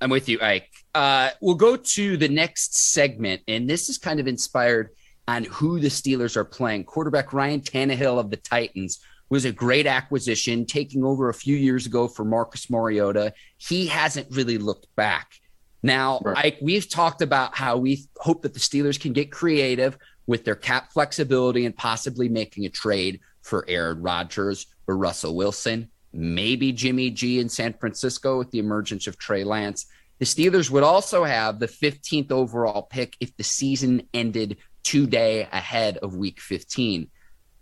I'm 0.00 0.08
with 0.08 0.28
you, 0.28 0.40
Ike. 0.40 0.70
Uh, 0.94 1.30
we'll 1.42 1.54
go 1.54 1.76
to 1.76 2.16
the 2.16 2.28
next 2.28 2.74
segment, 2.74 3.42
and 3.46 3.68
this 3.68 3.90
is 3.90 3.98
kind 3.98 4.18
of 4.18 4.26
inspired 4.26 4.90
on 5.28 5.44
who 5.44 5.78
the 5.78 5.88
Steelers 5.88 6.36
are 6.36 6.44
playing. 6.44 6.84
Quarterback 6.84 7.34
Ryan 7.34 7.60
Tannehill 7.60 8.18
of 8.18 8.30
the 8.30 8.38
Titans 8.38 9.00
was 9.28 9.44
a 9.44 9.52
great 9.52 9.86
acquisition, 9.86 10.64
taking 10.64 11.04
over 11.04 11.28
a 11.28 11.34
few 11.34 11.54
years 11.54 11.84
ago 11.84 12.08
for 12.08 12.24
Marcus 12.24 12.70
Mariota. 12.70 13.34
He 13.58 13.86
hasn't 13.86 14.34
really 14.34 14.56
looked 14.56 14.88
back. 14.96 15.34
Now, 15.82 16.20
right. 16.24 16.46
Ike, 16.46 16.58
we've 16.60 16.88
talked 16.88 17.22
about 17.22 17.54
how 17.54 17.76
we 17.76 18.04
hope 18.16 18.42
that 18.42 18.54
the 18.54 18.60
Steelers 18.60 19.00
can 19.00 19.12
get 19.12 19.32
creative 19.32 19.96
with 20.26 20.44
their 20.44 20.54
cap 20.54 20.92
flexibility 20.92 21.64
and 21.66 21.76
possibly 21.76 22.28
making 22.28 22.66
a 22.66 22.68
trade 22.68 23.20
for 23.42 23.64
Aaron 23.68 24.02
Rodgers 24.02 24.66
or 24.86 24.96
Russell 24.96 25.34
Wilson, 25.34 25.88
maybe 26.12 26.72
Jimmy 26.72 27.10
G 27.10 27.40
in 27.40 27.48
San 27.48 27.72
Francisco 27.72 28.38
with 28.38 28.50
the 28.50 28.58
emergence 28.58 29.06
of 29.06 29.18
Trey 29.18 29.44
Lance. 29.44 29.86
The 30.18 30.26
Steelers 30.26 30.70
would 30.70 30.82
also 30.82 31.24
have 31.24 31.58
the 31.58 31.66
15th 31.66 32.30
overall 32.30 32.82
pick 32.82 33.16
if 33.20 33.34
the 33.36 33.42
season 33.42 34.02
ended 34.12 34.58
today 34.82 35.48
ahead 35.50 35.96
of 35.98 36.16
week 36.16 36.40
15. 36.40 37.10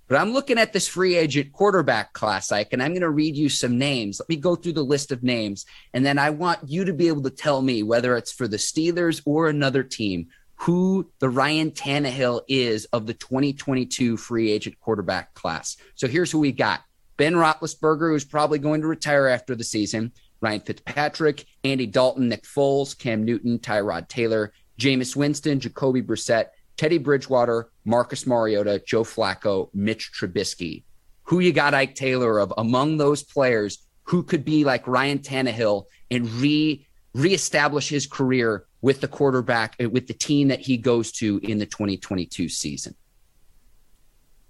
But 0.09 0.17
I'm 0.17 0.33
looking 0.33 0.59
at 0.59 0.73
this 0.73 0.89
free 0.89 1.17
agent 1.17 1.53
quarterback 1.53 2.15
class, 2.15 2.51
Ike, 2.51 2.73
and 2.73 2.83
I'm 2.83 2.93
going 2.93 3.03
to 3.03 3.11
read 3.11 3.37
you 3.37 3.49
some 3.49 3.79
names. 3.79 4.19
Let 4.19 4.29
me 4.29 4.37
go 4.37 4.57
through 4.57 4.73
the 4.73 4.83
list 4.83 5.13
of 5.13 5.23
names, 5.23 5.67
and 5.93 6.05
then 6.05 6.19
I 6.19 6.31
want 6.31 6.61
you 6.67 6.87
to 6.87 6.95
be 6.95 7.09
able 7.09 7.23
to 7.23 7.31
tell 7.31 7.61
me 7.61 7.83
whether 7.83 8.17
it's 8.17 8.33
for 8.33 8.49
the 8.49 8.57
Steelers 8.57 9.21
or 9.27 9.49
another 9.49 9.83
team 9.83 10.29
who 10.57 11.09
the 11.21 11.29
Ryan 11.29 11.71
Tannehill 11.71 12.43
is 12.49 12.87
of 12.87 13.07
the 13.07 13.15
2022 13.15 14.17
free 14.17 14.51
agent 14.51 14.81
quarterback 14.81 15.35
class. 15.35 15.77
So 15.95 16.09
here's 16.09 16.33
who 16.33 16.41
we 16.41 16.53
got 16.53 16.81
Ben 17.17 17.35
Roethlisberger, 17.35 18.11
who's 18.11 18.25
probably 18.25 18.59
going 18.59 18.81
to 18.81 18.89
retire 18.89 19.29
after 19.29 19.55
the 19.55 19.65
season, 19.65 20.13
Ryan 20.41 20.61
Fitzpatrick, 20.61 21.47
Andy 21.65 21.87
Dalton, 21.87 22.29
Nick 22.29 22.45
Foles, 22.45 22.97
Cam 22.97 23.25
Newton, 23.25 23.59
Tyrod 23.59 24.09
Taylor, 24.09 24.53
Jameis 24.79 25.15
Winston, 25.17 25.61
Jacoby 25.61 26.03
Brissett, 26.03 26.47
Teddy 26.79 26.97
Bridgewater, 26.97 27.69
Marcus 27.85 28.27
Mariota, 28.27 28.83
Joe 28.87 29.05
Flacco, 29.05 29.69
Mitch 29.75 30.13
Trubisky. 30.19 30.85
Who 31.25 31.41
you 31.41 31.53
got, 31.53 31.75
Ike 31.75 31.95
Taylor, 31.95 32.39
of 32.39 32.55
among 32.57 32.97
those 32.97 33.23
players? 33.23 33.87
who 34.09 34.23
could 34.23 34.45
be 34.45 34.65
like 34.65 34.87
Ryan 34.87 35.19
Tannehill 35.19 35.85
and 36.11 36.29
re 36.31 36.87
reestablish 37.15 37.89
his 37.89 38.07
career 38.07 38.65
with 38.81 39.01
the 39.01 39.09
quarterback 39.09 39.77
uh, 39.83 39.89
with 39.89 40.07
the 40.07 40.15
team 40.15 40.49
that 40.49 40.61
he 40.61 40.77
goes 40.79 41.13
to 41.13 41.39
in 41.43 41.59
the 41.59 41.67
2022 41.67 42.49
season? 42.49 42.95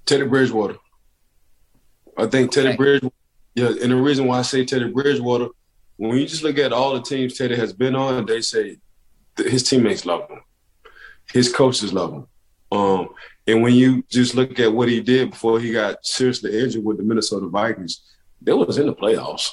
Teddy 0.06 0.26
Bridgewater. 0.26 0.76
I 2.16 2.26
think 2.26 2.52
Teddy 2.52 2.68
okay. 2.68 2.76
Bridgewater. 2.76 3.14
Yeah, 3.56 3.72
and 3.82 3.90
the 3.90 3.96
reason 3.96 4.26
why 4.26 4.38
I 4.38 4.42
say 4.42 4.64
Teddy 4.64 4.92
Bridgewater, 4.92 5.48
when 5.96 6.16
you 6.16 6.26
just 6.26 6.44
look 6.44 6.58
at 6.58 6.72
all 6.72 6.94
the 6.94 7.02
teams 7.02 7.36
Teddy 7.36 7.56
has 7.56 7.72
been 7.72 7.96
on, 7.96 8.26
they 8.26 8.40
say 8.40 8.76
his 9.36 9.64
teammates 9.64 10.06
love 10.06 10.30
him, 10.30 10.40
his 11.32 11.52
coaches 11.52 11.92
love 11.92 12.12
him. 12.12 12.26
Um, 12.70 13.08
and 13.46 13.62
when 13.62 13.74
you 13.74 14.04
just 14.10 14.34
look 14.34 14.58
at 14.60 14.72
what 14.72 14.88
he 14.88 15.00
did 15.00 15.30
before 15.30 15.58
he 15.60 15.72
got 15.72 16.04
seriously 16.04 16.60
injured 16.60 16.84
with 16.84 16.98
the 16.98 17.02
Minnesota 17.02 17.48
Vikings, 17.48 18.02
they 18.40 18.52
was 18.52 18.78
in 18.78 18.86
the 18.86 18.94
playoffs. 18.94 19.52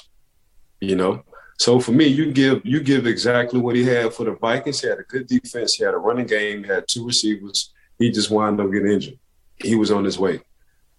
You 0.80 0.96
know, 0.96 1.24
so 1.58 1.80
for 1.80 1.92
me, 1.92 2.06
you 2.06 2.32
give 2.32 2.60
you 2.64 2.80
give 2.80 3.06
exactly 3.06 3.58
what 3.58 3.76
he 3.76 3.84
had 3.84 4.12
for 4.12 4.24
the 4.24 4.32
Vikings. 4.32 4.80
He 4.80 4.88
had 4.88 4.98
a 4.98 5.04
good 5.04 5.26
defense. 5.26 5.74
He 5.74 5.84
had 5.84 5.94
a 5.94 5.98
running 5.98 6.26
game. 6.26 6.64
He 6.64 6.68
had 6.68 6.86
two 6.86 7.06
receivers. 7.06 7.72
He 7.98 8.10
just 8.10 8.30
wound 8.30 8.60
up 8.60 8.70
getting 8.70 8.92
injured. 8.92 9.18
He 9.56 9.74
was 9.74 9.90
on 9.90 10.04
his 10.04 10.18
way. 10.18 10.40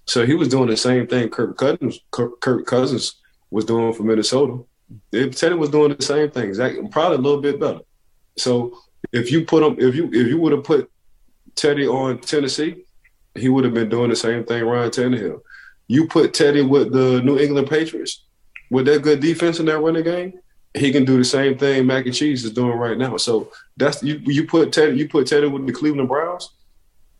So 0.06 0.26
he 0.26 0.34
was 0.34 0.48
doing 0.48 0.70
the 0.70 0.78
same 0.78 1.06
thing 1.06 1.30
Kirk 1.30 1.58
Cousins, 1.58 2.00
Kirk 2.12 2.66
Cousins 2.66 3.16
was 3.52 3.66
doing 3.66 3.94
for 3.94 4.04
Minnesota. 4.04 4.64
Teddy 5.12 5.56
was 5.56 5.70
doing 5.70 5.96
the 5.96 6.04
same 6.04 6.32
thing, 6.32 6.48
exactly, 6.48 6.88
probably 6.88 7.18
a 7.18 7.22
little 7.22 7.42
bit 7.42 7.60
better. 7.60 7.82
So 8.38 8.80
if 9.12 9.32
you 9.32 9.46
put 9.46 9.64
him, 9.64 9.76
if 9.80 9.96
you 9.96 10.10
if 10.12 10.28
you 10.28 10.40
would 10.40 10.52
have 10.52 10.64
put 10.64 10.90
Teddy 11.56 11.88
on 11.88 12.20
Tennessee, 12.20 12.84
he 13.36 13.50
would 13.50 13.64
have 13.64 13.74
been 13.74 13.90
doing 13.90 14.10
the 14.10 14.16
same 14.16 14.44
thing 14.44 14.66
Ryan 14.66 14.90
Tannehill. 14.90 15.42
You 15.88 16.08
put 16.08 16.34
Teddy 16.34 16.62
with 16.62 16.92
the 16.92 17.22
New 17.22 17.40
England 17.40 17.70
Patriots 17.70 18.24
with 18.70 18.86
that 18.88 19.02
good 19.02 19.20
defense 19.20 19.60
in 19.60 19.66
that 19.68 19.80
running 19.80 20.04
game, 20.04 20.34
he 20.74 20.92
can 20.92 21.06
do 21.06 21.18
the 21.18 21.24
same 21.24 21.58
thing 21.58 21.86
Mac 21.86 22.06
and 22.06 22.14
Cheese 22.14 22.44
is 22.46 22.52
doing 22.52 22.78
right 22.78 22.98
now. 22.98 23.18
So 23.18 23.52
that's 23.78 24.04
you. 24.04 24.22
You 24.26 24.46
put 24.46 24.72
Teddy. 24.72 24.98
You 24.98 25.08
put 25.08 25.28
Teddy 25.28 25.48
with 25.48 25.66
the 25.66 25.74
Cleveland 25.74 26.10
Browns. 26.10 26.50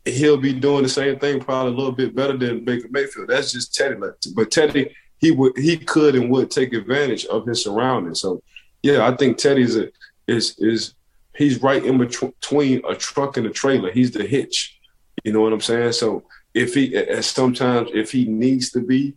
He'll 0.06 0.38
be 0.38 0.54
doing 0.54 0.84
the 0.84 0.90
same 0.90 1.20
thing, 1.20 1.40
probably 1.40 1.74
a 1.74 1.76
little 1.76 1.92
bit 1.92 2.16
better 2.16 2.38
than 2.38 2.64
Baker 2.64 2.88
Mayfield. 2.90 3.28
That's 3.28 3.52
just 3.52 3.76
Teddy. 3.76 3.96
But 4.36 4.52
Teddy, 4.52 4.96
he 5.18 5.32
would, 5.32 5.58
he 5.58 5.76
could 5.76 6.16
and 6.16 6.30
would 6.30 6.50
take 6.50 6.72
advantage 6.74 7.26
of 7.26 7.46
his 7.46 7.64
surroundings. 7.64 8.22
So, 8.22 8.42
yeah, 8.84 9.06
I 9.06 9.16
think 9.18 9.38
Teddy's 9.38 9.76
a, 9.76 9.90
is 10.28 10.58
is 10.60 10.94
he's 11.38 11.62
right 11.62 11.84
in 11.84 11.98
between 11.98 12.82
a 12.88 12.96
truck 12.96 13.38
and 13.38 13.46
a 13.46 13.52
trailer. 13.52 13.92
He's 13.92 14.12
the 14.12 14.26
hitch. 14.26 14.80
You 15.24 15.34
know 15.34 15.42
what 15.42 15.54
I'm 15.54 15.62
saying? 15.62 15.94
So 15.94 16.24
if 16.54 16.74
he, 16.74 17.22
sometimes 17.22 17.90
if 17.94 18.12
he 18.12 18.26
needs 18.26 18.72
to 18.72 18.82
be 18.82 19.16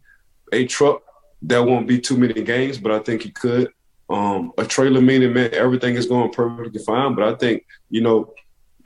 a 0.53 0.67
truck, 0.67 1.03
there 1.43 1.63
won't 1.63 1.89
be 1.89 1.99
too 1.99 2.17
many 2.17 2.43
games, 2.43 2.79
but 2.79 2.93
I 2.93 2.99
think 2.99 3.23
he 3.23 3.31
could. 3.31 3.73
Um, 4.11 4.53
a 4.59 4.65
trailer 4.65 5.01
meaning 5.01 5.33
man, 5.33 5.55
everything 5.55 5.95
is 5.95 6.07
going 6.07 6.33
perfectly 6.33 6.83
fine. 6.83 7.15
But 7.15 7.25
I 7.25 7.37
think 7.37 7.65
you 7.89 8.01
know, 8.01 8.35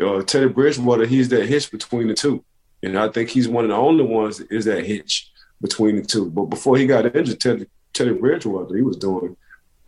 uh, 0.00 0.22
Teddy 0.22 0.48
Bridgewater, 0.48 1.06
he's 1.06 1.30
that 1.30 1.46
hitch 1.46 1.70
between 1.70 2.08
the 2.08 2.14
two, 2.14 2.44
and 2.82 2.98
I 2.98 3.08
think 3.08 3.30
he's 3.30 3.48
one 3.48 3.64
of 3.64 3.70
the 3.70 3.76
only 3.76 4.04
ones 4.04 4.38
that 4.38 4.52
is 4.52 4.66
that 4.66 4.84
hitch 4.84 5.32
between 5.60 5.96
the 5.96 6.02
two. 6.02 6.30
But 6.30 6.46
before 6.46 6.76
he 6.76 6.86
got 6.86 7.16
injured, 7.16 7.40
Teddy, 7.40 7.66
Teddy 7.94 8.12
Bridgewater, 8.12 8.76
he 8.76 8.82
was 8.82 8.98
doing 8.98 9.36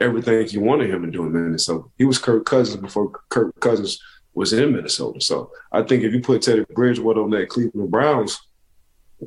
everything 0.01 0.47
you 0.49 0.61
wanted 0.61 0.91
him 0.91 1.03
to 1.03 1.11
do 1.11 1.25
in 1.25 1.33
Minnesota. 1.33 1.85
He 1.97 2.05
was 2.05 2.19
Kirk 2.19 2.45
Cousins 2.45 2.81
before 2.81 3.11
Kirk 3.29 3.59
Cousins 3.61 4.01
was 4.35 4.53
in 4.53 4.73
Minnesota. 4.73 5.21
So 5.21 5.51
I 5.73 5.83
think 5.83 6.03
if 6.03 6.13
you 6.13 6.21
put 6.21 6.43
Teddy 6.43 6.65
Bridgewater 6.75 7.23
on 7.23 7.31
that 7.31 7.49
Cleveland 7.49 7.91
Browns 7.91 8.39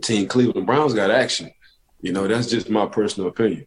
team, 0.02 0.28
Cleveland 0.28 0.68
Browns 0.68 0.94
got 0.94 1.12
action. 1.12 1.52
You 2.02 2.14
know, 2.14 2.28
that's 2.28 2.48
just 2.48 2.70
my 2.70 2.86
personal 2.86 3.30
opinion. 3.30 3.66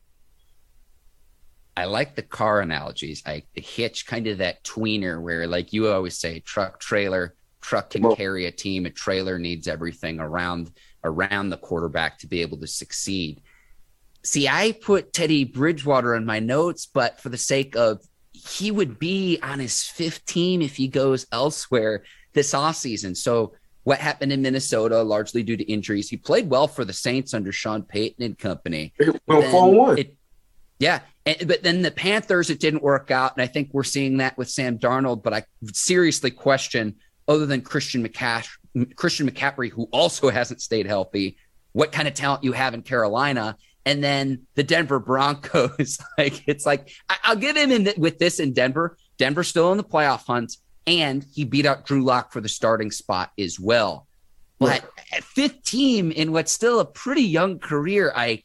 I 1.77 1.87
like 1.87 2.15
the 2.15 2.23
car 2.23 2.61
analogies. 2.61 3.23
I 3.27 3.43
the 3.55 3.61
hitch 3.61 4.07
kind 4.07 4.27
of 4.27 4.39
that 4.39 4.63
tweener 4.63 5.21
where 5.21 5.47
like 5.47 5.73
you 5.73 5.89
always 5.89 6.19
say 6.19 6.41
truck 6.41 6.79
trailer, 6.79 7.35
truck 7.61 7.91
can 7.91 8.03
well, 8.03 8.15
carry 8.15 8.47
a 8.47 8.53
team, 8.53 8.87
a 8.87 8.91
trailer 8.91 9.39
needs 9.39 9.67
everything 9.67 10.21
around 10.21 10.71
around 11.03 11.51
the 11.51 11.57
quarterback 11.57 12.19
to 12.19 12.27
be 12.27 12.43
able 12.43 12.59
to 12.59 12.67
succeed. 12.67 13.41
See, 14.25 14.49
I 14.49 14.73
put 14.73 15.13
Teddy 15.13 15.45
Bridgewater 15.45 16.15
in 16.15 16.25
my 16.25 16.39
notes, 16.39 16.87
but 16.87 17.21
for 17.21 17.29
the 17.29 17.39
sake 17.39 17.77
of 17.77 18.01
he 18.33 18.71
would 18.71 18.99
be 18.99 19.39
on 19.43 19.59
his 19.59 19.83
fifth 19.83 20.25
team 20.25 20.63
if 20.63 20.77
he 20.77 20.89
goes 20.89 21.27
elsewhere 21.33 22.05
this 22.33 22.53
offseason. 22.53 23.17
So 23.17 23.53
what 23.85 23.99
happened 23.99 24.33
in 24.33 24.43
Minnesota, 24.43 25.03
largely 25.03 25.43
due 25.43 25.57
to 25.57 25.65
injuries. 25.65 26.09
He 26.09 26.17
played 26.17 26.49
well 26.49 26.69
for 26.69 26.85
the 26.85 26.93
Saints 26.93 27.35
under 27.35 27.53
Sean 27.53 27.83
Payton 27.83 28.25
and 28.25 28.39
company. 28.39 28.93
Well, 29.27 29.43
4 29.43 29.75
1. 29.75 30.05
Yeah. 30.79 31.01
And, 31.27 31.47
but 31.47 31.63
then 31.63 31.83
the 31.83 31.91
Panthers, 31.91 32.51
it 32.51 32.61
didn't 32.61 32.83
work 32.83 33.11
out. 33.11 33.37
And 33.37 33.43
I 33.43 33.47
think 33.47 33.71
we're 33.73 33.83
seeing 33.83 34.19
that 34.19 34.39
with 34.39 34.49
Sam 34.49 34.79
Darnold. 34.79 35.23
But 35.23 35.35
I 35.35 35.45
seriously 35.73 36.31
question, 36.31 36.97
other 37.27 37.47
than 37.47 37.63
Christian 37.63 38.07
McCash, 38.07 38.49
Christian 38.95 39.29
McCaffrey, 39.29 39.71
who 39.71 39.89
also 39.93 40.29
hasn't 40.31 40.61
stayed 40.61 40.87
healthy, 40.87 41.37
what 41.73 41.93
kind 41.93 42.07
of 42.07 42.15
talent 42.15 42.45
you 42.45 42.53
have 42.53 42.75
in 42.75 42.83
Carolina. 42.83 43.57
And 43.85 44.03
then 44.03 44.47
the 44.55 44.63
Denver 44.63 45.01
Broncos, 45.01 45.99
like 46.19 46.47
it's 46.47 46.67
like 46.67 46.93
I, 47.09 47.35
will 47.35 47.41
give 47.41 47.57
him 47.57 47.71
in 47.71 47.85
the, 47.85 47.95
with 47.97 48.19
this 48.19 48.41
in 48.41 48.53
Denver. 48.53 48.97
Denver's 49.19 49.49
still 49.49 49.73
in 49.73 49.79
the 49.79 49.85
playoff 49.85 50.27
hunt, 50.27 50.57
and 50.87 51.25
he 51.35 51.45
beat 51.45 51.67
out 51.67 51.85
Drew 51.85 52.03
Lock 52.03 52.33
for 52.33 52.41
the 52.41 52.49
starting 52.49 52.91
spot 52.91 53.33
as 53.39 53.59
well. 53.59 54.07
But 54.59 54.89
at 55.13 55.25
fifth 55.25 55.65
team 55.65 56.13
in 56.13 56.31
what's 56.31 56.53
still 56.53 56.79
a 56.79 56.85
pretty 56.85 57.23
young 57.23 57.59
career, 57.59 58.13
Ike, 58.15 58.45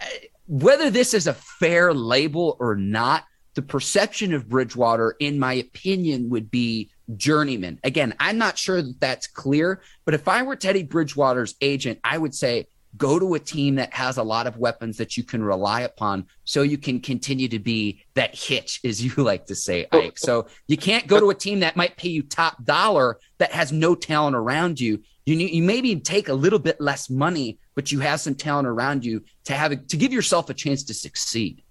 eh, 0.00 0.06
whether 0.46 0.90
this 0.90 1.14
is 1.14 1.28
a 1.28 1.34
fair 1.34 1.94
label 1.94 2.56
or 2.58 2.74
not, 2.74 3.24
the 3.54 3.62
perception 3.62 4.34
of 4.34 4.48
Bridgewater, 4.48 5.16
in 5.18 5.38
my 5.38 5.54
opinion, 5.54 6.30
would 6.30 6.50
be 6.50 6.90
journeyman. 7.16 7.78
Again, 7.84 8.14
I'm 8.18 8.38
not 8.38 8.58
sure 8.58 8.82
that 8.82 9.00
that's 9.00 9.26
clear, 9.26 9.80
but 10.04 10.14
if 10.14 10.28
I 10.28 10.42
were 10.42 10.56
Teddy 10.56 10.82
Bridgewater's 10.82 11.54
agent, 11.60 12.00
I 12.04 12.18
would 12.18 12.34
say 12.34 12.66
go 12.96 13.18
to 13.18 13.34
a 13.34 13.38
team 13.38 13.76
that 13.76 13.92
has 13.92 14.16
a 14.16 14.22
lot 14.22 14.46
of 14.46 14.56
weapons 14.56 14.96
that 14.96 15.16
you 15.16 15.22
can 15.22 15.42
rely 15.42 15.82
upon 15.82 16.26
so 16.44 16.62
you 16.62 16.78
can 16.78 17.00
continue 17.00 17.48
to 17.48 17.58
be 17.58 18.04
that 18.14 18.34
hitch, 18.34 18.80
as 18.84 19.04
you 19.04 19.22
like 19.22 19.46
to 19.46 19.54
say, 19.54 19.86
Ike. 19.92 20.18
So 20.18 20.46
you 20.66 20.76
can't 20.76 21.06
go 21.06 21.20
to 21.20 21.30
a 21.30 21.34
team 21.34 21.60
that 21.60 21.76
might 21.76 21.96
pay 21.96 22.08
you 22.08 22.22
top 22.22 22.64
dollar 22.64 23.18
that 23.38 23.52
has 23.52 23.72
no 23.72 23.94
talent 23.94 24.36
around 24.36 24.80
you. 24.80 25.02
You, 25.24 25.36
need, 25.36 25.52
you 25.52 25.62
maybe 25.62 25.96
take 25.96 26.28
a 26.28 26.34
little 26.34 26.58
bit 26.58 26.80
less 26.80 27.10
money, 27.10 27.58
but 27.74 27.90
you 27.90 28.00
have 28.00 28.20
some 28.20 28.34
talent 28.34 28.68
around 28.68 29.04
you 29.04 29.24
to 29.44 29.54
have 29.54 29.86
to 29.86 29.96
give 29.96 30.12
yourself 30.12 30.50
a 30.50 30.54
chance 30.54 30.84
to 30.84 30.94
succeed. 30.94 31.62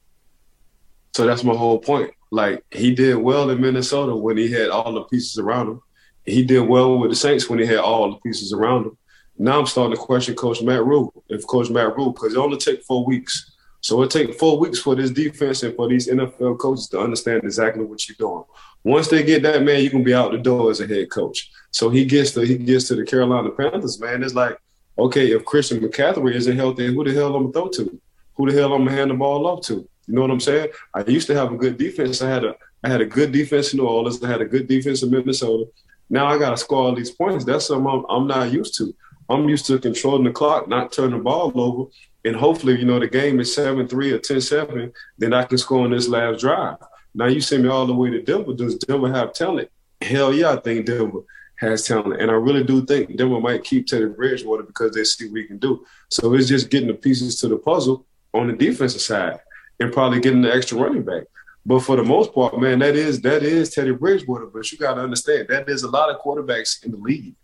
So 1.13 1.25
that's 1.25 1.45
my 1.45 1.55
whole 1.55 1.79
point. 1.79 2.11
Like 2.31 2.65
he 2.71 2.93
did 2.93 3.15
well 3.15 3.49
in 3.49 3.61
Minnesota 3.61 4.13
when 4.13 4.35
he 4.35 4.51
had 4.51 4.69
all 4.69 4.91
the 4.91 5.03
pieces 5.03 5.37
around 5.37 5.69
him. 5.69 5.81
He 6.25 6.43
did 6.43 6.61
well 6.61 6.97
with 6.97 7.11
the 7.11 7.15
Saints 7.15 7.49
when 7.49 7.59
he 7.59 7.65
had 7.65 7.77
all 7.77 8.11
the 8.11 8.17
pieces 8.17 8.51
around 8.51 8.87
him. 8.87 8.97
Now 9.37 9.59
I'm 9.59 9.65
starting 9.65 9.95
to 9.95 10.01
question 10.01 10.35
Coach 10.35 10.61
Matt 10.61 10.85
Rhule. 10.85 11.13
If 11.29 11.45
Coach 11.45 11.69
Matt 11.69 11.95
Rhule, 11.95 12.11
because 12.11 12.33
it 12.33 12.37
only 12.37 12.57
take 12.57 12.83
four 12.83 13.05
weeks. 13.05 13.51
So 13.81 14.01
it 14.01 14.09
take 14.09 14.39
four 14.39 14.57
weeks 14.57 14.79
for 14.79 14.95
this 14.95 15.11
defense 15.11 15.61
and 15.61 15.75
for 15.75 15.87
these 15.87 16.07
NFL 16.07 16.57
coaches 16.57 16.87
to 16.89 16.99
understand 16.99 17.43
exactly 17.43 17.83
what 17.83 18.07
you're 18.07 18.15
doing. 18.17 18.43
Once 18.83 19.09
they 19.09 19.23
get 19.23 19.43
that, 19.43 19.61
man, 19.61 19.83
you 19.83 19.89
can 19.89 20.03
be 20.03 20.13
out 20.13 20.31
the 20.31 20.37
door 20.37 20.71
as 20.71 20.81
a 20.81 20.87
head 20.87 21.11
coach. 21.11 21.51
So 21.71 21.89
he 21.89 22.05
gets 22.05 22.31
to 22.31 22.41
he 22.41 22.57
gets 22.57 22.87
to 22.87 22.95
the 22.95 23.05
Carolina 23.05 23.51
Panthers, 23.51 23.99
man. 23.99 24.23
It's 24.23 24.33
like 24.33 24.57
okay, 24.97 25.31
if 25.31 25.43
Christian 25.45 25.79
McCaffrey 25.79 26.33
isn't 26.33 26.55
healthy, 26.57 26.93
who 26.93 27.03
the 27.03 27.13
hell 27.13 27.35
I'm 27.35 27.51
gonna 27.51 27.53
throw 27.53 27.69
to? 27.83 28.01
Who 28.35 28.49
the 28.49 28.57
hell 28.57 28.73
I'm 28.73 28.85
gonna 28.85 28.95
hand 28.95 29.11
the 29.11 29.15
ball 29.15 29.45
off 29.45 29.65
to? 29.65 29.87
You 30.07 30.13
know 30.13 30.21
what 30.21 30.31
I'm 30.31 30.39
saying? 30.39 30.69
I 30.93 31.03
used 31.05 31.27
to 31.27 31.35
have 31.35 31.51
a 31.51 31.57
good 31.57 31.77
defense. 31.77 32.21
I 32.21 32.29
had 32.29 32.43
a 32.43 32.55
I 32.83 32.89
had 32.89 33.01
a 33.01 33.05
good 33.05 33.31
defense 33.31 33.73
in 33.73 33.79
New 33.79 33.87
Orleans. 33.87 34.23
I 34.23 34.27
had 34.27 34.41
a 34.41 34.45
good 34.45 34.67
defense 34.67 35.01
in 35.01 35.09
Minnesota. 35.09 35.65
Now 36.09 36.27
I 36.27 36.37
got 36.37 36.51
to 36.51 36.57
score 36.57 36.83
all 36.83 36.95
these 36.95 37.09
points. 37.09 37.43
That's 37.43 37.65
something 37.65 37.87
I'm, 37.87 38.05
I'm, 38.09 38.27
not 38.27 38.51
used 38.51 38.77
to. 38.77 38.93
I'm 39.29 39.49
used 39.49 39.65
to 39.67 39.79
controlling 39.79 40.23
the 40.23 40.31
clock, 40.31 40.67
not 40.67 40.91
turning 40.91 41.17
the 41.17 41.23
ball 41.23 41.51
over. 41.55 41.89
And 42.23 42.35
hopefully, 42.35 42.79
you 42.79 42.85
know, 42.85 42.99
the 42.99 43.07
game 43.07 43.39
is 43.39 43.53
7 43.53 43.87
3 43.87 44.11
or 44.11 44.19
10 44.19 44.41
7, 44.41 44.91
then 45.17 45.33
I 45.33 45.43
can 45.43 45.57
score 45.57 45.83
on 45.83 45.91
this 45.91 46.07
last 46.07 46.41
drive. 46.41 46.77
Now 47.13 47.27
you 47.27 47.39
send 47.39 47.63
me 47.63 47.69
all 47.69 47.85
the 47.85 47.93
way 47.93 48.09
to 48.09 48.21
Denver. 48.21 48.53
Does 48.53 48.75
Denver 48.75 49.11
have 49.11 49.33
talent? 49.33 49.69
Hell 50.01 50.33
yeah, 50.33 50.51
I 50.51 50.57
think 50.57 50.85
Denver 50.85 51.21
has 51.57 51.87
talent. 51.87 52.21
And 52.21 52.29
I 52.29 52.33
really 52.33 52.63
do 52.63 52.85
think 52.85 53.15
Denver 53.15 53.39
might 53.39 53.63
keep 53.63 53.87
Teddy 53.87 54.05
Bridgewater 54.05 54.63
because 54.63 54.93
they 54.93 55.03
see 55.03 55.29
what 55.29 55.41
he 55.41 55.47
can 55.47 55.57
do. 55.57 55.85
So 56.09 56.33
it's 56.33 56.49
just 56.49 56.69
getting 56.69 56.87
the 56.87 56.93
pieces 56.93 57.39
to 57.39 57.47
the 57.47 57.57
puzzle 57.57 58.05
on 58.33 58.47
the 58.47 58.53
defensive 58.53 59.01
side 59.01 59.39
and 59.79 59.93
probably 59.93 60.19
getting 60.19 60.41
the 60.41 60.53
extra 60.53 60.77
running 60.77 61.03
back. 61.03 61.23
But 61.65 61.79
for 61.79 61.95
the 61.95 62.03
most 62.03 62.33
part, 62.33 62.59
man, 62.59 62.79
that 62.79 62.95
is 62.95 63.21
that 63.21 63.41
is 63.41 63.71
Teddy 63.71 63.91
Bridgewater. 63.91 64.47
But 64.47 64.71
you 64.71 64.77
got 64.77 64.95
to 64.95 65.01
understand 65.01 65.47
that 65.49 65.65
there's 65.65 65.83
a 65.83 65.89
lot 65.89 66.09
of 66.09 66.21
quarterbacks 66.21 66.83
in 66.83 66.91
the 66.91 66.97
league. 66.97 67.35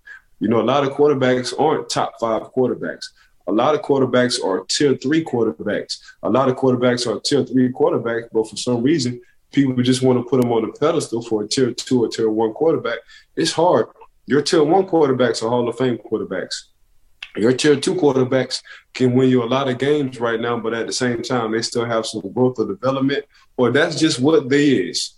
You 0.42 0.50
know, 0.50 0.60
a 0.60 0.64
lot 0.64 0.84
of 0.84 0.90
quarterbacks 0.90 1.58
aren't 1.58 1.90
top 1.90 2.16
five 2.20 2.42
quarterbacks. 2.54 3.06
A 3.48 3.52
lot 3.52 3.74
of 3.74 3.82
quarterbacks 3.82 4.44
are 4.44 4.66
tier 4.66 4.96
three 4.96 5.24
quarterbacks. 5.24 5.98
A 6.24 6.30
lot 6.30 6.50
of 6.50 6.58
quarterbacks 6.58 7.08
are 7.08 7.20
tier 7.22 7.46
three 7.46 7.72
quarterbacks, 7.72 8.28
but 8.34 8.50
for 8.50 8.58
some 8.58 8.84
reason, 8.84 9.22
people 9.54 9.82
just 9.82 10.02
want 10.02 10.20
to 10.20 10.30
put 10.30 10.42
them 10.42 10.52
on 10.52 10.66
a 10.66 10.72
pedestal 10.74 11.22
for 11.22 11.44
a 11.44 11.48
tier 11.48 11.72
two 11.72 12.04
or 12.04 12.10
tier 12.10 12.30
one 12.30 12.52
quarterback. 12.52 13.00
It's 13.38 13.54
hard 13.54 13.88
your 14.32 14.42
tier 14.42 14.64
one 14.64 14.86
quarterbacks 14.86 15.44
are 15.44 15.50
Hall 15.50 15.68
of 15.68 15.78
Fame 15.78 15.98
quarterbacks. 15.98 16.56
Your 17.36 17.54
tier 17.54 17.76
two 17.76 17.96
quarterbacks 17.96 18.62
can 18.94 19.14
win 19.14 19.30
you 19.30 19.44
a 19.44 19.46
lot 19.46 19.70
of 19.70 19.78
games 19.78 20.20
right 20.20 20.40
now, 20.40 20.58
but 20.58 20.74
at 20.74 20.88
the 20.88 20.94
same 20.94 21.22
time, 21.22 21.52
they 21.52 21.62
still 21.62 21.86
have 21.86 22.06
some 22.06 22.22
growth 22.34 22.60
or 22.60 22.66
development, 22.66 23.26
or 23.58 23.72
that's 23.72 24.00
just 24.00 24.20
what 24.20 24.50
they 24.50 24.70
is, 24.70 25.16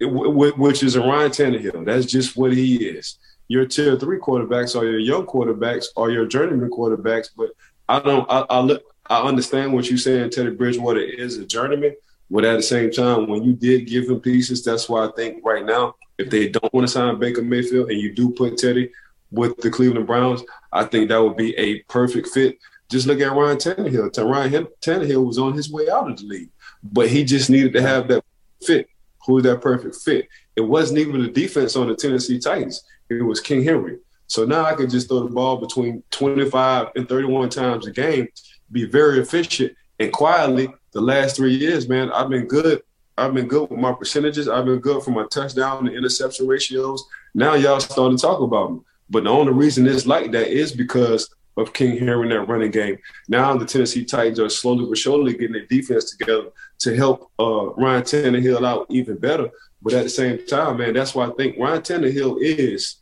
which 0.00 0.82
is 0.82 0.94
a 0.94 1.00
Ryan 1.00 1.30
Tannehill. 1.30 1.84
That's 1.84 2.06
just 2.06 2.36
what 2.36 2.52
he 2.52 2.84
is. 2.84 3.18
Your 3.48 3.66
tier 3.66 3.96
three 3.96 4.18
quarterbacks 4.18 4.76
or 4.76 4.84
your 4.84 4.98
young 4.98 5.26
quarterbacks 5.26 5.86
or 5.96 6.10
your 6.10 6.26
journeyman 6.26 6.70
quarterbacks, 6.70 7.30
but 7.36 7.50
I 7.88 8.00
don't. 8.00 8.30
I, 8.30 8.44
I 8.50 8.60
look. 8.60 8.82
I 9.06 9.22
understand 9.22 9.72
what 9.72 9.88
you're 9.88 9.98
saying. 9.98 10.30
Teddy 10.30 10.50
Bridgewater 10.50 11.00
is 11.00 11.38
a 11.38 11.46
journeyman, 11.46 11.96
but 12.30 12.44
at 12.44 12.56
the 12.56 12.62
same 12.62 12.90
time, 12.90 13.26
when 13.26 13.42
you 13.42 13.54
did 13.54 13.86
give 13.86 14.08
him 14.08 14.20
pieces, 14.20 14.62
that's 14.62 14.88
why 14.88 15.06
I 15.06 15.10
think 15.16 15.44
right 15.44 15.64
now, 15.64 15.94
if 16.18 16.28
they 16.28 16.48
don't 16.48 16.72
want 16.74 16.86
to 16.86 16.92
sign 16.92 17.18
Baker 17.18 17.42
Mayfield 17.42 17.90
and 17.90 17.98
you 17.98 18.14
do 18.14 18.30
put 18.30 18.58
Teddy 18.58 18.90
with 19.30 19.56
the 19.58 19.70
Cleveland 19.70 20.06
Browns, 20.06 20.42
I 20.72 20.84
think 20.84 21.08
that 21.08 21.22
would 21.22 21.36
be 21.36 21.56
a 21.56 21.80
perfect 21.84 22.28
fit. 22.28 22.58
Just 22.90 23.06
look 23.06 23.20
at 23.20 23.32
Ryan 23.32 23.56
Tannehill. 23.56 24.30
Ryan 24.30 24.66
Tannehill 24.82 25.26
was 25.26 25.38
on 25.38 25.54
his 25.54 25.70
way 25.70 25.88
out 25.88 26.10
of 26.10 26.18
the 26.18 26.24
league, 26.24 26.50
but 26.82 27.08
he 27.08 27.24
just 27.24 27.48
needed 27.50 27.72
to 27.74 27.82
have 27.82 28.08
that 28.08 28.24
fit. 28.62 28.88
Who's 29.26 29.42
that 29.44 29.60
perfect 29.60 29.96
fit? 29.96 30.28
It 30.56 30.62
wasn't 30.62 31.00
even 31.00 31.22
the 31.22 31.28
defense 31.28 31.76
on 31.76 31.88
the 31.88 31.94
Tennessee 31.94 32.38
Titans. 32.38 32.82
It 33.10 33.22
was 33.22 33.40
King 33.40 33.62
Henry. 33.62 33.98
So 34.26 34.44
now 34.44 34.64
I 34.64 34.74
can 34.74 34.90
just 34.90 35.08
throw 35.08 35.20
the 35.20 35.30
ball 35.30 35.56
between 35.56 36.02
25 36.10 36.88
and 36.96 37.08
31 37.08 37.48
times 37.48 37.86
a 37.86 37.90
game, 37.90 38.28
be 38.70 38.84
very 38.84 39.20
efficient, 39.20 39.72
and 39.98 40.12
quietly 40.12 40.68
the 40.92 41.00
last 41.00 41.36
three 41.36 41.54
years, 41.54 41.88
man, 41.88 42.12
I've 42.12 42.28
been 42.28 42.46
good. 42.46 42.82
I've 43.16 43.34
been 43.34 43.48
good 43.48 43.70
with 43.70 43.80
my 43.80 43.92
percentages. 43.92 44.48
I've 44.48 44.64
been 44.64 44.78
good 44.78 45.02
for 45.02 45.10
my 45.10 45.26
touchdown 45.30 45.86
and 45.86 45.96
interception 45.96 46.46
ratios. 46.46 47.04
Now 47.34 47.54
y'all 47.54 47.80
starting 47.80 48.16
to 48.16 48.22
talk 48.22 48.40
about 48.40 48.72
me. 48.72 48.80
But 49.10 49.24
the 49.24 49.30
only 49.30 49.52
reason 49.52 49.86
it's 49.86 50.06
like 50.06 50.30
that 50.32 50.48
is 50.48 50.72
because 50.72 51.34
of 51.56 51.72
King 51.72 51.98
Henry 51.98 52.22
in 52.22 52.28
that 52.28 52.48
running 52.48 52.70
game. 52.70 52.98
Now 53.28 53.56
the 53.56 53.64
Tennessee 53.64 54.04
Titans 54.04 54.38
are 54.38 54.48
slowly 54.48 54.86
but 54.86 54.98
surely 54.98 55.32
getting 55.32 55.52
their 55.52 55.66
defense 55.66 56.16
together 56.16 56.50
to 56.78 56.94
help 56.94 57.30
uh, 57.40 57.70
Ryan 57.74 58.02
Tannehill 58.02 58.64
out 58.64 58.86
even 58.88 59.16
better. 59.16 59.50
But 59.80 59.94
at 59.94 60.04
the 60.04 60.10
same 60.10 60.44
time, 60.46 60.78
man, 60.78 60.94
that's 60.94 61.14
why 61.14 61.26
I 61.26 61.30
think 61.36 61.56
Ryan 61.58 61.82
Tannehill 61.82 62.38
is 62.40 62.96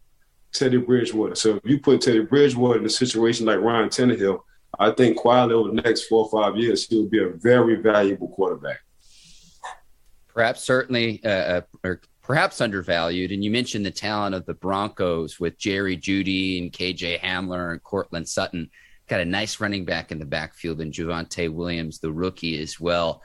Teddy 0.52 0.78
Bridgewater. 0.78 1.34
So 1.34 1.56
if 1.56 1.62
you 1.64 1.78
put 1.80 2.02
Teddy 2.02 2.20
Bridgewater 2.20 2.78
in 2.78 2.86
a 2.86 2.90
situation 2.90 3.46
like 3.46 3.60
Ryan 3.60 3.88
Tannehill, 3.88 4.40
I 4.78 4.90
think 4.90 5.16
quietly 5.16 5.54
over 5.54 5.70
the 5.70 5.82
next 5.82 6.04
four 6.04 6.28
or 6.28 6.42
five 6.42 6.56
years, 6.58 6.86
he'll 6.86 7.08
be 7.08 7.22
a 7.22 7.30
very 7.30 7.76
valuable 7.76 8.28
quarterback. 8.28 8.80
Perhaps 10.28 10.62
certainly, 10.62 11.22
uh, 11.24 11.28
uh 11.28 11.60
or 11.82 12.00
perhaps 12.22 12.60
undervalued. 12.60 13.32
And 13.32 13.42
you 13.42 13.50
mentioned 13.50 13.86
the 13.86 13.90
talent 13.90 14.34
of 14.34 14.44
the 14.44 14.54
Broncos 14.54 15.40
with 15.40 15.58
Jerry 15.58 15.96
Jeudy 15.96 16.60
and 16.60 16.72
KJ 16.72 17.20
Hamler 17.20 17.72
and 17.72 17.82
Courtland 17.82 18.28
Sutton. 18.28 18.68
Got 19.08 19.20
a 19.20 19.24
nice 19.24 19.60
running 19.60 19.84
back 19.84 20.10
in 20.10 20.18
the 20.18 20.26
backfield 20.26 20.80
and 20.80 20.92
Javonte 20.92 21.50
Williams, 21.50 22.00
the 22.00 22.12
rookie, 22.12 22.60
as 22.60 22.80
well. 22.80 23.22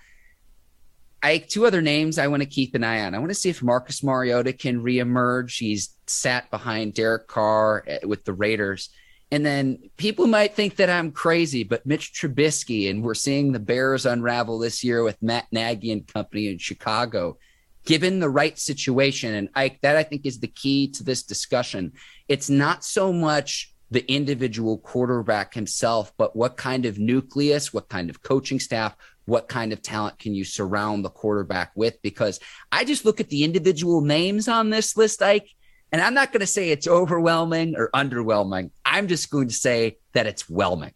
Two 1.48 1.66
other 1.66 1.82
names 1.82 2.18
I 2.18 2.28
want 2.28 2.42
to 2.42 2.50
keep 2.50 2.76
an 2.76 2.84
eye 2.84 3.02
on. 3.02 3.14
I 3.14 3.20
want 3.20 3.30
to 3.30 3.36
see 3.36 3.50
if 3.50 3.62
Marcus 3.62 4.04
Mariota 4.04 4.54
can 4.54 4.84
reemerge. 4.84 5.58
He's 5.58 5.96
sat 6.08 6.50
behind 6.50 6.94
Derek 6.94 7.28
Carr 7.28 7.84
eh, 7.88 8.00
with 8.06 8.26
the 8.26 8.34
Raiders. 8.34 8.90
And 9.32 9.46
then 9.46 9.80
people 9.96 10.28
might 10.28 10.56
think 10.56 10.76
that 10.76 10.90
I'm 10.90 11.12
crazy, 11.12 11.64
but 11.64 11.86
Mitch 11.86 12.12
Trubisky, 12.14 12.90
and 12.90 13.02
we're 13.02 13.14
seeing 13.14 13.52
the 13.52 13.60
Bears 13.60 14.06
unravel 14.06 14.60
this 14.60 14.84
year 14.84 15.04
with 15.04 15.22
Matt 15.22 15.48
Nagy 15.54 15.92
and 15.92 16.06
company 16.06 16.50
in 16.50 16.58
Chicago. 16.58 17.38
Given 17.86 18.20
the 18.20 18.30
right 18.30 18.60
situation, 18.60 19.34
and 19.34 19.50
I, 19.56 19.78
that 19.82 19.96
I 19.96 20.04
think 20.04 20.26
is 20.26 20.40
the 20.40 20.48
key 20.48 20.90
to 20.92 21.04
this 21.04 21.24
discussion. 21.24 21.94
It's 22.28 22.50
not 22.50 22.84
so 22.84 23.14
much 23.14 23.74
the 23.90 24.10
individual 24.12 24.78
quarterback 24.78 25.54
himself, 25.54 26.14
but 26.18 26.36
what 26.36 26.58
kind 26.58 26.86
of 26.86 27.00
nucleus, 27.00 27.74
what 27.74 27.90
kind 27.90 28.10
of 28.10 28.22
coaching 28.22 28.60
staff, 28.60 28.96
what 29.26 29.48
kind 29.48 29.72
of 29.72 29.82
talent 29.82 30.20
can 30.20 30.34
you 30.34 30.44
surround 30.44 31.06
the 31.06 31.10
quarterback 31.10 31.72
with? 31.76 32.02
Because 32.02 32.40
I 32.72 32.84
just 32.84 33.06
look 33.06 33.20
at 33.20 33.30
the 33.30 33.44
individual 33.44 34.02
names 34.02 34.48
on 34.48 34.70
this 34.70 34.98
list, 34.98 35.22
Ike, 35.22 35.50
and 35.92 36.02
I'm 36.02 36.14
not 36.14 36.32
going 36.32 36.42
to 36.42 36.48
say 36.48 36.70
it's 36.70 36.88
overwhelming 36.88 37.76
or 37.76 37.90
underwhelming. 37.94 38.72
I'm 38.86 39.08
just 39.08 39.30
going 39.30 39.50
to 39.50 39.54
say 39.54 39.98
that 40.14 40.26
it's 40.26 40.50
whelming. 40.50 40.94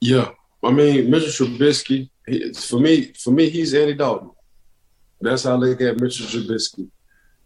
Yeah. 0.00 0.30
I 0.62 0.70
mean, 0.70 1.10
Mitchell 1.10 1.46
Trubisky, 1.46 2.10
for 2.56 2.78
me, 2.78 3.12
for 3.14 3.30
me, 3.30 3.48
he's 3.48 3.74
Andy 3.74 3.94
Dalton. 3.94 4.30
That's 5.20 5.44
how 5.44 5.52
I 5.52 5.54
look 5.56 5.80
at 5.80 5.98
Mitchell 5.98 6.26
Trubisky. 6.26 6.88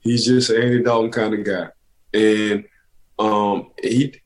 He's 0.01 0.27
just 0.27 0.51
an 0.51 0.63
Andy 0.63 0.83
Dalton 0.83 1.11
kind 1.11 1.35
of 1.35 1.45
guy. 1.45 1.69
And 2.13 2.65
um, 3.19 3.71
he 3.83 4.21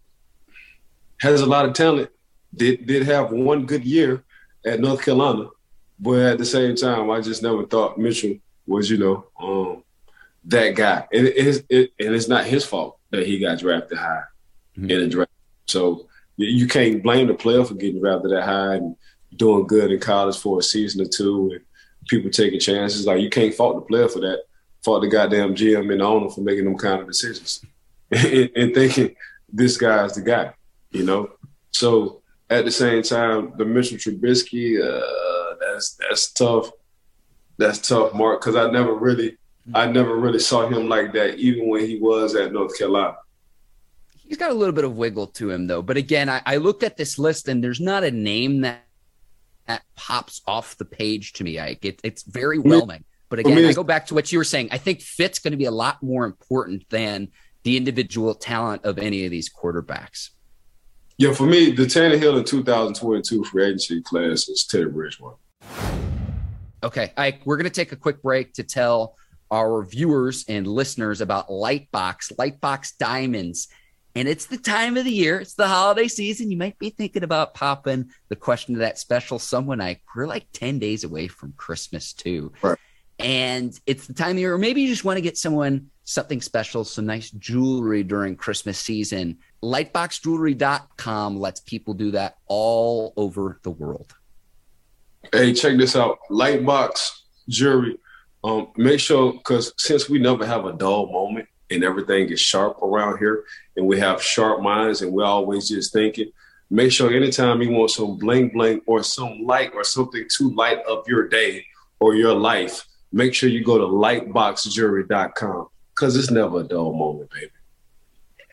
has 1.21 1.41
a 1.41 1.47
lot 1.47 1.67
of 1.67 1.75
talent. 1.75 2.11
Did 2.55 2.87
did 2.87 3.05
have 3.05 3.31
one 3.31 3.67
good 3.67 3.85
year 3.85 4.25
at 4.65 4.81
North 4.81 5.05
Carolina, 5.05 5.49
but 5.99 6.19
at 6.21 6.39
the 6.39 6.45
same 6.45 6.77
time, 6.77 7.11
I 7.11 7.21
just 7.21 7.43
never 7.43 7.67
thought 7.67 7.99
Mitchell 7.99 8.37
was, 8.67 8.91
you 8.91 8.99
know, 8.99 9.27
um, 9.41 9.83
that 10.45 10.75
guy. 10.75 11.07
And 11.13 11.27
it 11.27 11.65
it, 11.69 11.93
and 11.99 12.15
it's 12.15 12.29
not 12.29 12.47
his 12.47 12.65
fault 12.65 12.99
that 13.11 13.27
he 13.27 13.39
got 13.39 13.59
drafted 13.59 13.99
high 13.99 14.23
mm-hmm. 14.77 14.91
in 14.91 15.01
the 15.01 15.09
draft. 15.09 15.31
So 15.67 16.09
you 16.37 16.67
can't 16.67 17.03
blame 17.03 17.27
the 17.27 17.35
player 17.35 17.65
for 17.65 17.75
getting 17.75 18.01
drafted 18.01 18.31
that 18.31 18.45
high 18.45 18.77
and 18.77 18.97
doing 19.37 19.67
good 19.67 19.91
in 19.91 20.01
college 20.01 20.39
for 20.39 20.59
a 20.59 20.63
season 20.63 21.03
or 21.03 21.09
two, 21.09 21.51
and 21.53 21.65
people 22.09 22.31
taking 22.31 22.61
chances. 22.61 23.07
Like 23.07 23.21
you 23.21 23.31
can't 23.31 23.55
fault 23.55 23.77
the 23.77 23.83
player 23.83 24.09
for 24.09 24.21
that. 24.21 24.45
Fault 24.85 25.03
the 25.03 25.09
goddamn 25.09 25.55
GM 25.55 25.91
and 25.91 26.01
the 26.01 26.05
owner 26.05 26.31
for 26.31 26.41
making 26.41 26.65
them 26.65 26.79
kind 26.79 27.01
of 27.01 27.09
decisions 27.09 27.65
and, 28.11 28.51
and 28.55 28.75
thinking 28.75 29.15
this 29.53 29.77
guy's 29.77 30.15
the 30.15 30.23
guy. 30.23 30.53
You 30.91 31.05
know, 31.05 31.31
so 31.73 32.18
at 32.51 32.65
the 32.65 32.71
same 32.71 33.03
time, 33.03 33.53
the 33.57 33.65
Mitchell 33.65 33.99
Trubisky, 33.99 34.81
uh, 34.83 35.55
that's 35.61 35.95
that's 35.95 36.33
tough. 36.33 36.71
That's 37.59 37.79
tough, 37.79 38.15
Mark, 38.15 38.41
because 38.41 38.57
I 38.57 38.71
never 38.71 38.95
really, 38.95 39.37
I 39.75 39.87
never 39.91 40.17
really 40.17 40.39
saw 40.39 40.69
him 40.69 40.89
like 40.89 41.13
that, 41.15 41.39
even 41.39 41.69
when 41.69 41.87
he 41.87 41.99
was 41.99 42.35
at 42.35 42.53
North 42.53 42.79
Carolina. 42.79 43.17
He's 44.17 44.37
got 44.37 44.51
a 44.51 44.55
little 44.55 44.75
bit 44.75 44.85
of 44.85 44.97
wiggle 44.97 45.27
to 45.29 45.51
him, 45.51 45.67
though. 45.67 45.83
But 45.83 45.97
again, 45.97 46.29
I, 46.29 46.43
I 46.47 46.57
looked 46.57 46.83
at 46.83 46.97
this 46.97 47.19
list, 47.19 47.49
and 47.49 47.63
there's 47.63 47.81
not 47.81 48.05
a 48.05 48.11
name 48.11 48.61
that 48.63 48.85
that 49.67 49.83
pops 49.97 50.41
off 50.47 50.79
the 50.79 50.85
page 50.85 51.35
to 51.35 51.45
me. 51.45 51.59
I 51.59 51.79
it, 51.83 52.01
it's 52.03 52.23
very 52.23 52.59
whelming. 52.59 53.05
But 53.29 53.41
again, 53.41 53.63
I 53.67 53.73
go 53.75 53.85
back 53.85 54.07
to 54.07 54.15
what 54.15 54.33
you 54.33 54.39
were 54.39 54.45
saying. 54.45 54.69
I 54.73 54.79
think 54.79 55.03
fit's 55.03 55.39
going 55.39 55.51
to 55.51 55.59
be 55.59 55.67
a 55.67 55.71
lot 55.71 56.03
more 56.03 56.25
important 56.25 56.89
than 56.89 57.29
the 57.63 57.77
individual 57.77 58.35
talent 58.35 58.87
of 58.87 58.99
any 58.99 59.27
of 59.27 59.31
these 59.31 59.51
quarterbacks. 59.53 60.31
Yeah, 61.21 61.33
for 61.33 61.49
me, 61.49 61.73
the 61.73 61.83
Tannehill 61.83 62.39
in 62.39 62.45
2022 62.45 63.43
free 63.43 63.65
agency 63.65 64.01
class 64.01 64.49
is 64.49 64.65
Teddy 64.65 64.85
Bridgewater. 64.85 65.37
Okay, 66.85 67.13
Ike, 67.17 67.41
we're 67.45 67.57
going 67.57 67.65
to 67.65 67.71
take 67.71 67.91
a 67.91 67.97
quick 67.97 68.23
break 68.23 68.53
to 68.53 68.63
tell 68.63 69.17
our 69.51 69.85
viewers 69.85 70.45
and 70.49 70.65
listeners 70.65 71.21
about 71.21 71.49
Lightbox, 71.49 72.37
Lightbox 72.37 72.97
Diamonds. 72.99 73.67
And 74.15 74.29
it's 74.29 74.47
the 74.47 74.59
time 74.59 74.97
of 74.97 75.05
the 75.05 75.11
year, 75.11 75.41
it's 75.41 75.55
the 75.55 75.67
holiday 75.67 76.07
season. 76.07 76.53
You 76.53 76.57
might 76.57 76.79
be 76.79 76.91
thinking 76.91 77.25
about 77.25 77.53
popping 77.53 78.11
the 78.29 78.37
question 78.37 78.75
to 78.75 78.81
that 78.81 78.99
special 78.99 79.41
someone, 79.41 79.81
Ike. 79.81 80.03
We're 80.15 80.29
like 80.29 80.47
10 80.53 80.79
days 80.79 81.03
away 81.03 81.27
from 81.27 81.53
Christmas, 81.57 82.13
too. 82.13 82.53
Right. 82.63 82.79
And 83.19 83.77
it's 83.87 84.07
the 84.07 84.15
time 84.15 84.33
of 84.33 84.39
year, 84.39 84.55
or 84.55 84.59
maybe 84.59 84.83
you 84.83 84.89
just 84.89 85.05
want 85.05 85.17
to 85.17 85.23
get 85.23 85.37
someone 85.37 85.91
something 86.05 86.41
special, 86.41 86.85
some 86.85 87.07
nice 87.07 87.31
jewelry 87.33 88.05
during 88.05 88.37
Christmas 88.37 88.79
season. 88.79 89.39
Lightboxjewelry.com 89.63 91.39
lets 91.39 91.61
people 91.61 91.95
do 91.95 92.13
that 92.13 92.37
all 92.47 93.13
over 93.17 93.59
the 93.63 93.71
world. 93.71 94.15
Hey, 95.33 95.53
check 95.53 95.77
this 95.77 95.97
out. 95.97 96.19
Lightbox 96.31 97.11
Jewelry. 97.49 97.99
Um, 98.45 98.69
make 98.77 99.01
sure, 99.01 99.33
because 99.33 99.73
since 99.77 100.09
we 100.09 100.19
never 100.21 100.47
have 100.47 100.65
a 100.65 100.73
dull 100.73 101.11
moment 101.11 101.49
and 101.71 101.83
everything 101.83 102.29
is 102.31 102.41
sharp 102.41 102.81
around 102.83 103.19
here, 103.19 103.45
and 103.77 103.87
we 103.87 103.99
have 103.99 104.23
sharp 104.23 104.63
minds 104.63 105.03
and 105.03 105.13
we're 105.13 105.25
always 105.25 105.69
just 105.69 105.93
thinking, 105.93 106.31
make 106.71 106.93
sure 106.93 107.13
anytime 107.13 107.61
you 107.61 107.71
want 107.71 107.91
some 107.91 108.17
bling 108.17 108.51
bling 108.51 108.81
or 108.87 109.03
some 109.03 109.45
light 109.45 109.73
or 109.75 109.83
something 109.83 110.25
to 110.37 110.55
light 110.55 110.79
up 110.89 111.09
your 111.09 111.27
day 111.29 111.65
or 111.99 112.15
your 112.15 112.35
life, 112.35 112.87
make 113.13 113.35
sure 113.35 113.49
you 113.49 113.65
go 113.65 113.77
to 113.77 113.85
lightboxjewelry.com 113.85 115.69
because 115.95 116.17
it's 116.17 116.31
never 116.31 116.61
a 116.61 116.65
dull 116.65 116.93
moment, 116.95 117.29
baby. 117.31 117.51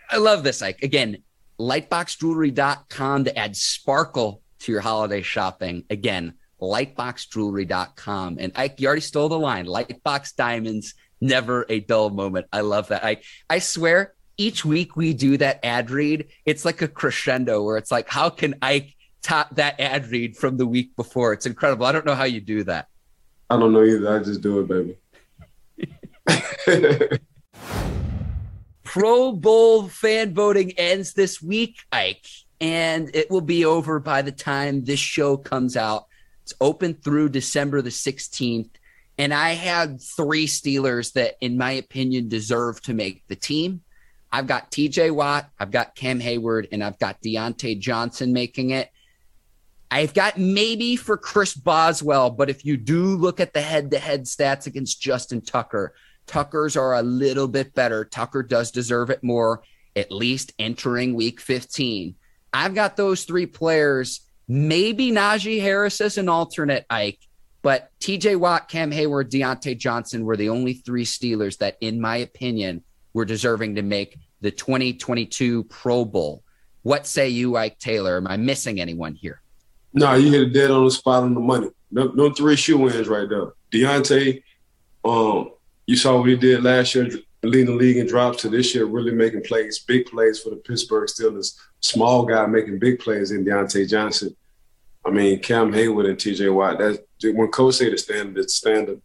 I 0.10 0.18
love 0.18 0.44
this. 0.44 0.62
Like 0.62 0.84
again, 0.84 1.18
lightboxjewelry.com 1.60 3.24
to 3.26 3.38
add 3.38 3.56
sparkle 3.56 4.42
to 4.60 4.72
your 4.72 4.82
holiday 4.82 5.22
shopping. 5.22 5.84
Again, 5.90 6.34
lightboxjewelry.com. 6.62 8.38
And 8.40 8.52
Ike, 8.56 8.80
you 8.80 8.88
already 8.88 9.02
stole 9.02 9.30
the 9.30 9.40
line. 9.40 9.66
Lightbox 9.66 10.36
diamonds, 10.36 10.94
never 11.22 11.66
a 11.70 11.80
dull 11.80 12.10
moment. 12.10 12.48
I 12.52 12.62
love 12.62 12.90
that. 12.90 13.04
I 13.04 13.22
I 13.50 13.60
swear 13.60 14.14
each 14.38 14.66
week 14.66 14.96
we 14.96 15.14
do 15.14 15.38
that 15.38 15.64
ad 15.64 15.92
read. 15.92 16.28
It's 16.46 16.66
like 16.66 16.82
a 16.82 16.88
crescendo 16.88 17.64
where 17.64 17.78
it's 17.78 17.92
like, 17.92 18.10
how 18.10 18.30
can 18.30 18.56
Ike 18.62 18.96
top 19.22 19.56
that 19.56 19.80
ad 19.80 20.08
read 20.08 20.36
from 20.36 20.58
the 20.58 20.68
week 20.68 20.96
before? 20.96 21.34
It's 21.34 21.46
incredible. 21.46 21.86
I 21.86 21.92
don't 21.92 22.06
know 22.06 22.16
how 22.16 22.26
you 22.26 22.42
do 22.42 22.64
that. 22.66 22.88
I 23.50 23.58
don't 23.58 23.74
know 23.74 23.84
either. 23.84 24.20
I 24.20 24.24
just 24.24 24.42
do 24.42 24.60
it, 24.60 24.68
baby. 24.68 24.98
Pro 28.96 29.34
Bowl 29.34 29.90
fan 29.90 30.34
voting 30.34 30.72
ends 30.78 31.12
this 31.12 31.42
week, 31.42 31.80
Ike, 31.92 32.26
and 32.62 33.14
it 33.14 33.30
will 33.30 33.42
be 33.42 33.66
over 33.66 34.00
by 34.00 34.22
the 34.22 34.32
time 34.32 34.86
this 34.86 35.02
show 35.02 35.36
comes 35.36 35.76
out. 35.76 36.06
It's 36.44 36.54
open 36.62 36.94
through 36.94 37.28
December 37.28 37.82
the 37.82 37.90
16th. 37.90 38.70
And 39.18 39.34
I 39.34 39.50
had 39.50 40.02
three 40.02 40.48
Steelers 40.48 41.12
that, 41.12 41.36
in 41.42 41.58
my 41.58 41.72
opinion, 41.72 42.30
deserve 42.30 42.82
to 42.84 42.94
make 42.94 43.28
the 43.28 43.36
team. 43.36 43.82
I've 44.32 44.48
got 44.48 44.72
TJ 44.72 45.14
Watt, 45.14 45.50
I've 45.60 45.72
got 45.72 45.96
Cam 45.96 46.22
Heyward, 46.22 46.70
and 46.72 46.82
I've 46.82 46.98
got 46.98 47.22
Diontae 47.22 47.78
Johnson 47.78 48.32
making 48.32 48.70
it. 48.70 48.90
I've 49.92 50.14
got 50.14 50.38
maybe 50.38 50.96
for 50.96 51.18
Chris 51.18 51.54
Boswell, 51.54 52.30
but 52.30 52.50
if 52.50 52.64
you 52.64 52.78
do 52.78 53.18
look 53.18 53.42
at 53.42 53.54
the 53.54 53.62
head 53.62 53.92
to 53.92 54.00
head 54.00 54.24
stats 54.24 54.68
against 54.68 55.02
Justin 55.02 55.42
Tucker, 55.42 55.94
Tucker's 56.28 56.76
are 56.76 56.96
a 56.96 57.04
little 57.04 57.48
bit 57.48 57.74
better. 57.74 58.06
Tucker 58.06 58.44
does 58.44 58.72
deserve 58.72 59.10
it 59.10 59.24
more, 59.24 59.64
at 59.96 60.12
least 60.12 60.54
entering 60.60 61.14
week 61.14 61.40
15. 61.40 62.16
I've 62.54 62.76
got 62.76 62.96
those 62.96 63.24
three 63.26 63.46
players, 63.46 64.22
maybe 64.48 65.12
Najee 65.12 65.62
Harris 65.62 66.02
as 66.02 66.18
an 66.18 66.30
alternate, 66.30 66.86
Ike, 66.90 67.20
but 67.62 67.90
TJ 68.00 68.38
Watt, 68.38 68.70
Cam 68.70 68.92
Heyward, 68.92 69.30
Diontae 69.30 69.78
Johnson 69.78 70.24
were 70.24 70.38
the 70.38 70.50
only 70.50 70.74
three 70.74 71.04
Steelers 71.06 71.58
that, 71.58 71.78
in 71.82 72.00
my 72.00 72.18
opinion, 72.18 72.84
were 73.14 73.26
deserving 73.26 73.76
to 73.76 73.82
make 73.82 74.20
the 74.42 74.52
2022 74.52 75.64
Pro 75.64 76.06
Bowl. 76.06 76.44
What 76.84 77.08
say 77.08 77.30
you, 77.30 77.58
Ike 77.58 77.80
Taylor? 77.80 78.18
Am 78.18 78.28
I 78.28 78.38
missing 78.38 78.80
anyone 78.80 79.16
here? 79.16 79.42
No, 79.94 80.14
you 80.14 80.32
hit 80.32 80.42
it 80.44 80.54
dead 80.54 80.70
on 80.70 80.86
the 80.86 80.92
spot 80.92 81.24
on 81.24 81.34
the 81.34 81.40
money. 81.40 81.70
No, 81.90 82.08
no 82.10 82.32
three 82.32 82.56
shoe 82.56 82.88
ins 82.88 83.08
right 83.08 83.28
there. 83.28 83.54
Diontae, 83.72 84.44
um, 85.04 85.52
you 85.88 85.96
saw 85.96 86.18
what 86.18 86.30
he 86.30 86.36
did 86.36 86.64
last 86.64 86.96
year, 86.96 87.10
leading 87.44 87.68
the 87.68 87.74
league 87.74 87.98
in 87.98 88.08
drops 88.08 88.42
to 88.42 88.50
this 88.50 88.74
year, 88.74 88.86
really 88.86 89.12
making 89.12 89.44
plays, 89.44 89.80
big 89.80 90.06
plays 90.08 90.40
for 90.40 90.50
the 90.50 90.56
Pittsburgh 90.58 91.08
Steelers. 91.08 91.58
Small 91.80 92.26
guy 92.26 92.46
making 92.48 92.80
big 92.80 93.00
plays 93.00 93.32
in 93.32 93.46
Diontae 93.46 93.88
Johnson. 93.88 94.36
I 95.06 95.12
mean, 95.12 95.40
Cam 95.40 95.72
Heyward 95.72 96.10
and 96.10 96.18
TJ 96.18 96.52
Watt. 96.54 96.80
That's 96.80 96.98
when 97.24 97.50
coach 97.50 97.76
say 97.76 97.90
the 97.90 97.98
standard, 97.98 98.44
it's 98.44 98.56
standard. 98.56 99.02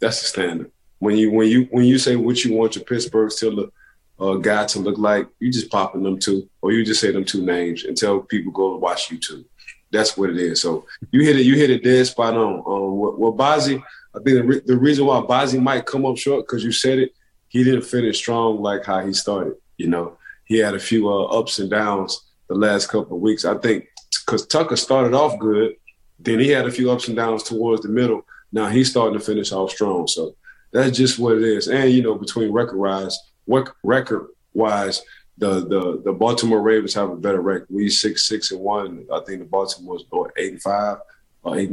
That's 0.00 0.20
the 0.20 0.26
standard. 0.26 0.70
When 0.98 1.16
you 1.16 1.30
when 1.30 1.48
you 1.48 1.68
when 1.70 1.84
you 1.84 1.98
say 1.98 2.16
what 2.16 2.42
you 2.44 2.54
want 2.54 2.76
your 2.76 2.84
Pittsburgh 2.84 3.30
Steelers 3.30 3.70
uh, 4.18 4.34
guy 4.34 4.64
to 4.66 4.78
look 4.78 4.96
like, 4.96 5.28
you 5.40 5.52
just 5.52 5.70
popping 5.70 6.02
them 6.02 6.18
two, 6.18 6.48
or 6.62 6.72
you 6.72 6.84
just 6.84 7.00
say 7.00 7.10
them 7.10 7.24
two 7.24 7.44
names 7.44 7.84
and 7.84 7.96
tell 7.96 8.20
people 8.20 8.52
go 8.52 8.76
watch 8.76 9.10
YouTube. 9.10 9.44
That's 9.90 10.16
what 10.16 10.30
it 10.30 10.38
is. 10.38 10.60
So 10.60 10.86
you 11.12 11.22
hit 11.22 11.38
it. 11.38 11.42
You 11.42 11.56
hit 11.56 11.70
it 11.70 11.84
dead 11.84 12.06
spot 12.06 12.34
on. 12.34 12.54
Um, 12.66 12.96
what, 12.96 13.18
what 13.18 13.36
Bazzi, 13.36 13.82
I 14.14 14.20
think 14.20 14.36
the, 14.36 14.44
re- 14.44 14.62
the 14.64 14.76
reason 14.76 15.06
why 15.06 15.20
Bozzy 15.20 15.60
might 15.60 15.86
come 15.86 16.06
up 16.06 16.16
short 16.16 16.46
because 16.46 16.64
you 16.64 16.72
said 16.72 16.98
it. 16.98 17.14
He 17.48 17.64
didn't 17.64 17.82
finish 17.82 18.18
strong 18.18 18.60
like 18.60 18.84
how 18.84 19.04
he 19.04 19.12
started. 19.12 19.54
You 19.76 19.88
know, 19.88 20.18
he 20.44 20.58
had 20.58 20.74
a 20.74 20.78
few 20.78 21.08
uh, 21.08 21.24
ups 21.24 21.58
and 21.58 21.70
downs 21.70 22.24
the 22.48 22.54
last 22.54 22.88
couple 22.88 23.16
of 23.16 23.22
weeks. 23.22 23.44
I 23.44 23.56
think 23.58 23.86
because 24.24 24.46
Tucker 24.46 24.76
started 24.76 25.14
off 25.14 25.38
good, 25.38 25.76
then 26.18 26.38
he 26.38 26.48
had 26.48 26.66
a 26.66 26.70
few 26.70 26.90
ups 26.90 27.08
and 27.08 27.16
downs 27.16 27.42
towards 27.42 27.82
the 27.82 27.88
middle. 27.88 28.24
Now 28.52 28.68
he's 28.68 28.90
starting 28.90 29.18
to 29.18 29.24
finish 29.24 29.52
off 29.52 29.70
strong. 29.70 30.06
So 30.06 30.36
that's 30.72 30.96
just 30.96 31.18
what 31.18 31.36
it 31.36 31.42
is. 31.42 31.68
And 31.68 31.90
you 31.90 32.02
know, 32.02 32.14
between 32.14 32.52
record 32.52 32.78
wise, 32.78 33.18
record 33.46 34.28
wise, 34.52 35.02
the 35.38 35.66
the 35.66 36.02
the 36.04 36.12
Baltimore 36.12 36.62
Ravens 36.62 36.94
have 36.94 37.10
a 37.10 37.16
better 37.16 37.40
record. 37.40 37.68
We 37.70 37.88
six 37.88 38.28
six 38.28 38.50
and 38.52 38.60
one. 38.60 39.06
I 39.12 39.20
think 39.26 39.40
the 39.40 39.44
Baltimore's 39.46 40.04
what, 40.10 40.32
eight 40.36 40.52
and 40.52 40.62
five. 40.62 40.98
Or 41.42 41.58
eight 41.58 41.72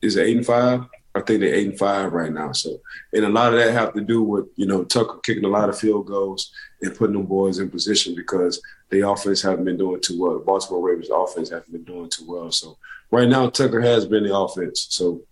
is 0.00 0.16
it 0.16 0.26
eight 0.26 0.36
and 0.36 0.46
five? 0.46 0.84
I 1.14 1.20
think 1.20 1.40
they're 1.40 1.54
eight 1.54 1.68
and 1.68 1.78
five 1.78 2.12
right 2.12 2.32
now. 2.32 2.52
So, 2.52 2.80
and 3.12 3.24
a 3.24 3.28
lot 3.28 3.52
of 3.52 3.58
that 3.58 3.72
have 3.72 3.92
to 3.94 4.00
do 4.00 4.22
with 4.22 4.46
you 4.56 4.66
know 4.66 4.84
Tucker 4.84 5.18
kicking 5.22 5.44
a 5.44 5.48
lot 5.48 5.68
of 5.68 5.78
field 5.78 6.06
goals 6.06 6.52
and 6.80 6.94
putting 6.94 7.14
them 7.14 7.26
boys 7.26 7.58
in 7.58 7.70
position 7.70 8.14
because 8.14 8.60
the 8.90 9.06
offense 9.08 9.42
haven't 9.42 9.64
been 9.64 9.76
doing 9.76 10.00
too 10.00 10.20
well. 10.20 10.34
The 10.34 10.44
Baltimore 10.44 10.88
Ravens 10.88 11.10
offense 11.10 11.50
haven't 11.50 11.72
been 11.72 11.84
doing 11.84 12.08
too 12.08 12.24
well. 12.26 12.50
So 12.50 12.78
right 13.10 13.28
now 13.28 13.50
Tucker 13.50 13.80
has 13.80 14.06
been 14.06 14.24
the 14.24 14.36
offense. 14.36 14.86
So 14.90 15.22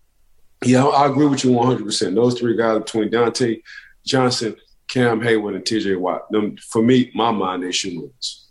yeah, 0.64 0.85
I 0.85 1.07
agree 1.09 1.27
with 1.27 1.45
you 1.45 1.53
100. 1.53 1.85
percent 1.85 2.14
Those 2.14 2.38
three 2.38 2.57
guys 2.57 2.79
between 2.79 3.11
Diontae 3.11 3.62
Johnson 4.05 4.57
Cam 4.90 5.21
Heyward 5.21 5.55
and 5.55 5.64
TJ 5.64 5.99
Watt. 5.99 6.31
Them, 6.31 6.57
for 6.57 6.83
me, 6.83 7.11
my 7.14 7.31
mind, 7.31 7.62
they 7.62 7.73
lose. 7.88 8.49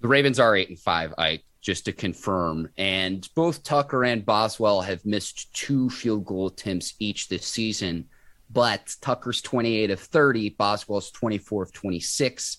The 0.00 0.08
Ravens 0.08 0.38
are 0.38 0.54
eight 0.56 0.68
and 0.68 0.78
five, 0.78 1.14
I 1.16 1.40
just 1.66 1.84
to 1.86 1.92
confirm. 1.92 2.68
And 2.78 3.28
both 3.34 3.64
Tucker 3.64 4.04
and 4.04 4.24
Boswell 4.24 4.80
have 4.82 5.04
missed 5.04 5.52
two 5.52 5.90
field 5.90 6.24
goal 6.24 6.46
attempts 6.46 6.94
each 7.00 7.28
this 7.28 7.44
season. 7.44 8.04
But 8.48 8.94
Tucker's 9.00 9.42
28 9.42 9.90
of 9.90 9.98
30, 9.98 10.50
Boswell's 10.50 11.10
24 11.10 11.64
of 11.64 11.72
26. 11.72 12.58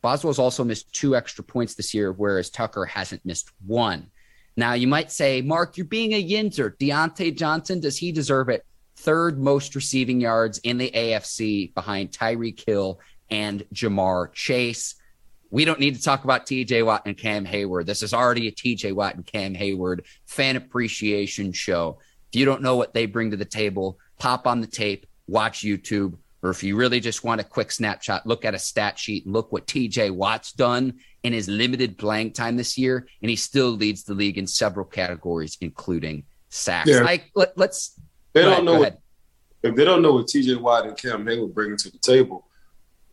Boswell's 0.00 0.38
also 0.38 0.62
missed 0.62 0.92
two 0.92 1.16
extra 1.16 1.42
points 1.42 1.74
this 1.74 1.92
year, 1.92 2.12
whereas 2.12 2.48
Tucker 2.48 2.84
hasn't 2.84 3.26
missed 3.26 3.50
one. 3.66 4.12
Now, 4.56 4.74
you 4.74 4.86
might 4.86 5.10
say, 5.10 5.42
Mark, 5.42 5.76
you're 5.76 5.84
being 5.84 6.12
a 6.12 6.24
yinzer. 6.24 6.76
Diontae 6.78 7.36
Johnson, 7.36 7.80
does 7.80 7.98
he 7.98 8.12
deserve 8.12 8.48
it? 8.48 8.64
third 8.96 9.38
most 9.38 9.74
receiving 9.74 10.20
yards 10.20 10.58
in 10.58 10.78
the 10.78 10.90
AFC 10.90 11.74
behind 11.74 12.12
Tyreek 12.12 12.64
Hill 12.66 12.98
and 13.30 13.64
Ja'Marr 13.72 14.32
Chase. 14.32 14.94
We 15.50 15.64
don't 15.64 15.80
need 15.80 15.94
to 15.94 16.02
talk 16.02 16.24
about 16.24 16.46
TJ 16.46 16.84
Watt 16.84 17.02
and 17.06 17.16
Cam 17.16 17.46
Heyward. 17.46 17.86
This 17.86 18.02
is 18.02 18.12
already 18.12 18.48
a 18.48 18.52
TJ 18.52 18.92
Watt 18.92 19.14
and 19.14 19.24
Cam 19.24 19.54
Heyward 19.54 20.00
fan 20.26 20.56
appreciation 20.56 21.52
show. 21.52 21.98
If 22.32 22.38
you 22.38 22.44
don't 22.44 22.62
know 22.62 22.76
what 22.76 22.94
they 22.94 23.06
bring 23.06 23.30
to 23.30 23.36
the 23.36 23.44
table, 23.44 23.98
pop 24.18 24.46
on 24.46 24.60
the 24.60 24.66
tape, 24.66 25.06
watch 25.28 25.60
YouTube, 25.60 26.16
or 26.42 26.50
if 26.50 26.62
you 26.62 26.76
really 26.76 27.00
just 27.00 27.24
want 27.24 27.40
a 27.40 27.44
quick 27.44 27.72
snapshot, 27.72 28.26
look 28.26 28.44
at 28.44 28.54
a 28.54 28.58
stat 28.58 28.98
sheet 28.98 29.24
and 29.24 29.32
look 29.32 29.52
what 29.52 29.66
TJ 29.66 30.10
Watt's 30.10 30.52
done 30.52 30.94
in 31.22 31.32
his 31.32 31.48
limited 31.48 31.98
playing 31.98 32.32
time 32.32 32.56
this 32.56 32.76
year. 32.76 33.06
And 33.22 33.30
he 33.30 33.36
still 33.36 33.70
leads 33.70 34.04
the 34.04 34.14
league 34.14 34.38
in 34.38 34.46
several 34.46 34.86
categories, 34.86 35.56
including 35.60 36.24
sacks. 36.48 36.90
Yeah. 36.90 37.00
Like, 37.00 37.30
let, 37.34 37.58
us 37.58 37.98
they 38.32 38.42
don't 38.42 38.52
ahead, 38.52 38.64
know 38.64 38.78
what, 38.78 39.00
if 39.62 39.74
they 39.74 39.84
don't 39.84 40.02
know 40.02 40.12
what 40.12 40.26
TJ 40.26 40.60
Watt 40.60 40.86
and 40.86 40.96
Cam 40.96 41.24
Heyward 41.24 41.54
bring 41.54 41.76
to 41.76 41.90
the 41.90 41.98
table. 41.98 42.45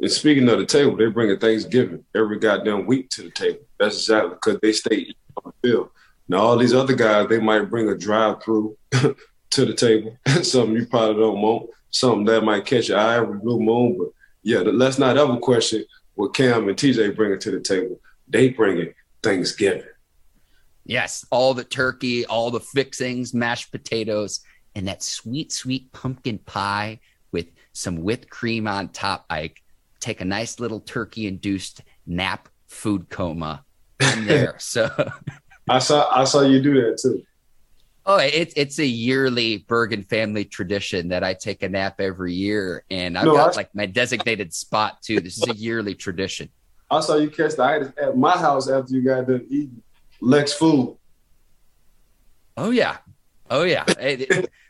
And 0.04 0.12
speaking 0.12 0.50
of 0.50 0.60
the 0.60 0.66
table, 0.66 0.98
they 0.98 1.06
bring 1.06 1.32
a 1.32 1.38
Thanksgiving 1.38 2.04
every 2.13 2.38
goddamn 2.38 2.86
week 2.86 3.10
to 3.12 3.24
the 3.24 3.32
table. 3.32 3.62
That's 3.80 3.96
exactly 3.96 4.32
because 4.32 4.60
they 4.62 4.74
stay 4.74 5.16
on 5.38 5.54
the 5.62 5.70
field. 5.70 5.92
Now 6.28 6.39
all 6.39 6.58
these 6.58 6.74
other 6.74 6.94
guys, 6.94 7.30
they 7.30 7.39
might 7.39 7.70
bring 7.70 7.88
a 7.88 7.98
drive-through 7.98 8.78
to 8.92 9.66
the 9.66 9.74
table. 9.74 10.18
something 10.42 10.76
you 10.76 10.88
probably 10.88 11.22
don't 11.22 11.42
want. 11.42 11.70
Something 11.89 12.26
that 12.26 12.44
might 12.44 12.66
catch 12.66 12.89
your 12.89 12.98
eye 12.98 13.16
every 13.16 13.39
blue 13.39 13.62
moon. 13.62 13.98
But 13.98 14.10
yeah, 14.42 14.60
let's 14.60 15.00
not 15.00 15.18
ever 15.18 15.38
question 15.38 15.86
what 16.16 16.34
Cam 16.34 16.68
and 16.68 16.78
TJ 16.78 17.16
bring 17.16 17.32
it 17.32 17.39
to 17.39 17.52
the 17.52 17.62
table. 17.62 18.02
They 18.28 18.50
bring 18.50 18.80
it 18.80 18.96
Thanksgiving. 19.24 19.84
Yes, 20.84 21.26
all 21.32 21.54
the 21.54 21.63
turkey, 21.63 22.26
all 22.26 22.52
the 22.52 22.60
fixings, 22.60 23.34
mashed 23.34 23.72
potatoes 23.72 24.42
and 24.76 24.89
that 24.89 25.02
sweet, 25.02 25.54
sweet 25.54 25.94
pumpkin 25.94 26.39
pie 26.39 27.00
with 27.32 27.48
some 27.72 28.04
whipped 28.04 28.30
cream 28.30 28.68
on 28.68 28.89
top. 28.89 29.26
I 29.30 29.54
take 30.04 30.22
a 30.22 30.26
nice 30.26 30.60
little 30.60 30.82
turkey 30.82 31.28
induced 31.28 31.82
nap 32.06 32.50
food 32.68 33.10
coma 33.10 33.63
in 34.00 34.28
there. 34.28 34.56
so 34.60 34.89
I 35.70 35.80
saw 35.80 36.10
I 36.12 36.26
saw 36.26 36.42
you 36.42 36.62
do 36.62 36.74
that 36.82 37.00
too. 37.02 37.24
Oh, 38.06 38.18
it's 38.18 38.54
it's 38.58 38.80
a 38.80 38.86
yearly 38.86 39.60
Bergen 39.60 40.04
family 40.04 40.44
tradition 40.44 41.08
that 41.10 41.24
I 41.24 41.34
take 41.34 41.63
a 41.63 41.70
nap 41.70 42.02
every 42.02 42.34
year, 42.34 42.84
and 42.92 43.18
I've 43.18 43.26
no, 43.26 43.34
got 43.34 43.54
I, 43.54 43.56
like 43.56 43.74
my 43.74 43.86
designated 43.86 44.54
spot 44.54 45.02
too. 45.02 45.22
This 45.22 45.38
is 45.38 45.48
a 45.48 45.56
yearly 45.68 45.96
tradition. 45.96 46.50
I 46.92 47.00
saw 47.00 47.16
you 47.16 47.30
catch 47.30 47.56
the 47.56 47.63
itis 47.63 47.94
at 47.98 48.18
my 48.18 48.38
house 48.38 48.70
after 48.70 48.94
you 48.94 49.04
got 49.04 49.26
done 49.26 49.46
eating 49.50 49.82
Lex 50.20 50.52
food. 50.54 50.98
Oh 52.58 52.72
yeah, 52.72 52.98
oh 53.50 53.63
yeah. 53.63 53.86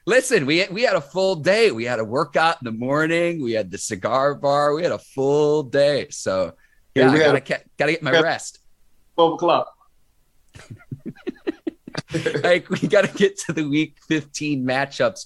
Listen, 0.06 0.46
we 0.46 0.66
we 0.72 0.84
had 0.84 0.96
a 0.96 1.02
full 1.02 1.36
day. 1.36 1.72
We 1.72 1.86
had 1.86 2.00
a 2.00 2.06
workout 2.06 2.58
in 2.62 2.66
the 2.66 2.72
morning. 2.72 3.42
We 3.42 3.54
had 3.54 3.72
the 3.72 3.78
cigar 3.78 4.36
bar. 4.36 4.74
We 4.74 4.84
had 4.84 4.92
a 4.92 5.00
full 5.00 5.64
day. 5.64 6.08
So 6.10 6.54
yeah, 6.96 7.14
yeah 7.14 7.32
I 7.32 7.40
gotta 7.40 7.64
gotta 7.78 7.92
get 7.92 8.04
my 8.04 8.12
rest. 8.12 8.60
Twelve 9.16 9.34
o'clock. 9.34 9.74
like 12.44 12.70
we 12.70 12.88
got 12.88 13.06
to 13.06 13.18
get 13.18 13.38
to 13.38 13.54
the 13.54 13.68
week 13.68 13.98
15 14.08 14.66
matchups. 14.66 15.26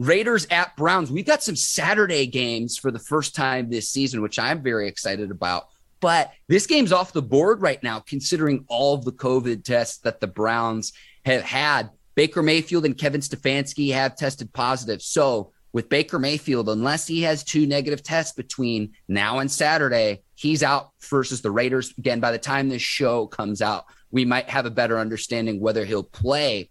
Raiders 0.00 0.46
at 0.50 0.76
Browns. 0.76 1.10
We've 1.10 1.24
got 1.24 1.42
some 1.42 1.56
Saturday 1.56 2.26
games 2.26 2.76
for 2.76 2.90
the 2.90 2.98
first 2.98 3.34
time 3.34 3.70
this 3.70 3.88
season, 3.88 4.22
which 4.22 4.38
I'm 4.38 4.62
very 4.62 4.88
excited 4.88 5.30
about. 5.30 5.68
But 6.00 6.32
this 6.48 6.66
game's 6.66 6.92
off 6.92 7.12
the 7.12 7.22
board 7.22 7.62
right 7.62 7.82
now, 7.82 8.00
considering 8.00 8.64
all 8.68 8.94
of 8.94 9.04
the 9.04 9.12
COVID 9.12 9.64
tests 9.64 9.98
that 9.98 10.20
the 10.20 10.26
Browns 10.26 10.92
have 11.24 11.42
had. 11.42 11.90
Baker 12.14 12.42
Mayfield 12.42 12.84
and 12.84 12.96
Kevin 12.96 13.20
Stefanski 13.20 13.92
have 13.92 14.16
tested 14.16 14.52
positive. 14.52 15.02
So 15.02 15.52
with 15.72 15.88
Baker 15.88 16.18
Mayfield, 16.18 16.68
unless 16.68 17.06
he 17.06 17.22
has 17.22 17.42
two 17.42 17.66
negative 17.66 18.02
tests 18.02 18.32
between 18.32 18.92
now 19.08 19.40
and 19.40 19.50
Saturday, 19.50 20.22
he's 20.36 20.62
out 20.62 20.90
versus 21.10 21.42
the 21.42 21.50
Raiders. 21.50 21.92
Again, 21.98 22.20
by 22.20 22.30
the 22.30 22.38
time 22.38 22.68
this 22.68 22.82
show 22.82 23.26
comes 23.26 23.60
out, 23.60 23.84
we 24.12 24.24
might 24.24 24.48
have 24.48 24.66
a 24.66 24.70
better 24.70 24.98
understanding 24.98 25.58
whether 25.60 25.84
he'll 25.84 26.04
play. 26.04 26.70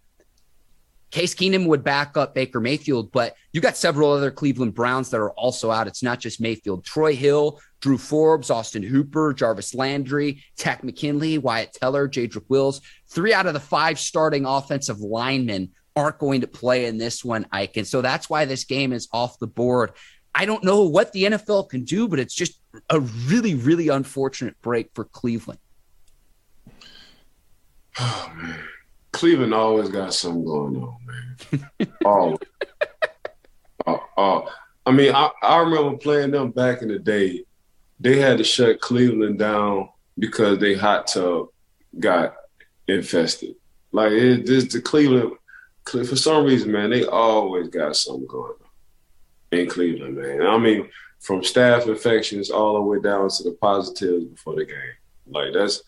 Case 1.12 1.36
Keenum 1.36 1.68
would 1.68 1.84
back 1.84 2.18
up 2.18 2.34
Baker 2.34 2.60
Mayfield, 2.60 3.12
but 3.12 3.36
you've 3.52 3.62
got 3.62 3.78
several 3.78 4.12
other 4.12 4.32
Cleveland 4.32 4.74
Browns 4.74 5.10
that 5.10 5.20
are 5.20 5.32
also 5.32 5.70
out. 5.70 5.86
It's 5.86 6.02
not 6.02 6.20
just 6.20 6.42
Mayfield. 6.42 6.86
Troy 6.86 7.16
Hill 7.16 7.60
Drew 7.84 7.98
Forbes, 7.98 8.50
Austin 8.50 8.82
Hooper, 8.82 9.34
Jarvis 9.34 9.76
Landry, 9.76 10.42
Takk 10.56 10.86
McKinley, 10.86 11.38
Wyatt 11.38 11.74
Teller, 11.74 12.08
Jedrick 12.08 12.46
Wills. 12.48 12.80
Three 13.10 13.34
out 13.34 13.46
of 13.46 13.54
the 13.54 13.60
five 13.60 14.00
starting 14.00 14.46
offensive 14.46 15.02
linemen 15.02 15.72
aren't 15.94 16.18
going 16.18 16.40
to 16.42 16.48
play 16.48 16.86
in 16.86 16.98
this 16.98 17.26
one, 17.26 17.46
Ike. 17.52 17.76
And 17.76 17.86
so 17.86 18.02
that's 18.02 18.30
why 18.30 18.46
this 18.46 18.64
game 18.64 18.94
is 18.94 19.10
off 19.12 19.38
the 19.38 19.48
board. 19.48 19.92
I 20.34 20.46
don't 20.46 20.64
know 20.64 20.84
what 20.84 21.12
the 21.12 21.24
NFL 21.24 21.68
can 21.68 21.84
do, 21.84 22.08
but 22.08 22.20
it's 22.20 22.34
just 22.34 22.58
a 22.90 23.02
really, 23.02 23.54
really 23.54 23.90
unfortunate 23.90 24.56
break 24.62 24.90
for 24.96 25.04
Cleveland. 25.04 25.60
Oh, 28.00 28.34
man. 28.42 28.60
Cleveland 29.12 29.54
always 29.54 29.90
got 29.90 30.14
something 30.14 30.46
going 30.46 30.78
on, 30.78 30.98
man. 31.06 31.94
always. 32.06 32.38
uh, 33.86 33.98
uh, 34.18 34.42
I 34.86 34.92
mean, 34.92 35.14
I, 35.14 35.32
I 35.42 35.58
remember 35.58 35.98
playing 35.98 36.32
them 36.32 36.52
back 36.52 36.82
in 36.82 36.88
the 36.88 36.98
day. 36.98 37.44
They 38.04 38.20
had 38.20 38.38
to 38.40 38.44
shut 38.44 38.82
Cleveland 38.82 39.40
down 39.40 39.88
because 40.20 40.60
they 40.60 40.76
hot 40.76 41.08
tub 41.08 41.48
got 41.98 42.36
infested. 42.86 43.56
Like 43.94 44.12
it, 44.12 44.46
this, 44.46 44.66
the 44.74 44.82
Cleveland, 44.82 45.38
for 45.86 46.16
some 46.18 46.44
reason, 46.44 46.70
man, 46.70 46.90
they 46.90 47.06
always 47.06 47.70
got 47.70 47.96
something 47.96 48.28
going 48.28 48.56
on 48.60 49.58
in 49.58 49.70
Cleveland, 49.70 50.18
man. 50.18 50.46
I 50.46 50.58
mean, 50.58 50.90
from 51.22 51.46
staff 51.46 51.88
infections 51.88 52.50
all 52.50 52.74
the 52.74 52.82
way 52.82 53.00
down 53.00 53.30
to 53.30 53.44
the 53.44 53.54
positives 53.62 54.26
before 54.26 54.56
the 54.56 54.66
game. 54.66 54.76
Like 55.26 55.54
that's 55.54 55.82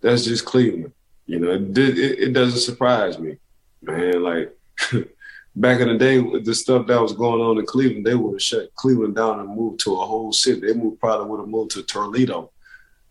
that's 0.00 0.24
just 0.24 0.46
Cleveland. 0.46 0.94
You 1.26 1.40
know, 1.40 1.50
it, 1.50 1.76
it, 1.76 2.18
it 2.20 2.32
doesn't 2.32 2.60
surprise 2.60 3.18
me, 3.18 3.36
man. 3.82 4.22
Like 4.22 4.56
back 5.56 5.80
in 5.80 5.88
the 5.88 5.98
day, 5.98 6.18
with 6.18 6.44
the 6.44 6.54
stuff 6.54 6.86
that 6.86 7.00
was 7.00 7.12
going 7.12 7.40
on 7.40 7.58
in 7.58 7.66
Cleveland, 7.66 8.06
they 8.06 8.14
would 8.14 8.34
have 8.34 8.42
shut 8.42 8.74
Cleveland 8.74 9.16
down 9.16 9.40
and 9.40 9.48
moved 9.48 9.80
to 9.80 9.94
a 9.94 10.06
whole 10.06 10.32
city. 10.32 10.60
They 10.60 10.74
moved, 10.74 11.00
probably 11.00 11.26
would 11.26 11.40
have 11.40 11.48
moved 11.48 11.72
to 11.72 11.82
Toledo 11.82 12.50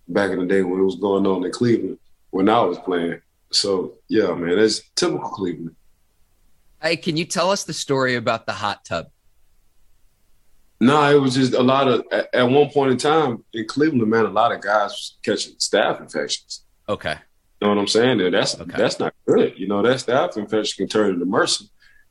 back 0.07 0.31
in 0.31 0.39
the 0.39 0.45
day 0.45 0.63
when 0.63 0.79
it 0.79 0.83
was 0.83 0.95
going 0.95 1.25
on 1.27 1.45
in 1.45 1.51
Cleveland 1.51 1.99
when 2.31 2.49
I 2.49 2.61
was 2.61 2.79
playing. 2.79 3.21
So 3.51 3.93
yeah, 4.07 4.33
man, 4.33 4.57
that's 4.57 4.81
typical 4.95 5.29
Cleveland. 5.29 5.75
Hey, 6.81 6.95
can 6.95 7.17
you 7.17 7.25
tell 7.25 7.51
us 7.51 7.63
the 7.63 7.73
story 7.73 8.15
about 8.15 8.45
the 8.45 8.53
hot 8.53 8.85
tub? 8.85 9.09
No, 10.79 10.93
nah, 10.93 11.11
it 11.11 11.19
was 11.19 11.35
just 11.35 11.53
a 11.53 11.61
lot 11.61 11.89
of 11.89 12.05
at, 12.09 12.33
at, 12.33 12.49
one 12.49 12.69
point 12.69 12.91
in 12.91 12.97
time 12.97 13.43
in 13.51 13.67
Cleveland, 13.67 14.09
man, 14.09 14.25
a 14.25 14.29
lot 14.29 14.53
of 14.53 14.61
guys 14.61 15.17
catching 15.23 15.53
staph 15.55 15.99
infections. 15.99 16.63
Okay. 16.87 17.15
You 17.59 17.67
know 17.67 17.75
what 17.75 17.81
I'm 17.81 17.87
saying? 17.87 18.31
That's 18.31 18.57
okay. 18.57 18.77
that's 18.77 18.97
not 18.97 19.13
good. 19.25 19.59
You 19.59 19.67
know, 19.67 19.81
that 19.81 19.97
staph 19.97 20.37
infection 20.37 20.85
can 20.85 20.89
turn 20.89 21.13
into 21.13 21.25
MRSA. 21.25 21.69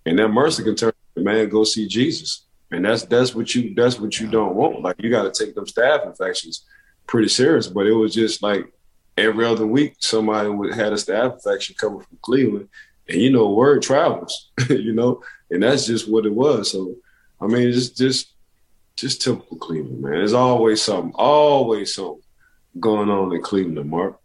And 0.08 0.18
that 0.18 0.28
mercy 0.28 0.64
can 0.64 0.74
turn 0.74 0.92
the 1.14 1.20
man, 1.20 1.50
go 1.50 1.64
see 1.64 1.86
Jesus. 1.86 2.46
And 2.70 2.86
that's 2.86 3.02
that's 3.04 3.34
what 3.34 3.54
you 3.54 3.74
that's 3.74 4.00
what 4.00 4.18
you 4.18 4.26
don't 4.26 4.54
want. 4.54 4.80
Like 4.80 4.96
you 4.98 5.10
gotta 5.10 5.30
take 5.30 5.54
them 5.54 5.66
staph 5.66 6.06
infections 6.06 6.64
pretty 7.06 7.28
serious. 7.28 7.66
But 7.66 7.86
it 7.86 7.92
was 7.92 8.14
just 8.14 8.42
like 8.42 8.72
every 9.18 9.44
other 9.44 9.66
week 9.66 9.96
somebody 9.98 10.48
would 10.48 10.72
had 10.72 10.94
a 10.94 10.96
staph 10.96 11.34
infection 11.34 11.76
coming 11.78 12.00
from 12.00 12.18
Cleveland. 12.22 12.70
And 13.06 13.20
you 13.20 13.30
know, 13.30 13.50
word 13.50 13.82
travels, 13.82 14.50
you 14.70 14.94
know, 14.94 15.22
and 15.50 15.62
that's 15.62 15.86
just 15.86 16.10
what 16.10 16.24
it 16.24 16.32
was. 16.32 16.70
So 16.70 16.94
I 17.38 17.46
mean, 17.46 17.68
it's 17.68 17.90
just 17.90 18.32
just 18.96 19.20
typical 19.20 19.58
Cleveland, 19.58 20.00
man. 20.00 20.12
There's 20.12 20.32
always 20.32 20.80
something, 20.80 21.12
always 21.16 21.94
something 21.94 22.22
going 22.80 23.10
on 23.10 23.34
in 23.34 23.42
Cleveland, 23.42 23.90
Mark. 23.90 24.18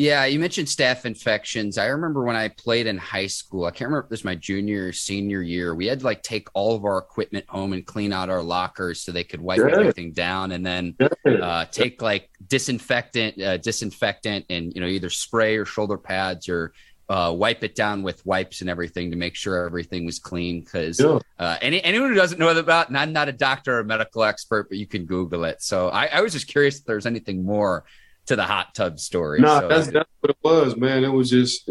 Yeah, 0.00 0.24
you 0.24 0.38
mentioned 0.38 0.66
staph 0.66 1.04
infections. 1.04 1.76
I 1.76 1.84
remember 1.88 2.24
when 2.24 2.34
I 2.34 2.48
played 2.48 2.86
in 2.86 2.96
high 2.96 3.26
school. 3.26 3.66
I 3.66 3.70
can't 3.70 3.90
remember 3.90 4.06
if 4.06 4.08
this 4.08 4.20
was 4.20 4.24
my 4.24 4.34
junior 4.34 4.86
or 4.86 4.92
senior 4.92 5.42
year. 5.42 5.74
We 5.74 5.88
had 5.88 5.98
to 5.98 6.06
like 6.06 6.22
take 6.22 6.48
all 6.54 6.74
of 6.74 6.86
our 6.86 6.96
equipment 6.96 7.44
home 7.50 7.74
and 7.74 7.84
clean 7.84 8.10
out 8.10 8.30
our 8.30 8.42
lockers 8.42 9.02
so 9.02 9.12
they 9.12 9.24
could 9.24 9.42
wipe 9.42 9.60
everything 9.60 10.12
down, 10.12 10.52
and 10.52 10.64
then 10.64 10.96
uh, 11.26 11.66
take 11.66 12.00
like 12.00 12.30
disinfectant, 12.46 13.42
uh, 13.42 13.58
disinfectant, 13.58 14.46
and 14.48 14.72
you 14.74 14.80
know 14.80 14.86
either 14.86 15.10
spray 15.10 15.58
or 15.58 15.66
shoulder 15.66 15.98
pads 15.98 16.48
or 16.48 16.72
uh, 17.10 17.30
wipe 17.36 17.62
it 17.62 17.74
down 17.74 18.02
with 18.02 18.24
wipes 18.24 18.62
and 18.62 18.70
everything 18.70 19.10
to 19.10 19.18
make 19.18 19.34
sure 19.34 19.66
everything 19.66 20.06
was 20.06 20.18
clean. 20.18 20.60
Because 20.60 20.98
yeah. 20.98 21.18
uh, 21.38 21.58
any, 21.60 21.84
anyone 21.84 22.08
who 22.08 22.14
doesn't 22.14 22.38
know 22.38 22.48
about, 22.48 22.88
and 22.88 22.96
I'm 22.96 23.12
not 23.12 23.28
a 23.28 23.32
doctor 23.32 23.74
or 23.76 23.80
a 23.80 23.84
medical 23.84 24.24
expert, 24.24 24.70
but 24.70 24.78
you 24.78 24.86
can 24.86 25.04
Google 25.04 25.44
it. 25.44 25.60
So 25.60 25.90
I, 25.90 26.06
I 26.06 26.20
was 26.22 26.32
just 26.32 26.46
curious 26.46 26.78
if 26.78 26.86
there's 26.86 27.04
anything 27.04 27.44
more 27.44 27.84
to 28.30 28.36
the 28.36 28.44
hot 28.44 28.76
tub 28.76 29.00
story. 29.00 29.40
No, 29.40 29.48
nah, 29.48 29.60
so, 29.60 29.68
that's 29.68 29.86
that's 29.88 30.10
what 30.20 30.30
it 30.30 30.36
was, 30.42 30.76
man. 30.76 31.02
It 31.02 31.08
was 31.08 31.30
just, 31.30 31.68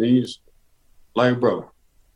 like, 1.16 1.40
bro, 1.40 1.72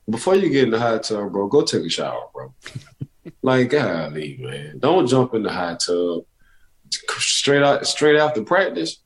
before 0.10 0.36
you 0.36 0.50
get 0.50 0.66
in 0.66 0.70
the 0.70 0.80
hot 0.80 1.04
tub, 1.04 1.32
bro, 1.32 1.48
go 1.48 1.62
take 1.62 1.86
a 1.86 1.89
shower, 1.89 2.28
bro. 2.34 2.54
like, 3.41 3.70
golly, 3.70 4.38
man, 4.41 4.80
don't 4.80 5.08
jump 5.08 5.34
in 5.34 5.44
the 5.44 5.50
hot 5.50 5.80
tub 5.80 6.26
straight 7.18 7.64
out 7.64 7.88
straight 7.88 8.18
after 8.18 8.44
practice. 8.44 8.98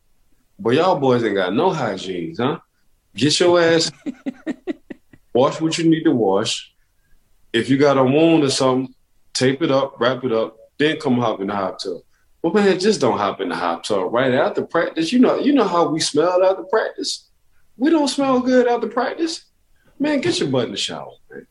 But 0.57 0.71
y'all 0.71 0.99
boys 0.99 1.23
ain't 1.23 1.35
got 1.35 1.53
no 1.53 1.69
hygiene, 1.69 2.35
huh? 2.35 2.57
Get 3.15 3.39
your 3.39 3.61
ass, 3.61 3.91
wash 5.33 5.61
what 5.61 5.77
you 5.77 5.87
need 5.87 6.03
to 6.05 6.11
wash. 6.11 6.73
If 7.53 7.69
you 7.69 7.77
got 7.77 7.99
a 7.99 8.03
wound 8.03 8.43
or 8.43 8.49
something, 8.49 8.93
tape 9.33 9.61
it 9.61 9.69
up, 9.69 9.99
wrap 9.99 10.23
it 10.23 10.31
up, 10.31 10.57
then 10.79 10.99
come 10.99 11.19
hop 11.19 11.41
in 11.41 11.47
the 11.47 11.55
hot 11.55 11.79
tub. 11.79 12.01
Well, 12.41 12.53
man, 12.53 12.79
just 12.79 13.01
don't 13.01 13.17
hop 13.17 13.41
in 13.41 13.49
the 13.49 13.55
hot 13.55 13.83
tub 13.83 14.13
right 14.13 14.33
after 14.33 14.65
practice. 14.65 15.11
You 15.11 15.19
know, 15.19 15.37
you 15.37 15.53
know 15.53 15.67
how 15.67 15.87
we 15.89 15.99
smell 15.99 16.43
after 16.43 16.63
practice. 16.63 17.29
We 17.77 17.89
don't 17.89 18.07
smell 18.07 18.39
good 18.39 18.67
after 18.67 18.87
practice. 18.87 19.45
Man, 19.99 20.21
get 20.21 20.39
your 20.39 20.49
butt 20.49 20.65
in 20.65 20.71
the 20.71 20.77
shower, 20.77 21.13
man. 21.29 21.47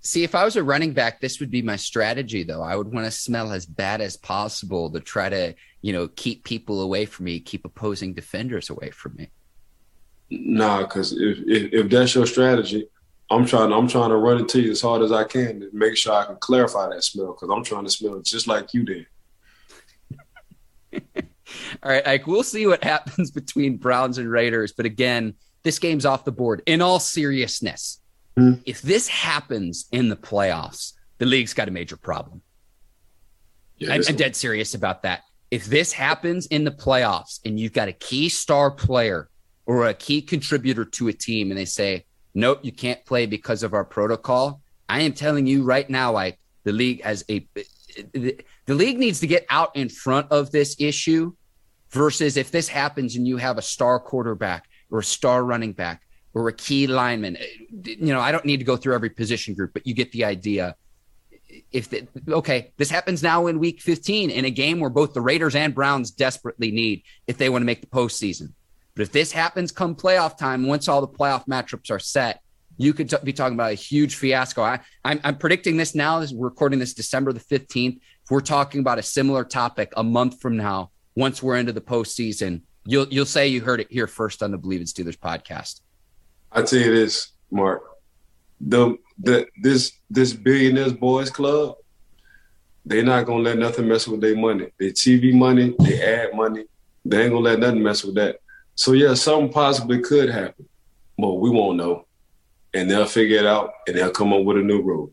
See, 0.00 0.22
if 0.22 0.36
I 0.36 0.44
was 0.44 0.54
a 0.54 0.62
running 0.62 0.92
back, 0.92 1.20
this 1.20 1.40
would 1.40 1.50
be 1.50 1.62
my 1.62 1.74
strategy, 1.74 2.44
though. 2.44 2.62
I 2.62 2.76
would 2.76 2.92
want 2.92 3.06
to 3.06 3.10
smell 3.10 3.52
as 3.52 3.66
bad 3.66 4.00
as 4.00 4.16
possible 4.16 4.88
to 4.90 5.00
try 5.00 5.28
to, 5.28 5.54
you 5.82 5.92
know, 5.92 6.06
keep 6.06 6.44
people 6.44 6.82
away 6.82 7.06
from 7.06 7.24
me, 7.24 7.40
keep 7.40 7.64
opposing 7.64 8.14
defenders 8.14 8.70
away 8.70 8.90
from 8.90 9.16
me. 9.16 9.30
Nah, 10.30 10.82
because 10.82 11.12
if, 11.12 11.38
if, 11.46 11.72
if 11.72 11.90
that's 11.90 12.14
your 12.14 12.26
strategy, 12.26 12.88
I'm 13.30 13.44
trying 13.44 13.72
I'm 13.72 13.88
trying 13.88 14.10
to 14.10 14.16
run 14.16 14.40
it 14.40 14.48
to 14.50 14.60
you 14.60 14.70
as 14.70 14.80
hard 14.80 15.02
as 15.02 15.10
I 15.10 15.24
can 15.24 15.60
to 15.60 15.70
make 15.72 15.96
sure 15.96 16.14
I 16.14 16.26
can 16.26 16.36
clarify 16.36 16.88
that 16.90 17.02
smell 17.02 17.32
because 17.32 17.50
I'm 17.50 17.64
trying 17.64 17.84
to 17.84 17.90
smell 17.90 18.20
just 18.20 18.46
like 18.46 18.72
you 18.74 18.84
did. 18.84 19.06
All 21.82 21.90
right, 21.90 22.06
Ike, 22.06 22.26
we'll 22.26 22.42
see 22.42 22.66
what 22.66 22.82
happens 22.82 23.30
between 23.30 23.76
Browns 23.76 24.18
and 24.18 24.30
Raiders. 24.30 24.72
But 24.72 24.86
again, 24.86 25.34
this 25.62 25.78
game's 25.78 26.06
off 26.06 26.24
the 26.24 26.32
board. 26.32 26.62
In 26.66 26.82
all 26.82 26.98
seriousness, 26.98 28.00
mm-hmm. 28.38 28.60
if 28.64 28.82
this 28.82 29.08
happens 29.08 29.86
in 29.92 30.08
the 30.08 30.16
playoffs, 30.16 30.92
the 31.18 31.26
league's 31.26 31.54
got 31.54 31.68
a 31.68 31.70
major 31.70 31.96
problem. 31.96 32.42
Yeah, 33.78 33.92
I'm, 33.92 34.02
I'm 34.08 34.16
dead 34.16 34.34
serious 34.34 34.74
about 34.74 35.02
that. 35.02 35.22
If 35.50 35.66
this 35.66 35.92
happens 35.92 36.46
in 36.46 36.64
the 36.64 36.70
playoffs 36.70 37.40
and 37.44 37.58
you've 37.60 37.72
got 37.72 37.88
a 37.88 37.92
key 37.92 38.28
star 38.28 38.70
player 38.70 39.28
or 39.66 39.86
a 39.86 39.94
key 39.94 40.22
contributor 40.22 40.84
to 40.84 41.08
a 41.08 41.12
team 41.12 41.50
and 41.50 41.58
they 41.58 41.64
say, 41.64 42.04
nope, 42.34 42.60
you 42.62 42.72
can't 42.72 43.04
play 43.04 43.26
because 43.26 43.62
of 43.62 43.74
our 43.74 43.84
protocol, 43.84 44.60
I 44.88 45.02
am 45.02 45.12
telling 45.12 45.46
you 45.46 45.62
right 45.62 45.88
now, 45.88 46.12
like 46.12 46.38
the 46.64 46.72
league 46.72 47.02
has 47.02 47.24
a 47.28 47.46
the, 48.12 48.38
the 48.66 48.74
league 48.74 48.98
needs 48.98 49.20
to 49.20 49.26
get 49.26 49.46
out 49.50 49.74
in 49.76 49.88
front 49.88 50.30
of 50.30 50.50
this 50.50 50.76
issue 50.78 51.34
versus 51.90 52.36
if 52.36 52.50
this 52.50 52.68
happens 52.68 53.16
and 53.16 53.26
you 53.26 53.36
have 53.36 53.58
a 53.58 53.62
star 53.62 53.98
quarterback 53.98 54.68
or 54.90 55.00
a 55.00 55.04
star 55.04 55.44
running 55.44 55.72
back 55.72 56.02
or 56.34 56.48
a 56.48 56.52
key 56.52 56.86
lineman, 56.86 57.38
you 57.70 58.12
know, 58.12 58.20
I 58.20 58.32
don't 58.32 58.44
need 58.44 58.58
to 58.58 58.64
go 58.64 58.76
through 58.76 58.94
every 58.94 59.10
position 59.10 59.54
group, 59.54 59.72
but 59.72 59.86
you 59.86 59.94
get 59.94 60.12
the 60.12 60.24
idea. 60.24 60.76
If 61.72 61.88
the, 61.88 62.06
okay, 62.28 62.72
this 62.76 62.90
happens 62.90 63.22
now 63.22 63.46
in 63.46 63.58
week 63.58 63.80
15 63.80 64.30
in 64.30 64.44
a 64.44 64.50
game 64.50 64.80
where 64.80 64.90
both 64.90 65.14
the 65.14 65.20
Raiders 65.20 65.54
and 65.54 65.74
Browns 65.74 66.10
desperately 66.10 66.70
need 66.70 67.02
if 67.26 67.38
they 67.38 67.48
want 67.48 67.62
to 67.62 67.66
make 67.66 67.80
the 67.80 67.86
postseason. 67.86 68.52
But 68.94 69.02
if 69.02 69.12
this 69.12 69.32
happens 69.32 69.72
come 69.72 69.94
playoff 69.94 70.36
time, 70.36 70.66
once 70.66 70.88
all 70.88 71.00
the 71.00 71.08
playoff 71.08 71.46
matchups 71.46 71.90
are 71.90 71.98
set, 71.98 72.40
you 72.78 72.92
could 72.92 73.10
t- 73.10 73.16
be 73.24 73.32
talking 73.32 73.54
about 73.54 73.72
a 73.72 73.74
huge 73.74 74.16
fiasco. 74.16 74.62
I, 74.62 74.80
I'm, 75.04 75.20
I'm 75.24 75.36
predicting 75.36 75.76
this 75.76 75.94
now. 75.94 76.20
This, 76.20 76.32
we're 76.32 76.48
recording 76.48 76.78
this 76.78 76.94
December 76.94 77.32
the 77.32 77.40
15th. 77.40 77.96
If 77.96 78.30
we're 78.30 78.40
talking 78.40 78.80
about 78.80 78.98
a 78.98 79.02
similar 79.02 79.44
topic 79.44 79.92
a 79.96 80.02
month 80.02 80.40
from 80.40 80.56
now, 80.56 80.90
once 81.14 81.42
we're 81.42 81.56
into 81.56 81.72
the 81.72 81.80
postseason, 81.80 82.62
you'll 82.84 83.06
you'll 83.08 83.26
say 83.26 83.48
you 83.48 83.60
heard 83.60 83.80
it 83.80 83.90
here 83.90 84.06
first 84.06 84.42
on 84.42 84.50
the 84.50 84.58
Bleav 84.58 84.78
in 84.78 84.84
Steelers 84.84 85.16
podcast. 85.16 85.80
I 86.52 86.62
tell 86.62 86.78
you 86.78 86.94
this, 86.94 87.32
Mark. 87.50 87.82
The 88.60 88.96
the 89.18 89.46
this 89.62 89.92
this 90.10 90.32
billionaires 90.32 90.92
boys 90.92 91.30
club, 91.30 91.76
they're 92.84 93.02
not 93.02 93.26
gonna 93.26 93.42
let 93.42 93.58
nothing 93.58 93.88
mess 93.88 94.06
with 94.06 94.20
their 94.20 94.36
money. 94.36 94.68
Their 94.78 94.90
TV 94.90 95.34
money, 95.34 95.74
they 95.80 96.02
ad 96.02 96.34
money. 96.34 96.64
They 97.04 97.22
ain't 97.22 97.32
gonna 97.32 97.44
let 97.44 97.58
nothing 97.58 97.82
mess 97.82 98.04
with 98.04 98.14
that. 98.16 98.40
So 98.74 98.92
yeah, 98.92 99.14
something 99.14 99.52
possibly 99.52 100.00
could 100.00 100.28
happen, 100.28 100.68
but 101.18 101.34
we 101.34 101.50
won't 101.50 101.78
know, 101.78 102.05
and 102.76 102.90
they'll 102.90 103.06
figure 103.06 103.38
it 103.38 103.46
out, 103.46 103.72
and 103.86 103.96
they'll 103.96 104.10
come 104.10 104.32
up 104.34 104.44
with 104.44 104.58
a 104.58 104.60
new 104.60 104.82
rule. 104.82 105.10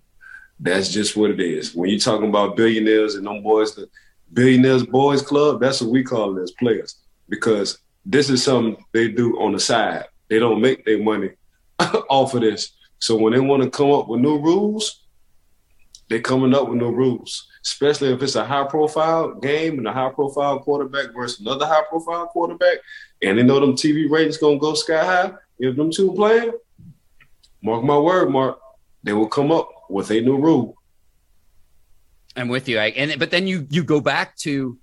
That's 0.60 0.90
just 0.92 1.16
what 1.16 1.32
it 1.32 1.40
is. 1.40 1.74
When 1.74 1.90
you're 1.90 2.00
talking 2.00 2.28
about 2.28 2.58
billionaires 2.58 3.16
and 3.16 3.26
them 3.26 3.42
boys, 3.42 3.74
the 3.74 3.90
billionaires 4.34 4.86
boys 4.86 5.22
club, 5.22 5.62
that's 5.62 5.82
what 5.82 5.92
we 5.92 6.04
call 6.04 6.34
them 6.34 6.44
as 6.44 6.52
players, 6.52 6.98
because 7.30 7.80
this 8.06 8.30
is 8.30 8.44
something 8.44 8.84
they 8.92 9.08
do 9.08 9.40
on 9.40 9.54
the 9.54 9.60
side. 9.60 10.06
They 10.30 10.40
don't 10.40 10.62
make 10.62 10.84
their 10.86 11.02
money 11.02 11.32
off 12.10 12.34
of 12.34 12.42
this. 12.42 12.74
So 13.00 13.16
when 13.16 13.34
they 13.34 13.40
want 13.40 13.64
to 13.64 13.70
come 13.70 13.92
up 13.92 14.10
with 14.10 14.20
new 14.20 14.40
rules, 14.40 15.02
they're 16.10 16.20
coming 16.22 16.54
up 16.54 16.68
with 16.68 16.80
new 16.80 16.92
rules. 16.92 17.48
especially 17.66 18.12
if 18.14 18.22
it's 18.22 18.36
a 18.36 18.44
high 18.44 18.66
profile 18.66 19.36
game 19.36 19.78
and 19.78 19.88
a 19.88 19.94
high 19.94 20.10
profile 20.10 20.60
quarterback 20.60 21.14
versus 21.14 21.40
another 21.40 21.66
high 21.66 21.84
profile 21.90 22.28
quarterback, 22.28 22.78
and 23.22 23.38
they 23.38 23.44
know 23.44 23.60
them 23.60 23.74
TV 23.74 24.10
ratings 24.10 24.38
gonna 24.38 24.60
go 24.60 24.74
sky 24.74 25.06
high. 25.06 25.32
If 25.60 25.78
them 25.78 25.92
two 25.92 26.14
playing, 26.14 26.52
mark 27.64 27.84
my 27.84 27.98
word, 27.98 28.30
Mark, 28.30 28.60
they 29.04 29.14
will 29.14 29.28
come 29.28 29.52
up 29.52 29.70
with 29.90 30.12
a 30.12 30.22
new 30.22 30.38
rule. 30.38 30.76
I'm 32.36 32.48
with 32.48 32.68
you. 32.68 32.80
I, 32.80 32.88
and 32.88 33.18
but 33.20 33.32
then 33.32 33.48
you 33.48 33.68
you 33.70 33.84
go 33.84 34.02
back 34.02 34.36
to 34.38 34.78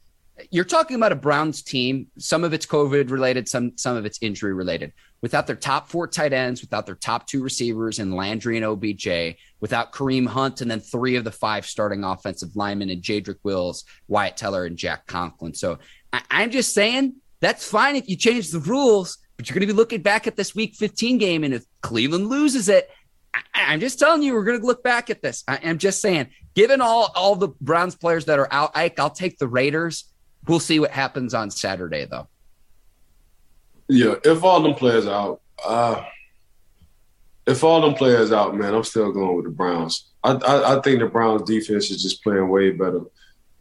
you're 0.51 0.65
talking 0.65 0.97
about 0.97 1.13
a 1.13 1.17
Browns 1.17 1.63
team. 1.63 2.07
Some 2.19 2.45
of 2.45 2.53
it's 2.53 2.67
COVID 2.67 3.11
related, 3.11 3.49
some 3.49 3.77
some 3.77 3.97
of 3.97 4.07
it's 4.07 4.19
injury 4.23 4.55
related. 4.55 4.93
Without 5.21 5.47
their 5.47 5.57
top 5.57 5.89
four 5.89 6.07
tight 6.07 6.33
ends, 6.33 6.63
without 6.63 6.87
their 6.87 6.95
top 6.95 7.27
two 7.27 7.43
receivers 7.43 7.99
and 7.99 8.15
Landry 8.15 8.57
and 8.57 8.65
OBJ, 8.65 9.37
without 9.61 9.93
Kareem 9.93 10.27
Hunt, 10.27 10.61
and 10.61 10.71
then 10.71 10.81
three 10.81 11.17
of 11.17 11.25
the 11.25 11.33
five 11.33 11.67
starting 11.67 12.05
offensive 12.05 12.57
linemen 12.57 12.89
and 12.89 13.03
Jedrick 13.03 13.39
Wills, 13.43 13.85
Wyatt 14.09 14.37
Teller, 14.37 14.65
and 14.65 14.79
Jack 14.79 15.07
Conklin. 15.07 15.53
So 15.55 15.79
I, 16.13 16.23
I'm 16.31 16.51
just 16.51 16.73
saying 16.73 17.17
that's 17.41 17.69
fine 17.69 17.97
if 17.97 18.09
you 18.09 18.17
change 18.17 18.51
the 18.51 18.61
rules, 18.61 19.19
but 19.41 19.49
you're 19.49 19.55
going 19.55 19.67
to 19.67 19.73
be 19.73 19.77
looking 19.77 20.03
back 20.03 20.27
at 20.27 20.37
this 20.37 20.55
Week 20.55 20.75
15 20.75 21.17
game, 21.17 21.45
and 21.45 21.55
if 21.55 21.65
Cleveland 21.81 22.29
loses 22.29 22.69
it, 22.69 22.91
I, 23.33 23.73
am 23.73 23.81
just 23.81 23.99
telling 23.99 24.23
you, 24.23 24.35
we're 24.35 24.45
going 24.45 24.61
to 24.61 24.67
look 24.67 24.83
back 24.83 25.09
at 25.09 25.23
this. 25.23 25.45
I, 25.49 25.57
am 25.57 25.79
just 25.79 26.03
saying, 26.03 26.29
given 26.55 26.83
all 26.83 27.11
all 27.17 27.37
the 27.37 27.49
Browns 27.59 27.97
players 27.97 28.27
that 28.27 28.39
are 28.39 28.49
out, 28.51 28.77
Ike, 28.77 28.99
I'll 28.99 29.09
take 29.09 29.39
the 29.39 29.49
Raiders. 29.49 30.05
We'll 30.47 30.61
see 30.61 30.79
what 30.79 30.91
happens 30.91 31.33
on 31.33 31.51
Saturday, 31.51 32.05
though. 32.05 32.29
Yeah, 33.89 34.17
if 34.27 34.45
all 34.45 34.61
them 34.61 34.75
players 34.75 35.07
out, 35.07 35.41
uh, 35.67 36.05
if 37.47 37.65
all 37.65 37.81
them 37.81 37.95
players 37.95 38.33
out, 38.33 38.55
man, 38.55 38.75
I'm 38.75 38.85
still 38.85 39.11
going 39.11 39.37
with 39.37 39.47
the 39.47 39.53
Browns. 39.53 40.11
I, 40.23 40.33
I, 40.33 40.77
I 40.77 40.81
think 40.83 41.01
the 41.01 41.07
Browns 41.07 41.45
defense 41.45 41.91
is 41.91 42.03
just 42.03 42.23
playing 42.23 42.47
way 42.47 42.73
better 42.73 43.01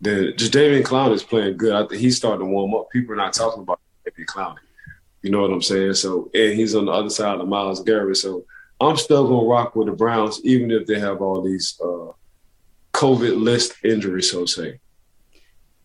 than 0.01 0.33
just 0.35 0.51
David 0.51 0.83
Clown 0.83 1.13
is 1.13 1.23
playing 1.23 1.55
good. 1.55 1.71
I 1.71 1.87
think 1.87 2.01
he's 2.01 2.17
starting 2.17 2.45
to 2.45 2.51
warm 2.51 2.73
up. 2.73 2.89
People 2.89 3.13
are 3.13 3.17
not 3.17 3.31
talking 3.31 3.63
about 3.63 3.79
David 4.03 4.27
Clown. 4.27 4.57
You 5.21 5.31
know 5.31 5.41
what 5.41 5.51
I'm 5.51 5.61
saying? 5.61 5.95
So, 5.95 6.29
and 6.33 6.53
he's 6.53 6.75
on 6.75 6.85
the 6.85 6.91
other 6.91 7.09
side 7.09 7.39
of 7.39 7.47
Myles 7.47 7.83
Garrett. 7.83 8.17
So, 8.17 8.45
I'm 8.81 8.97
still 8.97 9.27
gonna 9.27 9.47
rock 9.47 9.75
with 9.75 9.87
the 9.87 9.93
Browns, 9.93 10.39
even 10.45 10.71
if 10.71 10.85
they 10.87 10.99
have 10.99 11.21
all 11.21 11.41
these 11.41 11.79
uh, 11.83 12.11
COVID 12.93 13.41
list 13.41 13.73
injuries, 13.83 14.31
so 14.31 14.41
to 14.41 14.47
say. 14.47 14.79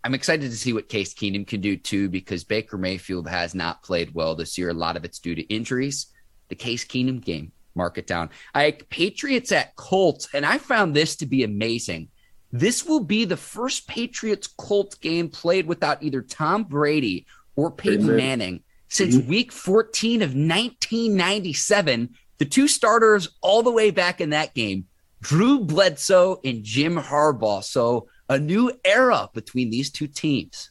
I'm 0.05 0.15
excited 0.15 0.51
to 0.51 0.57
see 0.57 0.73
what 0.73 0.89
Case 0.89 1.15
Keenum 1.15 1.47
can 1.47 1.61
do 1.61 1.77
too, 1.77 2.09
because 2.09 2.45
Baker 2.45 2.77
Mayfield 2.77 3.29
has 3.29 3.55
not 3.55 3.83
played 3.83 4.15
well 4.15 4.35
this 4.35 4.57
year. 4.59 4.69
A 4.69 4.75
lot 4.75 4.97
of 4.97 5.05
it's 5.05 5.19
due 5.19 5.35
to 5.35 5.43
injuries. 5.43 6.07
The 6.49 6.55
Case 6.55 6.85
Keenum 6.85 7.25
game, 7.25 7.53
mark 7.75 7.99
it 7.99 8.07
down. 8.07 8.31
I 8.55 8.73
Patriots 8.91 9.51
at 9.51 9.75
Colts, 9.77 10.29
and 10.33 10.47
I 10.47 10.59
found 10.59 10.95
this 10.95 11.17
to 11.17 11.27
be 11.27 11.43
amazing. 11.43 12.09
This 12.53 12.85
will 12.85 13.01
be 13.01 13.25
the 13.25 13.37
first 13.37 13.89
Patriots 13.89 14.47
Colts 14.47 14.95
game 14.97 15.29
played 15.29 15.67
without 15.67 16.03
either 16.03 16.23
Tom 16.23 16.63
Brady 16.63 17.27
or 17.57 17.73
Peyton 17.73 18.05
Amen. 18.05 18.17
Manning 18.17 18.61
since 18.95 19.17
mm-hmm. 19.17 19.29
week 19.29 19.53
14 19.53 20.23
of 20.23 20.31
1997 20.31 22.15
the 22.39 22.45
two 22.45 22.69
starters 22.69 23.29
all 23.41 23.63
the 23.63 23.71
way 23.71 23.91
back 23.91 24.21
in 24.21 24.31
that 24.31 24.55
game, 24.55 24.87
Drew 25.23 25.61
Bledsoe 25.61 26.41
and 26.45 26.65
Jim 26.65 26.97
Harbaugh. 26.97 27.63
So 27.63 28.09
a 28.29 28.39
new 28.39 28.73
era 28.85 29.31
between 29.33 29.71
these 29.71 29.91
two 29.91 30.07
teams. 30.07 30.71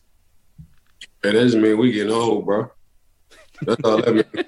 It 1.24 1.32
doesn't 1.32 1.62
mean 1.62 1.78
we 1.78 1.92
getting 1.92 2.14
old, 2.14 2.46
bro. 2.46 2.70
That's 3.62 3.82
all 3.84 3.98
that 3.98 4.14
means. 4.14 4.26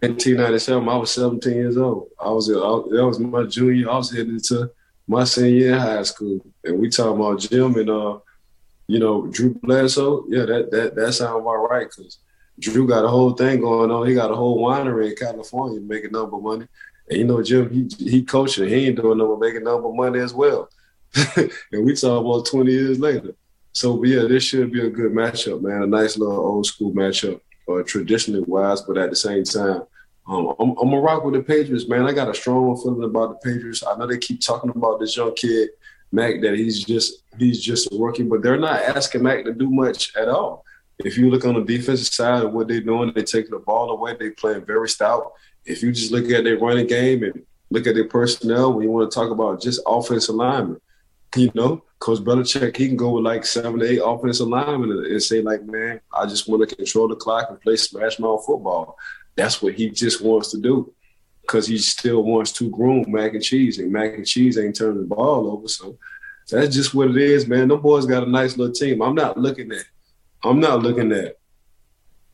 1997, 0.00 0.86
I 0.86 0.96
was 0.96 1.10
17 1.12 1.54
years 1.54 1.78
old. 1.78 2.08
I 2.20 2.28
was 2.28 2.48
that 2.48 3.06
was 3.06 3.18
my 3.18 3.44
junior. 3.44 3.88
I 3.88 3.96
was 3.96 4.12
heading 4.12 4.34
into 4.34 4.70
my 5.08 5.24
senior 5.24 5.50
year 5.50 5.72
in 5.72 5.80
high 5.80 6.02
school, 6.02 6.44
and 6.62 6.78
we 6.78 6.90
talking 6.90 7.18
about 7.18 7.40
Jim 7.40 7.74
and 7.76 7.88
uh, 7.88 8.18
you 8.86 8.98
know, 8.98 9.26
Drew 9.28 9.54
Bledsoe. 9.54 10.26
Yeah, 10.28 10.44
that 10.44 10.70
that 10.72 10.94
that 10.94 11.12
sounds 11.14 11.40
about 11.40 11.70
right 11.70 11.88
because 11.88 12.18
Drew 12.58 12.86
got 12.86 13.04
a 13.04 13.08
whole 13.08 13.32
thing 13.32 13.60
going 13.60 13.90
on. 13.90 14.06
He 14.06 14.14
got 14.14 14.30
a 14.30 14.36
whole 14.36 14.60
winery 14.60 15.10
in 15.10 15.16
California 15.16 15.80
making 15.80 16.12
number 16.12 16.38
money. 16.38 16.66
And 17.08 17.18
you 17.18 17.24
know, 17.24 17.42
Jim, 17.42 17.70
he 17.70 17.88
he 18.04 18.22
coaching. 18.22 18.68
He 18.68 18.86
ain't 18.86 18.96
doing 18.96 19.18
no 19.18 19.36
making 19.36 19.64
number 19.64 19.92
money 19.92 20.20
as 20.20 20.32
well. 20.32 20.68
and 21.36 21.84
we 21.84 21.94
talk 21.94 22.24
about 22.24 22.46
20 22.46 22.70
years 22.70 22.98
later. 22.98 23.34
So 23.72 24.02
yeah, 24.04 24.22
this 24.22 24.44
should 24.44 24.72
be 24.72 24.86
a 24.86 24.90
good 24.90 25.12
matchup, 25.12 25.60
man. 25.60 25.82
A 25.82 25.86
nice 25.86 26.16
little 26.16 26.36
old 26.36 26.66
school 26.66 26.92
matchup, 26.92 27.40
uh, 27.68 27.82
traditionally 27.84 28.44
wise, 28.46 28.82
but 28.82 28.96
at 28.96 29.10
the 29.10 29.16
same 29.16 29.44
time, 29.44 29.82
um, 30.26 30.54
I'm, 30.58 30.70
I'm 30.70 30.90
gonna 30.90 31.00
rock 31.00 31.24
with 31.24 31.34
the 31.34 31.42
Patriots, 31.42 31.88
man. 31.88 32.06
I 32.06 32.12
got 32.12 32.30
a 32.30 32.34
strong 32.34 32.76
feeling 32.80 33.04
about 33.04 33.30
the 33.30 33.52
Patriots. 33.52 33.82
I 33.84 33.96
know 33.96 34.06
they 34.06 34.18
keep 34.18 34.40
talking 34.40 34.70
about 34.70 35.00
this 35.00 35.16
young 35.16 35.34
kid, 35.34 35.70
Mac, 36.12 36.40
that 36.40 36.54
he's 36.54 36.84
just 36.84 37.24
he's 37.38 37.60
just 37.60 37.88
rookie, 37.92 38.22
but 38.22 38.42
they're 38.42 38.58
not 38.58 38.80
asking 38.80 39.24
Mac 39.24 39.44
to 39.44 39.52
do 39.52 39.70
much 39.70 40.16
at 40.16 40.28
all. 40.28 40.64
If 40.98 41.18
you 41.18 41.30
look 41.30 41.44
on 41.44 41.54
the 41.54 41.64
defensive 41.64 42.06
side 42.06 42.44
of 42.44 42.52
what 42.52 42.68
they're 42.68 42.80
doing, 42.80 43.12
they're 43.14 43.24
taking 43.24 43.50
the 43.50 43.58
ball 43.58 43.90
away. 43.90 44.16
They're 44.18 44.32
playing 44.32 44.64
very 44.64 44.88
stout. 44.88 45.32
If 45.64 45.82
you 45.82 45.92
just 45.92 46.12
look 46.12 46.30
at 46.30 46.44
their 46.44 46.58
running 46.58 46.86
game 46.86 47.22
and 47.24 47.44
look 47.70 47.86
at 47.86 47.94
their 47.94 48.08
personnel, 48.08 48.72
when 48.72 48.84
you 48.84 48.90
want 48.90 49.10
to 49.10 49.14
talk 49.14 49.30
about 49.30 49.60
just 49.60 49.80
offensive 49.86 50.34
linemen, 50.34 50.80
you 51.36 51.50
know, 51.54 51.82
Coach 51.98 52.20
Belichick, 52.20 52.76
he 52.76 52.86
can 52.86 52.96
go 52.96 53.10
with 53.10 53.24
like 53.24 53.44
seven 53.44 53.80
to 53.80 53.86
eight 53.86 54.00
offensive 54.04 54.46
linemen 54.46 54.90
and 54.90 55.22
say, 55.22 55.40
like, 55.40 55.64
man, 55.64 56.00
I 56.12 56.26
just 56.26 56.48
want 56.48 56.68
to 56.68 56.76
control 56.76 57.08
the 57.08 57.16
clock 57.16 57.50
and 57.50 57.60
play 57.60 57.76
smash 57.76 58.18
mouth 58.18 58.44
football. 58.46 58.96
That's 59.34 59.60
what 59.60 59.74
he 59.74 59.90
just 59.90 60.22
wants 60.22 60.50
to 60.52 60.58
do 60.58 60.92
because 61.42 61.66
he 61.66 61.78
still 61.78 62.22
wants 62.22 62.52
to 62.52 62.70
groom 62.70 63.04
mac 63.08 63.34
and 63.34 63.42
cheese, 63.42 63.78
and 63.78 63.92
mac 63.92 64.14
and 64.14 64.26
cheese 64.26 64.58
ain't 64.58 64.76
turning 64.76 65.00
the 65.00 65.14
ball 65.14 65.50
over. 65.50 65.68
So 65.68 65.98
that's 66.50 66.74
just 66.74 66.94
what 66.94 67.10
it 67.10 67.16
is, 67.16 67.46
man. 67.46 67.68
Them 67.68 67.80
boys 67.80 68.06
got 68.06 68.26
a 68.26 68.30
nice 68.30 68.56
little 68.56 68.74
team. 68.74 69.02
I'm 69.02 69.14
not 69.14 69.38
looking 69.38 69.72
at 69.72 69.84
I'm 70.44 70.60
not 70.60 70.82
looking 70.82 71.10
at 71.12 71.38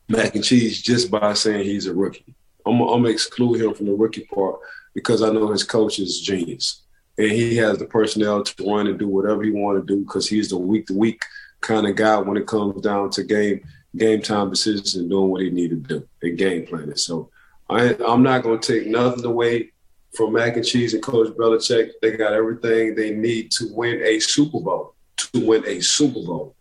mac 0.09 0.35
and 0.35 0.45
cheese 0.45 0.83
just 0.83 1.11
by 1.11 1.33
saying 1.35 1.65
he's 1.65 1.87
a 1.87 1.95
rookie. 1.95 2.35
I'm, 2.67 2.79
gonna 2.79 3.09
exclude 3.09 3.61
him 3.61 3.73
from 3.73 3.87
the 3.87 3.93
rookie 3.93 4.27
part 4.33 4.61
because 4.95 5.23
I 5.23 5.31
know 5.31 5.49
his 5.49 5.63
coach 5.63 5.99
is 5.99 6.21
genius 6.21 6.83
and 7.17 7.31
he 7.31 7.57
has 7.57 7.79
the 7.79 7.87
personnel 7.87 8.43
to 8.43 8.65
run 8.65 8.89
and 8.89 8.99
do 8.99 9.09
whatever 9.09 9.43
he 9.43 9.51
want 9.51 9.79
to 9.79 9.95
do 9.95 10.03
because 10.03 10.29
he's 10.29 10.51
the 10.51 10.59
week 10.59 10.87
to 10.87 10.95
week 10.95 11.25
kind 11.61 11.87
of 11.87 11.95
guy 11.95 12.19
when 12.19 12.37
it 12.37 12.47
comes 12.47 12.81
down 12.83 13.11
to 13.11 13.23
game 13.23 13.61
game 13.97 14.21
time 14.21 14.51
decisions 14.51 14.95
and 14.97 15.09
doing 15.09 15.31
what 15.31 15.43
he 15.43 15.51
need 15.51 15.71
to 15.71 15.77
do 15.77 16.09
and 16.23 16.39
game 16.39 16.67
planning. 16.67 16.97
So 16.97 17.31
I, 17.69 17.95
I'm 18.07 18.23
not 18.23 18.43
gonna 18.43 18.59
take 18.59 18.87
nothing 18.87 19.25
away 19.25 19.71
from 20.15 20.33
mac 20.33 20.57
and 20.57 20.67
cheese 20.67 20.95
and 20.95 21.03
Coach 21.03 21.29
Belichick. 21.37 21.93
They 22.03 22.17
got 22.17 22.33
everything 22.33 22.95
they 22.95 23.13
need 23.13 23.53
to 23.53 23.69
win 23.73 24.03
a 24.03 24.19
Super 24.19 24.61
Bowl. 24.61 24.95
To 25.17 25.47
win 25.47 25.65
a 25.67 25.81
Super 25.81 26.21
Bowl. 26.21 26.57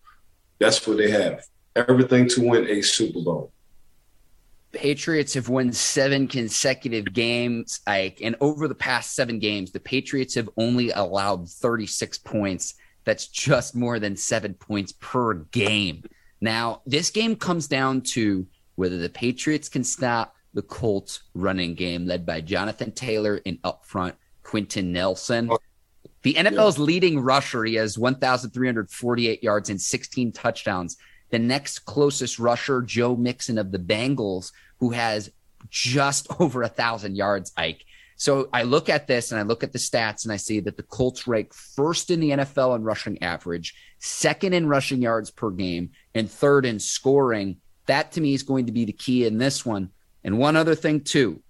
That's 0.60 0.86
what 0.86 0.98
they 0.98 1.10
have. 1.10 1.46
Everything 1.76 2.28
to 2.30 2.48
win 2.48 2.68
a 2.68 2.82
Super 2.82 3.22
Bowl. 3.22 3.52
Patriots 4.72 5.34
have 5.34 5.50
won 5.50 5.72
seven 5.74 6.28
consecutive 6.28 7.14
games. 7.14 7.80
Like, 7.88 8.20
and 8.22 8.36
over 8.40 8.68
the 8.68 8.76
past 8.76 9.16
seven 9.16 9.40
games, 9.40 9.72
the 9.72 9.80
Patriots 9.80 10.36
have 10.36 10.50
only 10.58 10.92
allowed 10.92 11.50
36 11.50 12.20
points. 12.20 12.76
That's 13.04 13.28
just 13.28 13.76
more 13.76 14.00
than 14.00 14.16
seven 14.16 14.54
points 14.54 14.92
per 15.00 15.36
game. 15.36 16.04
Now, 16.42 16.82
this 16.86 17.10
game 17.10 17.36
comes 17.36 17.68
down 17.68 18.02
to 18.02 18.46
whether 18.76 18.98
the 18.98 19.10
Patriots 19.10 19.70
can 19.70 19.84
stop 19.84 20.36
the 20.54 20.62
Colts 20.62 21.24
running 21.34 21.76
game 21.76 22.06
led 22.06 22.26
by 22.26 22.42
Jonathan 22.42 22.92
Taylor 22.92 23.42
and 23.46 23.60
up 23.64 23.86
front 23.86 24.16
Quenton 24.44 24.92
Nelson. 24.92 25.50
Oh, 25.52 25.60
The 26.22 26.34
NFL's 26.34 26.78
yeah. 26.78 26.84
leading 26.84 27.20
rusher, 27.20 27.64
he 27.64 27.76
has 27.76 27.98
1,348 27.98 29.44
yards 29.44 29.70
and 29.70 29.82
16 29.82 30.32
touchdowns. 30.32 30.98
The 31.30 31.40
next 31.40 31.80
closest 31.80 32.40
rusher, 32.40 32.82
Joe 32.82 33.16
Mixon 33.16 33.58
of 33.58 33.72
the 33.72 33.80
Bengals, 33.80 34.52
who 34.80 34.92
has 34.92 35.32
just 35.70 36.28
over 36.40 36.64
a 36.64 36.70
thousand 36.70 37.16
yards, 37.16 37.52
Ike. 37.56 37.86
So 38.16 38.50
I 38.52 38.64
look 38.64 38.90
at 38.90 39.08
this 39.08 39.32
and 39.32 39.40
I 39.40 39.44
look 39.44 39.64
at 39.64 39.72
the 39.72 39.80
stats 39.80 40.26
and 40.26 40.34
I 40.34 40.36
see 40.36 40.60
that 40.60 40.76
the 40.76 40.84
Colts 40.84 41.26
rank 41.26 41.54
first 41.54 42.12
in 42.12 42.20
the 42.20 42.32
NFL 42.32 42.76
in 42.76 42.84
rushing 42.84 43.22
average, 43.24 43.76
second 44.00 44.54
in 44.54 44.68
rushing 44.68 45.02
yards 45.02 45.32
per 45.32 45.52
game, 45.52 45.92
and 46.14 46.30
third 46.30 46.66
in 46.66 46.80
scoring. 46.80 47.58
That 47.86 48.12
to 48.14 48.22
me 48.22 48.34
is 48.34 48.44
going 48.44 48.66
to 48.66 48.74
be 48.74 48.84
the 48.84 48.92
key 48.92 49.26
in 49.26 49.38
this 49.38 49.66
one. 49.66 49.92
And 50.26 50.38
one 50.38 50.58
other 50.58 50.76
thing, 50.76 51.02
too 51.02 51.42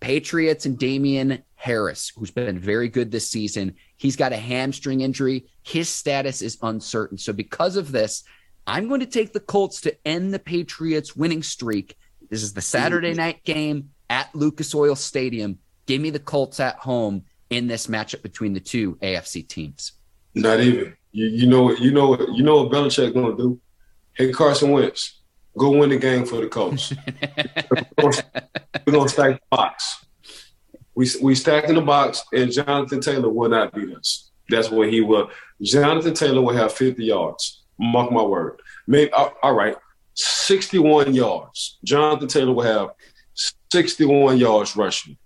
Patriots 0.00 0.64
and 0.64 0.78
Damien 0.78 1.42
Harris, 1.66 2.12
who's 2.16 2.30
been 2.30 2.58
very 2.58 2.88
good 2.88 3.10
this 3.10 3.28
season, 3.28 3.74
He's 3.96 4.16
got 4.16 4.32
a 4.32 4.36
hamstring 4.36 5.00
injury. 5.00 5.46
His 5.62 5.88
status 5.88 6.42
is 6.42 6.58
uncertain. 6.62 7.18
So, 7.18 7.32
because 7.32 7.76
of 7.76 7.92
this, 7.92 8.24
I'm 8.66 8.88
going 8.88 9.00
to 9.00 9.06
take 9.06 9.32
the 9.32 9.40
Colts 9.40 9.80
to 9.82 9.96
end 10.06 10.34
the 10.34 10.38
Patriots' 10.38 11.16
winning 11.16 11.42
streak. 11.42 11.96
This 12.28 12.42
is 12.42 12.52
the 12.52 12.60
Saturday 12.60 13.10
mm-hmm. 13.10 13.18
night 13.18 13.44
game 13.44 13.90
at 14.10 14.34
Lucas 14.34 14.74
Oil 14.74 14.94
Stadium. 14.94 15.58
Give 15.86 16.00
me 16.00 16.10
the 16.10 16.18
Colts 16.18 16.60
at 16.60 16.76
home 16.76 17.24
in 17.48 17.68
this 17.68 17.86
matchup 17.86 18.22
between 18.22 18.52
the 18.52 18.60
two 18.60 18.96
AFC 18.96 19.48
teams. 19.48 19.92
Not 20.34 20.60
even. 20.60 20.94
You, 21.12 21.26
you 21.26 21.46
know. 21.46 21.72
You 21.72 21.92
know. 21.92 22.18
You 22.28 22.42
know 22.42 22.62
what 22.62 22.72
Belichick 22.72 23.14
going 23.14 23.36
to 23.36 23.42
do? 23.42 23.60
Hey, 24.12 24.32
Carson 24.32 24.70
Wentz, 24.72 25.20
go 25.56 25.70
win 25.70 25.90
the 25.90 25.98
game 25.98 26.26
for 26.26 26.40
the 26.40 26.48
Colts. 26.48 26.92
We're 27.98 28.92
going 28.92 29.06
to 29.06 29.08
stack 29.08 29.40
the 29.40 29.40
box 29.50 30.05
we 30.96 31.08
we 31.22 31.34
stack 31.34 31.64
in 31.64 31.74
the 31.74 31.82
box, 31.82 32.24
and 32.32 32.50
Jonathan 32.50 33.00
Taylor 33.00 33.28
will 33.28 33.50
not 33.50 33.72
beat 33.72 33.94
us. 33.94 34.30
That's 34.48 34.70
when 34.70 34.88
he 34.88 35.02
will. 35.02 35.30
Jonathan 35.62 36.14
Taylor 36.14 36.40
will 36.40 36.56
have 36.56 36.72
50 36.72 37.04
yards. 37.04 37.62
Mark 37.78 38.10
my 38.10 38.22
word. 38.22 38.60
Maybe 38.86 39.12
all 39.12 39.52
right, 39.52 39.76
61 40.14 41.14
yards. 41.14 41.78
Jonathan 41.84 42.28
Taylor 42.28 42.52
will 42.52 42.62
have 42.62 42.88
61 43.70 44.38
yards 44.38 44.74
rushing. 44.74 45.18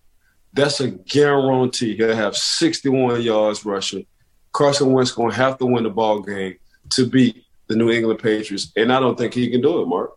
That's 0.53 0.81
a 0.81 0.91
guarantee. 0.91 1.97
He'll 1.97 2.17
have 2.17 2.37
61 2.37 3.23
yards 3.23 3.65
rushing. 3.65 4.07
Carson 4.53 4.93
Wentz 4.93 5.15
to 5.15 5.29
have 5.29 5.59
to 5.59 5.67
win 5.67 5.85
the 5.85 5.91
ball 5.91 6.21
game 6.21 6.57
to 6.95 7.07
beat 7.07 7.45
the 7.69 7.77
New 7.77 7.91
England 7.91 8.19
Patriots, 8.19 8.73
and 8.75 8.93
I 8.93 8.99
don't 8.99 9.17
think 9.17 9.33
he 9.33 9.49
can 9.49 9.61
do 9.61 9.81
it, 9.81 9.87
Mark. 9.87 10.11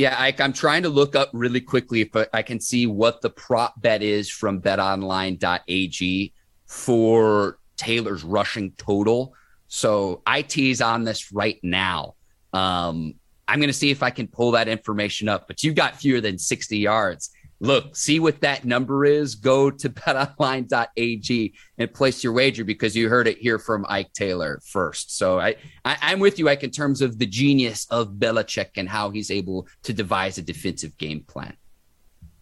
Yeah, 0.00 0.16
I, 0.18 0.34
am 0.38 0.54
trying 0.54 0.84
to 0.84 0.88
look 0.88 1.14
up 1.14 1.28
really 1.34 1.60
quickly 1.60 2.00
if 2.00 2.26
I 2.32 2.40
can 2.40 2.58
see 2.58 2.86
what 2.86 3.20
the 3.20 3.28
prop 3.28 3.82
bet 3.82 4.02
is 4.02 4.30
from 4.30 4.62
betonline.ag 4.62 6.32
for 6.64 7.58
Taylor's 7.76 8.24
rushing 8.24 8.72
total. 8.78 9.34
So 9.68 10.22
IT 10.26 10.56
is 10.56 10.80
on 10.80 11.04
this 11.04 11.32
right 11.32 11.60
now. 11.62 12.14
Um, 12.54 13.16
I'm 13.46 13.58
going 13.58 13.68
to 13.68 13.74
see 13.74 13.90
if 13.90 14.02
I 14.02 14.08
can 14.08 14.26
pull 14.26 14.52
that 14.52 14.68
information 14.68 15.28
up, 15.28 15.46
but 15.46 15.62
you've 15.62 15.74
got 15.74 15.96
fewer 15.96 16.22
than 16.22 16.38
60 16.38 16.78
yards 16.78 17.28
look, 17.60 17.94
see 17.94 18.18
what 18.18 18.40
that 18.40 18.64
number 18.64 19.04
is. 19.04 19.34
Go 19.34 19.70
to 19.70 19.88
betonline.ag 19.90 21.54
and 21.78 21.94
place 21.94 22.24
your 22.24 22.32
wager 22.32 22.64
because 22.64 22.96
you 22.96 23.08
heard 23.08 23.28
it 23.28 23.38
here 23.38 23.58
from 23.58 23.86
Ike 23.88 24.12
Taylor 24.12 24.60
first. 24.66 25.16
So 25.16 25.38
I, 25.38 25.56
I 25.84 26.12
am 26.12 26.18
with 26.18 26.38
you, 26.38 26.48
Ike, 26.48 26.64
in 26.64 26.70
terms 26.70 27.02
of 27.02 27.18
the 27.18 27.26
genius 27.26 27.86
of 27.90 28.14
Belichick 28.14 28.70
and 28.76 28.88
how 28.88 29.10
he's 29.10 29.30
able 29.30 29.68
to 29.84 29.92
devise 29.92 30.38
a 30.38 30.42
defensive 30.42 30.96
game 30.98 31.20
plan. 31.20 31.56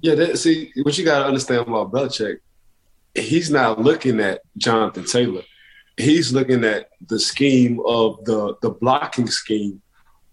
Yeah, 0.00 0.14
that, 0.14 0.38
see 0.38 0.72
what 0.82 0.96
you 0.96 1.04
got 1.04 1.20
to 1.20 1.26
understand 1.26 1.66
about 1.66 1.92
Belichick. 1.92 2.38
He's 3.14 3.50
not 3.50 3.80
looking 3.80 4.20
at 4.20 4.42
Jonathan 4.56 5.04
Taylor. 5.04 5.42
He's 5.96 6.32
looking 6.32 6.62
at 6.62 6.90
the 7.08 7.18
scheme 7.18 7.80
of 7.84 8.24
the 8.24 8.54
the 8.62 8.70
blocking 8.70 9.26
scheme 9.26 9.82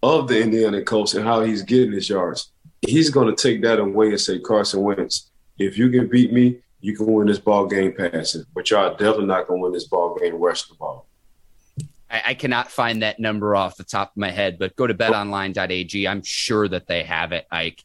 of 0.00 0.28
the 0.28 0.40
Indiana 0.40 0.82
Colts 0.82 1.14
and 1.14 1.24
how 1.24 1.42
he's 1.42 1.62
getting 1.62 1.90
his 1.90 2.08
yards 2.08 2.52
he's 2.86 3.10
going 3.10 3.34
to 3.34 3.40
take 3.40 3.62
that 3.62 3.78
away 3.78 4.08
and 4.08 4.20
say, 4.20 4.38
Carson 4.38 4.82
Wentz, 4.82 5.30
if 5.58 5.78
you 5.78 5.90
can 5.90 6.08
beat 6.08 6.32
me, 6.32 6.60
you 6.80 6.96
can 6.96 7.06
win 7.06 7.26
this 7.26 7.38
ball 7.38 7.66
game 7.66 7.92
passing, 7.92 8.44
but 8.54 8.70
y'all 8.70 8.90
definitely 8.90 9.26
not 9.26 9.46
going 9.46 9.60
to 9.60 9.64
win 9.64 9.72
this 9.72 9.88
ball 9.88 10.16
game 10.18 10.34
rushing 10.36 10.74
the 10.74 10.78
ball. 10.78 11.06
I, 12.10 12.22
I, 12.26 12.34
cannot 12.34 12.70
find 12.70 13.02
that 13.02 13.18
number 13.18 13.56
off 13.56 13.76
the 13.76 13.84
top 13.84 14.10
of 14.12 14.16
my 14.16 14.30
head, 14.30 14.58
but 14.58 14.76
go 14.76 14.86
to 14.86 14.94
betonline.ag. 14.94 16.06
I'm 16.06 16.22
sure 16.22 16.68
that 16.68 16.86
they 16.86 17.02
have 17.02 17.32
it, 17.32 17.46
Ike. 17.50 17.82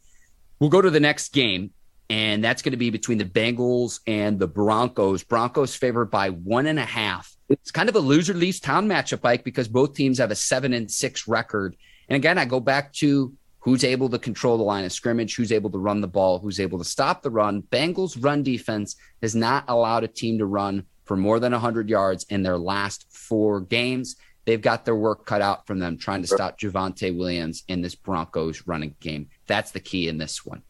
We'll 0.60 0.70
go 0.70 0.82
to 0.82 0.92
the 0.92 1.00
next 1.00 1.34
game, 1.34 1.72
and 2.10 2.44
that's 2.44 2.62
going 2.62 2.72
to 2.72 2.78
be 2.78 2.92
between 2.92 3.18
the 3.18 3.26
Bengals 3.26 4.02
and 4.06 4.38
the 4.38 4.48
Broncos. 4.48 5.24
Broncos 5.24 5.76
favored 5.76 6.12
by 6.12 6.30
one 6.30 6.68
and 6.68 6.78
a 6.78 6.86
half. 6.86 7.36
It's 7.50 7.72
kind 7.72 7.90
of 7.90 7.96
a 7.96 8.00
loser 8.00 8.34
leaves 8.34 8.60
town 8.60 8.88
matchup, 8.88 9.26
Ike, 9.26 9.44
because 9.44 9.68
both 9.68 9.96
teams 9.96 10.20
have 10.20 10.30
a 10.30 10.36
seven 10.36 10.74
and 10.74 10.90
six 10.92 11.28
record. 11.28 11.76
And 12.08 12.16
again, 12.16 12.38
I 12.38 12.46
go 12.46 12.60
back 12.60 12.94
to 12.94 13.34
who's 13.62 13.84
able 13.84 14.10
to 14.10 14.20
control 14.20 14.58
the 14.58 14.64
line 14.64 14.84
of 14.84 14.92
scrimmage, 14.92 15.36
who's 15.36 15.52
able 15.52 15.70
to 15.70 15.78
run 15.78 16.02
the 16.02 16.08
ball, 16.08 16.40
who's 16.40 16.60
able 16.60 16.78
to 16.80 16.84
stop 16.86 17.22
the 17.22 17.30
run. 17.30 17.62
Bengals 17.62 18.22
run 18.22 18.44
defense 18.44 18.96
has 19.22 19.36
not 19.36 19.64
allowed 19.68 20.04
a 20.04 20.08
team 20.08 20.38
to 20.40 20.46
run 20.46 20.84
for 21.06 21.16
more 21.16 21.40
than 21.40 21.52
100 21.52 21.90
yards 21.90 22.26
in 22.30 22.44
their 22.44 22.58
last 22.58 23.06
four 23.12 23.62
games. 23.62 24.16
They've 24.46 24.62
got 24.62 24.86
their 24.86 24.96
work 24.96 25.26
cut 25.26 25.42
out 25.42 25.68
from 25.68 25.78
them 25.78 25.98
trying 25.98 26.22
to 26.22 26.28
stop 26.28 26.60
Javonte 26.60 27.16
Williams 27.16 27.64
in 27.68 27.82
this 27.82 27.94
Broncos 27.94 28.66
running 28.66 28.96
game. 29.00 29.30
That's 29.46 29.72
the 29.72 29.80
key 29.80 30.08
in 30.08 30.18
this 30.18 30.44
one. 30.44 30.64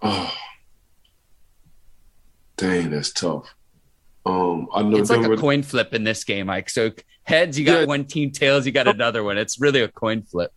Oh, 0.00 0.34
dang, 2.56 2.90
that's 2.90 3.12
tough. 3.12 3.54
Um, 4.26 4.68
I 4.72 4.82
know 4.82 4.96
it's 4.96 5.10
like 5.10 5.26
a 5.26 5.36
coin 5.36 5.62
flip 5.62 5.92
in 5.92 6.04
this 6.04 6.24
game, 6.24 6.46
Mike. 6.46 6.70
So 6.70 6.92
heads, 7.24 7.58
you 7.58 7.66
got 7.66 7.80
yeah. 7.80 7.84
one 7.84 8.06
team; 8.06 8.30
tails, 8.30 8.64
you 8.64 8.72
got 8.72 8.88
another 8.88 9.22
one. 9.22 9.36
It's 9.36 9.60
really 9.60 9.82
a 9.82 9.88
coin 9.88 10.22
flip. 10.22 10.52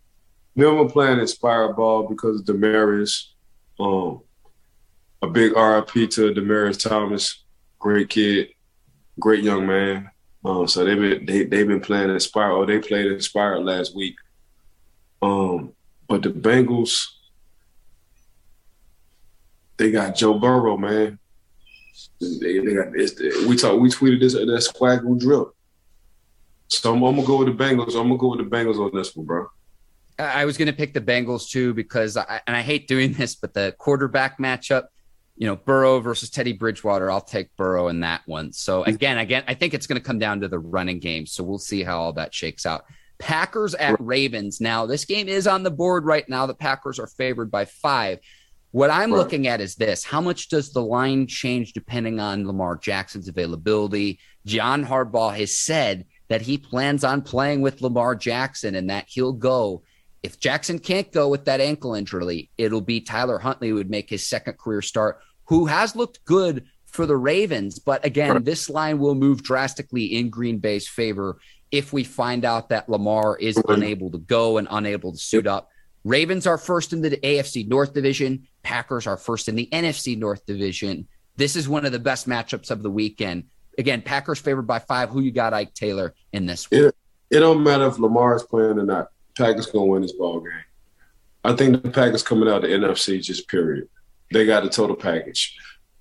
Never 0.58 0.88
playing 0.88 1.20
Inspire 1.20 1.72
Ball 1.72 2.08
because 2.08 2.40
of 2.40 2.46
Demaryius. 2.46 3.26
Um, 3.78 4.22
a 5.22 5.28
big 5.28 5.52
RIP 5.52 6.10
to 6.10 6.34
Demaryius 6.34 6.82
Thomas, 6.82 7.44
great 7.78 8.08
kid, 8.08 8.48
great 9.20 9.44
young 9.44 9.68
man. 9.68 10.10
Um, 10.44 10.66
so 10.66 10.84
they've 10.84 10.98
been 10.98 11.26
they 11.26 11.44
they've 11.44 11.68
been 11.68 11.80
playing 11.80 12.10
Inspire. 12.10 12.50
Oh, 12.50 12.66
they 12.66 12.80
played 12.80 13.06
Inspire 13.06 13.60
last 13.60 13.94
week. 13.94 14.16
Um, 15.22 15.74
but 16.08 16.22
the 16.22 16.30
Bengals, 16.30 17.06
they 19.76 19.92
got 19.92 20.16
Joe 20.16 20.40
Burrow, 20.40 20.76
man. 20.76 21.20
They, 22.20 22.58
they 22.58 22.74
got 22.74 22.92
this. 22.92 23.14
We 23.46 23.54
talked. 23.54 23.80
We 23.80 23.90
tweeted 23.90 24.18
this 24.18 24.34
at 24.34 24.48
that 24.48 24.68
swaggle 24.74 25.20
drill. 25.20 25.54
So 26.66 26.92
I'm, 26.92 27.04
I'm, 27.04 27.14
gonna 27.14 27.24
go 27.28 27.44
with 27.44 27.56
the 27.56 27.64
Bengals. 27.64 27.94
I'm 27.94 28.08
gonna 28.08 28.16
go 28.16 28.34
with 28.34 28.40
the 28.40 28.56
Bengals 28.56 28.84
on 28.84 28.90
this 28.92 29.14
one, 29.14 29.24
bro. 29.24 29.46
I 30.18 30.44
was 30.44 30.56
going 30.56 30.66
to 30.66 30.72
pick 30.72 30.94
the 30.94 31.00
Bengals 31.00 31.48
too 31.48 31.74
because 31.74 32.16
I, 32.16 32.40
and 32.46 32.56
I 32.56 32.62
hate 32.62 32.88
doing 32.88 33.12
this, 33.12 33.34
but 33.34 33.54
the 33.54 33.74
quarterback 33.78 34.38
matchup, 34.38 34.86
you 35.36 35.46
know, 35.46 35.56
Burrow 35.56 36.00
versus 36.00 36.30
Teddy 36.30 36.52
Bridgewater, 36.52 37.10
I'll 37.10 37.20
take 37.20 37.54
Burrow 37.56 37.88
in 37.88 38.00
that 38.00 38.22
one. 38.26 38.52
So 38.52 38.82
again, 38.84 39.18
again, 39.18 39.44
I 39.46 39.54
think 39.54 39.74
it's 39.74 39.86
going 39.86 40.00
to 40.00 40.04
come 40.04 40.18
down 40.18 40.40
to 40.40 40.48
the 40.48 40.58
running 40.58 40.98
game. 40.98 41.26
So 41.26 41.44
we'll 41.44 41.58
see 41.58 41.84
how 41.84 42.00
all 42.00 42.12
that 42.14 42.34
shakes 42.34 42.66
out. 42.66 42.84
Packers 43.18 43.74
at 43.74 43.96
Ravens. 44.00 44.60
Now, 44.60 44.86
this 44.86 45.04
game 45.04 45.28
is 45.28 45.46
on 45.46 45.62
the 45.62 45.70
board 45.70 46.04
right 46.04 46.28
now. 46.28 46.46
The 46.46 46.54
Packers 46.54 46.98
are 46.98 47.06
favored 47.06 47.50
by 47.50 47.64
five. 47.64 48.18
What 48.70 48.90
I'm 48.90 49.12
right. 49.12 49.18
looking 49.18 49.46
at 49.46 49.60
is 49.60 49.76
this 49.76 50.04
how 50.04 50.20
much 50.20 50.48
does 50.48 50.72
the 50.72 50.82
line 50.82 51.26
change 51.26 51.72
depending 51.72 52.20
on 52.20 52.46
Lamar 52.46 52.76
Jackson's 52.76 53.28
availability? 53.28 54.18
John 54.44 54.84
Harbaugh 54.84 55.36
has 55.36 55.56
said 55.56 56.06
that 56.28 56.42
he 56.42 56.58
plans 56.58 57.04
on 57.04 57.22
playing 57.22 57.60
with 57.60 57.80
Lamar 57.80 58.14
Jackson 58.14 58.74
and 58.74 58.90
that 58.90 59.06
he'll 59.08 59.32
go 59.32 59.82
if 60.22 60.40
Jackson 60.40 60.78
can't 60.78 61.10
go 61.12 61.28
with 61.28 61.44
that 61.44 61.60
ankle 61.60 61.94
injury, 61.94 62.50
it'll 62.58 62.80
be 62.80 63.00
Tyler 63.00 63.38
Huntley 63.38 63.68
who 63.68 63.76
would 63.76 63.90
make 63.90 64.10
his 64.10 64.26
second 64.26 64.58
career 64.58 64.82
start, 64.82 65.20
who 65.44 65.66
has 65.66 65.94
looked 65.94 66.24
good 66.24 66.64
for 66.86 67.06
the 67.06 67.16
Ravens. 67.16 67.78
But 67.78 68.04
again, 68.04 68.42
this 68.44 68.68
line 68.68 68.98
will 68.98 69.14
move 69.14 69.42
drastically 69.42 70.16
in 70.16 70.30
Green 70.30 70.58
Bay's 70.58 70.88
favor 70.88 71.38
if 71.70 71.92
we 71.92 72.02
find 72.02 72.44
out 72.44 72.70
that 72.70 72.88
Lamar 72.88 73.36
is 73.36 73.60
unable 73.68 74.10
to 74.10 74.18
go 74.18 74.58
and 74.58 74.66
unable 74.70 75.12
to 75.12 75.18
suit 75.18 75.46
up. 75.46 75.68
Ravens 76.04 76.46
are 76.46 76.58
first 76.58 76.92
in 76.92 77.02
the 77.02 77.10
AFC 77.10 77.68
North 77.68 77.92
Division. 77.92 78.48
Packers 78.62 79.06
are 79.06 79.16
first 79.16 79.48
in 79.48 79.54
the 79.54 79.68
NFC 79.72 80.16
North 80.16 80.44
Division. 80.46 81.06
This 81.36 81.54
is 81.54 81.68
one 81.68 81.84
of 81.84 81.92
the 81.92 81.98
best 81.98 82.28
matchups 82.28 82.70
of 82.70 82.82
the 82.82 82.90
weekend. 82.90 83.44
Again, 83.76 84.02
Packers 84.02 84.40
favored 84.40 84.66
by 84.66 84.78
five. 84.80 85.10
Who 85.10 85.20
you 85.20 85.30
got, 85.30 85.54
Ike 85.54 85.74
Taylor, 85.74 86.14
in 86.32 86.46
this 86.46 86.70
one? 86.70 86.84
It, 86.84 86.96
it 87.30 87.40
don't 87.40 87.62
matter 87.62 87.86
if 87.86 87.98
Lamar 87.98 88.34
is 88.34 88.42
playing 88.42 88.78
or 88.78 88.84
not. 88.84 89.08
Packers 89.38 89.66
gonna 89.66 89.86
win 89.86 90.02
this 90.02 90.12
ball 90.12 90.40
game. 90.40 90.52
I 91.44 91.54
think 91.54 91.82
the 91.82 91.90
Packers 91.90 92.22
coming 92.22 92.48
out 92.48 92.64
of 92.64 92.70
the 92.70 92.76
NFC 92.76 93.22
just 93.22 93.48
period. 93.48 93.88
They 94.32 94.44
got 94.44 94.66
a 94.66 94.68
total 94.68 94.96
package. 94.96 95.56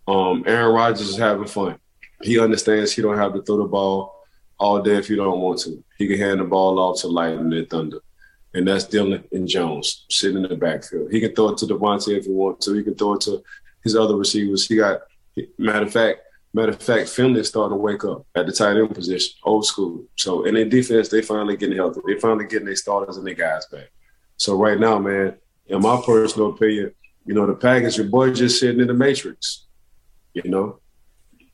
Um, 0.08 0.44
Aaron 0.46 0.74
Rodgers 0.74 1.08
is 1.08 1.18
having 1.18 1.48
fun. 1.48 1.78
He 2.22 2.40
understands 2.40 2.92
he 2.92 3.02
don't 3.02 3.18
have 3.18 3.34
to 3.34 3.42
throw 3.42 3.58
the 3.58 3.66
ball 3.66 4.26
all 4.60 4.82
day 4.82 4.96
if 4.96 5.10
you 5.10 5.16
don't 5.16 5.40
want 5.40 5.60
to. 5.60 5.84
He 5.98 6.08
can 6.08 6.18
hand 6.18 6.40
the 6.40 6.46
ball 6.46 6.80
off 6.80 7.02
to 7.02 7.08
Lightning 7.08 7.54
and 7.54 7.70
Thunder. 7.70 8.00
And 8.54 8.68
that's 8.68 8.86
Dillon 8.86 9.24
and 9.32 9.48
Jones 9.48 10.06
sitting 10.10 10.44
in 10.44 10.50
the 10.50 10.56
backfield. 10.56 11.12
He 11.12 11.20
can 11.20 11.36
throw 11.36 11.50
it 11.50 11.58
to 11.60 11.66
Davante 11.68 12.18
if 12.18 12.26
he 12.26 12.32
wants 12.32 12.66
to. 12.66 12.74
He 12.74 12.84
can 12.84 12.96
throw 12.96 13.14
it 13.14 13.22
to 13.22 13.44
his 13.84 13.96
other 13.96 14.16
receivers. 14.16 14.68
He 14.68 14.78
got 14.78 15.02
matter 15.58 15.86
of 15.86 15.94
fact, 15.94 16.22
Matter 16.54 16.72
of 16.72 16.82
fact, 16.82 17.10
Finley 17.10 17.42
is 17.42 17.50
starting 17.50 17.78
to 17.78 17.82
wake 17.82 18.04
up 18.06 18.26
at 18.36 18.46
the 18.46 18.52
tight 18.52 18.78
end 18.78 18.94
position, 18.94 19.34
old 19.44 19.66
school. 19.66 20.06
So 20.16 20.46
in 20.46 20.56
their 20.56 20.66
defense, 20.66 21.10
they 21.10 21.22
finally 21.22 21.58
getting 21.58 21.78
healthy. 21.78 22.02
They 22.08 22.20
finally 22.20 22.46
getting 22.46 22.66
their 22.66 22.76
starters 22.76 23.18
and 23.18 23.28
their 23.28 23.34
guys 23.34 23.66
back. 23.68 23.92
So 24.38 24.56
right 24.56 24.80
now, 24.80 24.98
man, 24.98 25.36
in 25.68 25.82
my 25.82 26.02
personal 26.06 26.52
opinion, 26.52 26.94
you 27.26 27.34
know, 27.34 27.46
the 27.46 27.54
Packers, 27.54 27.98
your 27.98 28.08
boy 28.08 28.32
just 28.32 28.60
sitting 28.60 28.80
in 28.80 28.88
the 28.88 28.94
matrix. 28.94 29.66
You 30.34 30.50
know, 30.50 30.80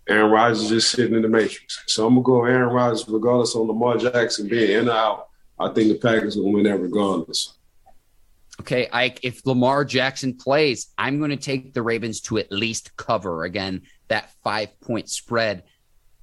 Aaron 0.07 0.31
Rodgers 0.31 0.69
just 0.69 0.91
sitting 0.91 1.15
in 1.15 1.21
the 1.21 1.29
matrix. 1.29 1.83
So 1.87 2.05
I'm 2.05 2.13
gonna 2.13 2.23
go 2.23 2.45
Aaron 2.45 2.73
Rodgers, 2.73 3.07
regardless 3.07 3.55
on 3.55 3.67
Lamar 3.67 3.97
Jackson 3.97 4.47
being 4.47 4.79
in 4.79 4.89
or 4.89 4.91
out. 4.91 5.27
I 5.59 5.69
think 5.69 5.89
the 5.89 5.97
Packers 5.97 6.35
will 6.35 6.51
win 6.51 6.63
that 6.63 6.77
regardless. 6.77 7.55
Okay, 8.63 8.87
if 9.21 9.45
Lamar 9.45 9.83
Jackson 9.83 10.37
plays, 10.37 10.93
I'm 10.97 11.17
going 11.17 11.31
to 11.31 11.35
take 11.35 11.73
the 11.73 11.81
Ravens 11.81 12.21
to 12.21 12.37
at 12.37 12.49
least 12.49 12.95
cover. 12.95 13.43
Again, 13.43 13.81
that 14.07 14.31
five 14.41 14.79
point 14.79 15.09
spread. 15.09 15.63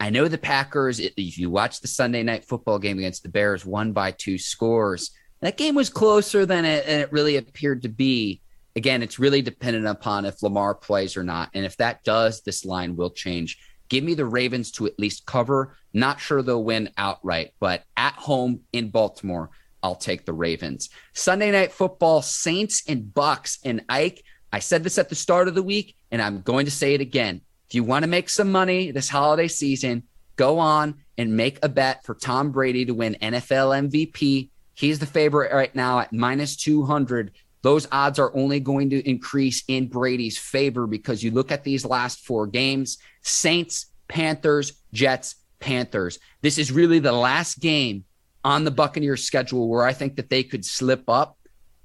I 0.00 0.08
know 0.08 0.26
the 0.26 0.38
Packers, 0.38 1.00
if 1.00 1.36
you 1.36 1.50
watch 1.50 1.82
the 1.82 1.86
Sunday 1.86 2.22
night 2.22 2.46
football 2.46 2.78
game 2.78 2.96
against 2.96 3.22
the 3.22 3.28
Bears, 3.28 3.66
won 3.66 3.92
by 3.92 4.12
two 4.12 4.38
scores. 4.38 5.10
That 5.42 5.58
game 5.58 5.74
was 5.74 5.90
closer 5.90 6.46
than 6.46 6.64
it, 6.64 6.86
than 6.86 7.00
it 7.00 7.12
really 7.12 7.36
appeared 7.36 7.82
to 7.82 7.90
be. 7.90 8.40
Again, 8.74 9.02
it's 9.02 9.18
really 9.18 9.42
dependent 9.42 9.86
upon 9.86 10.24
if 10.24 10.42
Lamar 10.42 10.74
plays 10.74 11.18
or 11.18 11.22
not. 11.22 11.50
And 11.52 11.66
if 11.66 11.76
that 11.76 12.04
does, 12.04 12.40
this 12.40 12.64
line 12.64 12.96
will 12.96 13.10
change. 13.10 13.58
Give 13.90 14.02
me 14.02 14.14
the 14.14 14.24
Ravens 14.24 14.70
to 14.72 14.86
at 14.86 14.98
least 14.98 15.26
cover. 15.26 15.76
Not 15.92 16.20
sure 16.20 16.40
they'll 16.40 16.64
win 16.64 16.88
outright, 16.96 17.50
but 17.60 17.84
at 17.98 18.14
home 18.14 18.60
in 18.72 18.88
Baltimore, 18.88 19.50
I'll 19.82 19.96
take 19.96 20.24
the 20.24 20.32
Ravens. 20.32 20.90
Sunday 21.12 21.50
night 21.50 21.72
football, 21.72 22.22
Saints 22.22 22.82
and 22.88 23.12
Bucks 23.12 23.58
and 23.64 23.82
Ike. 23.88 24.22
I 24.52 24.58
said 24.58 24.82
this 24.82 24.98
at 24.98 25.08
the 25.08 25.14
start 25.14 25.48
of 25.48 25.54
the 25.54 25.62
week, 25.62 25.96
and 26.10 26.20
I'm 26.20 26.42
going 26.42 26.64
to 26.66 26.70
say 26.70 26.94
it 26.94 27.00
again. 27.00 27.40
If 27.68 27.74
you 27.74 27.84
want 27.84 28.02
to 28.02 28.08
make 28.08 28.28
some 28.28 28.50
money 28.50 28.90
this 28.90 29.08
holiday 29.08 29.48
season, 29.48 30.02
go 30.36 30.58
on 30.58 30.96
and 31.16 31.36
make 31.36 31.58
a 31.62 31.68
bet 31.68 32.04
for 32.04 32.14
Tom 32.14 32.50
Brady 32.50 32.84
to 32.84 32.94
win 32.94 33.16
NFL 33.22 33.88
MVP. 33.90 34.50
He's 34.74 34.98
the 34.98 35.06
favorite 35.06 35.52
right 35.52 35.74
now 35.74 36.00
at 36.00 36.12
minus 36.12 36.56
200. 36.56 37.32
Those 37.62 37.86
odds 37.92 38.18
are 38.18 38.34
only 38.34 38.58
going 38.58 38.90
to 38.90 39.08
increase 39.08 39.62
in 39.68 39.88
Brady's 39.88 40.38
favor 40.38 40.86
because 40.86 41.22
you 41.22 41.30
look 41.30 41.52
at 41.52 41.62
these 41.62 41.84
last 41.84 42.20
four 42.20 42.46
games 42.46 42.98
Saints, 43.22 43.86
Panthers, 44.08 44.72
Jets, 44.92 45.36
Panthers. 45.60 46.18
This 46.40 46.58
is 46.58 46.72
really 46.72 46.98
the 46.98 47.12
last 47.12 47.60
game 47.60 48.04
on 48.44 48.64
the 48.64 48.70
Buccaneers 48.70 49.24
schedule 49.24 49.68
where 49.68 49.84
I 49.84 49.92
think 49.92 50.16
that 50.16 50.30
they 50.30 50.42
could 50.42 50.64
slip 50.64 51.04
up. 51.08 51.36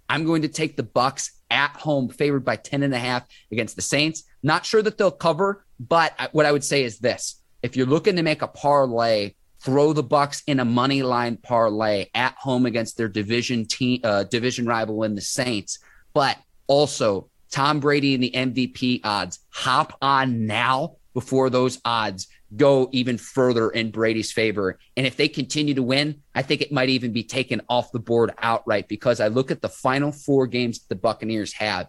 I'm 0.08 0.26
going 0.26 0.43
to 0.43 0.47
take 0.47 0.78
the 0.78 0.84
Bucks 0.84 1.32
at 1.49 1.72
home, 1.72 2.10
favored 2.10 2.45
by 2.45 2.56
10 2.56 2.84
and 2.84 2.93
a 2.93 2.99
half 2.99 3.26
against 3.51 3.76
the 3.76 3.82
Saints. 3.82 4.24
Not 4.43 4.66
sure 4.66 4.82
that 4.82 4.97
they'll 4.97 5.12
cover, 5.12 5.66
but 5.80 6.14
what 6.32 6.45
I 6.45 6.51
would 6.51 6.64
say 6.64 6.84
is 6.84 6.99
this 6.99 7.41
if 7.64 7.76
you're 7.76 7.88
looking 7.88 8.16
to 8.18 8.24
make 8.24 8.41
a 8.41 8.47
parlay, 8.47 9.34
throw 9.60 9.93
the 9.93 10.03
Bucks 10.03 10.43
in 10.45 10.60
a 10.60 10.66
money 10.66 11.01
line 11.01 11.38
parlay 11.38 12.08
at 12.14 12.36
home 12.38 12.66
against 12.66 12.97
their 12.97 13.08
division 13.08 13.66
team, 13.66 14.01
uh, 14.03 14.24
division 14.24 14.66
rival 14.66 15.03
in 15.03 15.16
the 15.16 15.22
Saints. 15.22 15.80
But 16.14 16.38
also 16.68 17.30
Tom 17.51 17.80
Brady 17.80 18.14
and 18.14 18.24
the 18.24 18.32
MVP 18.32 19.01
odds. 19.03 19.39
Hop 19.49 19.97
on 20.01 20.45
now 20.45 20.97
before 21.14 21.49
those 21.49 21.80
odds 21.86 22.28
go 22.56 22.89
even 22.91 23.18
further 23.18 23.70
in 23.70 23.91
Brady's 23.91 24.32
favor. 24.32 24.78
And 24.96 25.06
if 25.06 25.18
they 25.18 25.28
continue 25.28 25.74
to 25.74 25.84
win, 25.84 26.22
I 26.34 26.41
think 26.41 26.62
it 26.62 26.72
might 26.72 26.89
even 26.89 27.12
be 27.12 27.24
taken 27.24 27.62
off 27.70 27.91
the 27.91 28.00
board 28.00 28.34
outright 28.38 28.88
because 28.88 29.20
I 29.20 29.28
look 29.28 29.52
at 29.52 29.62
the 29.62 29.70
final 29.70 30.12
four 30.12 30.48
games 30.48 30.80
the 30.88 30.96
Buccaneers 30.96 31.54
have. 31.54 31.88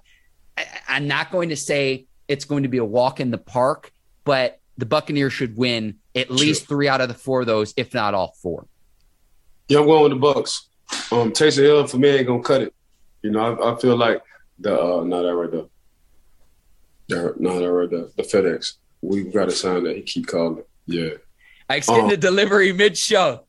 I, 0.56 0.66
I'm 0.88 1.06
not 1.06 1.30
going 1.30 1.50
to 1.50 1.56
say 1.56 2.06
it's 2.28 2.44
going 2.44 2.62
to 2.62 2.68
be 2.68 2.78
a 2.78 2.84
walk 2.84 3.20
in 3.20 3.30
the 3.30 3.38
park, 3.38 3.92
but 4.24 4.60
the 4.78 4.86
Buccaneers 4.86 5.32
should 5.32 5.56
win 5.56 5.96
at 6.14 6.30
least 6.30 6.68
three 6.68 6.88
out 6.88 7.00
of 7.00 7.08
the 7.08 7.14
four 7.14 7.40
of 7.40 7.46
those, 7.46 7.72
if 7.76 7.94
not 7.94 8.14
all 8.14 8.34
four. 8.42 8.66
Yeah, 9.68 9.80
I'm 9.80 9.86
going 9.86 10.02
with 10.02 10.12
the 10.12 10.18
Bucks. 10.18 10.68
Um, 11.10 11.32
Taysom 11.32 11.62
Hill 11.62 11.86
for 11.86 11.98
me 11.98 12.08
ain't 12.10 12.26
gonna 12.26 12.42
cut 12.42 12.62
it. 12.62 12.74
You 13.22 13.30
know, 13.30 13.40
I, 13.40 13.72
I 13.72 13.76
feel 13.76 13.96
like 13.96 14.22
the 14.58 14.80
uh, 14.80 15.04
not 15.04 15.22
that 15.22 15.34
right 15.34 15.50
there. 15.50 15.64
The, 17.08 17.34
not 17.38 17.58
that 17.58 17.72
right 17.72 17.90
there. 17.90 18.06
The 18.16 18.22
FedEx. 18.22 18.74
We 19.06 19.24
got 19.24 19.46
to 19.46 19.52
sign 19.52 19.84
that. 19.84 19.96
He 19.96 20.02
keep 20.02 20.26
calling. 20.26 20.64
Yeah. 20.86 21.10
I 21.68 21.76
extend 21.76 22.02
um, 22.02 22.08
the 22.08 22.16
delivery 22.16 22.72
mid 22.72 22.96
show. 22.96 23.44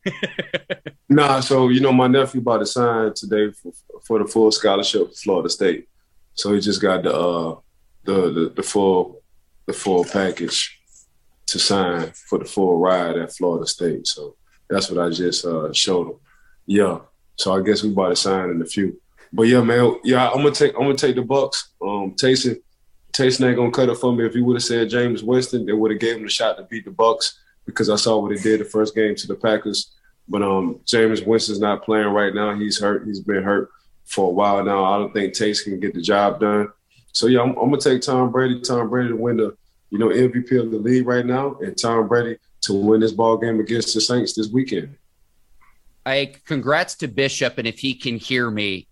nah, 1.10 1.40
so 1.40 1.70
you 1.70 1.80
know 1.80 1.94
my 1.94 2.08
nephew 2.08 2.42
bought 2.42 2.62
a 2.62 2.66
sign 2.66 3.14
today 3.16 3.52
for, 3.52 3.72
for 4.06 4.20
the 4.20 4.26
full 4.26 4.52
scholarship 4.52 5.10
for 5.10 5.16
Florida 5.16 5.50
State. 5.50 5.88
So 6.34 6.54
he 6.54 6.60
just 6.60 6.82
got 6.82 7.04
the 7.04 7.16
uh 7.16 7.56
the, 8.06 8.32
the, 8.32 8.54
the 8.56 8.64
full 8.64 9.22
the 9.66 9.74
full 9.74 10.04
package 10.04 10.80
to 11.48 11.60
sign 11.60 12.12
for 12.12 12.40
the 12.40 12.46
full 12.46 12.80
ride 12.80 13.18
at 13.18 13.36
Florida 13.36 13.68
State. 13.68 14.08
So 14.08 14.36
that's 14.70 14.90
what 14.90 15.06
I 15.06 15.10
just 15.10 15.46
uh, 15.46 15.72
showed 15.72 16.08
him. 16.08 16.18
Yeah. 16.66 17.00
So 17.36 17.54
I 17.54 17.62
guess 17.62 17.84
we 17.84 17.90
bought 17.90 18.12
a 18.12 18.16
sign 18.16 18.50
in 18.50 18.62
a 18.62 18.66
few. 18.66 19.00
But 19.32 19.44
yeah, 19.44 19.62
man, 19.62 19.96
yeah, 20.04 20.30
I'm 20.30 20.38
gonna 20.38 20.52
take 20.52 20.74
I'm 20.74 20.84
gonna 20.84 20.96
take 20.96 21.16
the 21.16 21.22
Bucks. 21.22 21.72
Um 21.82 22.16
Taysom 22.16 22.58
Taysom 23.14 23.48
ain't 23.48 23.58
gonna 23.58 23.72
cut 23.72 23.90
it 23.90 23.98
for 23.98 24.14
me. 24.14 24.26
If 24.26 24.34
he 24.34 24.42
would 24.42 24.56
have 24.56 24.64
said 24.64 24.90
Jameis 24.90 25.24
Winston, 25.24 25.66
they 25.66 25.74
would 25.74 25.92
have 25.92 26.00
gave 26.00 26.18
him 26.18 26.24
the 26.24 26.30
shot 26.30 26.58
to 26.58 26.64
beat 26.64 26.86
the 26.86 26.92
Bucks 26.92 27.40
because 27.66 27.90
I 27.90 27.96
saw 27.96 28.20
what 28.20 28.32
he 28.36 28.42
did 28.42 28.60
the 28.60 28.66
first 28.66 28.96
game 28.96 29.16
to 29.16 29.28
the 29.28 29.36
Packers. 29.36 29.94
But 30.28 30.44
um 30.44 30.80
Jameis 30.86 31.26
Winston's 31.26 31.60
not 31.60 31.84
playing 31.84 32.08
right 32.08 32.34
now. 32.34 32.54
He's 32.58 32.80
hurt. 32.80 33.06
He's 33.06 33.22
been 33.22 33.44
hurt 33.44 33.70
for 34.06 34.30
a 34.30 34.34
while 34.34 34.64
now. 34.64 34.84
I 34.84 34.98
don't 34.98 35.14
think 35.14 35.34
Taysom 35.34 35.66
can 35.66 35.80
get 35.80 35.94
the 35.94 36.02
job 36.02 36.40
done. 36.40 36.70
So 37.14 37.28
yeah, 37.28 37.42
I'm, 37.42 37.50
I'm 37.52 37.70
gonna 37.70 37.80
take 37.80 38.02
Tom 38.02 38.32
Brady. 38.32 38.62
Tom 38.62 38.90
Brady 38.90 39.10
to 39.10 39.16
win 39.16 39.38
the 39.38 39.58
you 39.90 39.98
know, 39.98 40.10
MVP 40.10 40.60
of 40.60 40.72
the 40.72 40.78
league 40.78 41.08
right 41.08 41.26
now, 41.26 41.56
and 41.62 41.78
Tom 41.78 42.08
Brady 42.08 42.38
to 42.62 42.74
win 42.74 43.00
this 43.00 43.12
ball 43.12 43.38
game 43.38 43.60
against 43.60 43.94
the 43.94 44.02
Saints 44.02 44.34
this 44.34 44.50
weekend. 44.50 44.96
I 46.06 46.34
congrats 46.46 46.96
to 46.96 47.08
Bishop, 47.08 47.58
and 47.58 47.68
if 47.68 47.80
he 47.80 47.94
can 47.94 48.18
hear 48.18 48.50
me, 48.50 48.88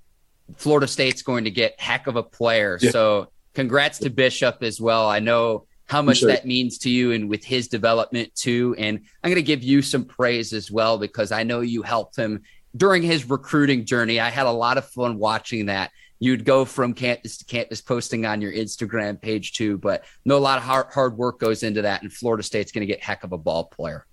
Florida 0.57 0.87
State's 0.87 1.21
going 1.21 1.45
to 1.45 1.51
get 1.51 1.79
heck 1.79 2.07
of 2.07 2.15
a 2.15 2.23
player. 2.23 2.77
Yeah. 2.81 2.91
So 2.91 3.29
congrats 3.55 3.99
to 3.99 4.09
Bishop 4.09 4.61
as 4.61 4.79
well. 4.79 5.09
I 5.09 5.19
know 5.19 5.65
how 5.85 6.01
much 6.01 6.19
sure. 6.19 6.29
that 6.29 6.45
means 6.45 6.77
to 6.79 6.89
you 6.89 7.11
and 7.11 7.29
with 7.29 7.43
his 7.43 7.67
development 7.67 8.33
too. 8.35 8.75
And 8.77 8.99
I'm 9.23 9.31
going 9.31 9.35
to 9.35 9.43
give 9.43 9.63
you 9.63 9.81
some 9.81 10.05
praise 10.05 10.53
as 10.53 10.69
well 10.69 10.97
because 10.97 11.31
I 11.31 11.43
know 11.43 11.61
you 11.61 11.81
helped 11.81 12.15
him 12.15 12.43
during 12.75 13.01
his 13.01 13.29
recruiting 13.29 13.85
journey. 13.85 14.19
I 14.19 14.29
had 14.29 14.45
a 14.45 14.51
lot 14.51 14.77
of 14.77 14.85
fun 14.85 15.17
watching 15.17 15.67
that 15.67 15.91
you'd 16.19 16.45
go 16.45 16.65
from 16.65 16.93
campus 16.93 17.37
to 17.37 17.45
campus 17.45 17.81
posting 17.81 18.25
on 18.25 18.41
your 18.41 18.51
Instagram 18.51 19.21
page 19.21 19.53
too. 19.53 19.77
But 19.77 20.05
no, 20.23 20.37
a 20.37 20.39
lot 20.39 20.57
of 20.57 20.63
hard, 20.63 20.87
hard 20.93 21.17
work 21.17 21.39
goes 21.39 21.63
into 21.63 21.81
that, 21.83 22.01
and 22.01 22.11
Florida 22.11 22.43
State's 22.43 22.71
going 22.71 22.81
to 22.81 22.91
get 22.91 23.03
heck 23.03 23.23
of 23.23 23.31
a 23.31 23.37
ball 23.37 23.65
player. 23.65 24.05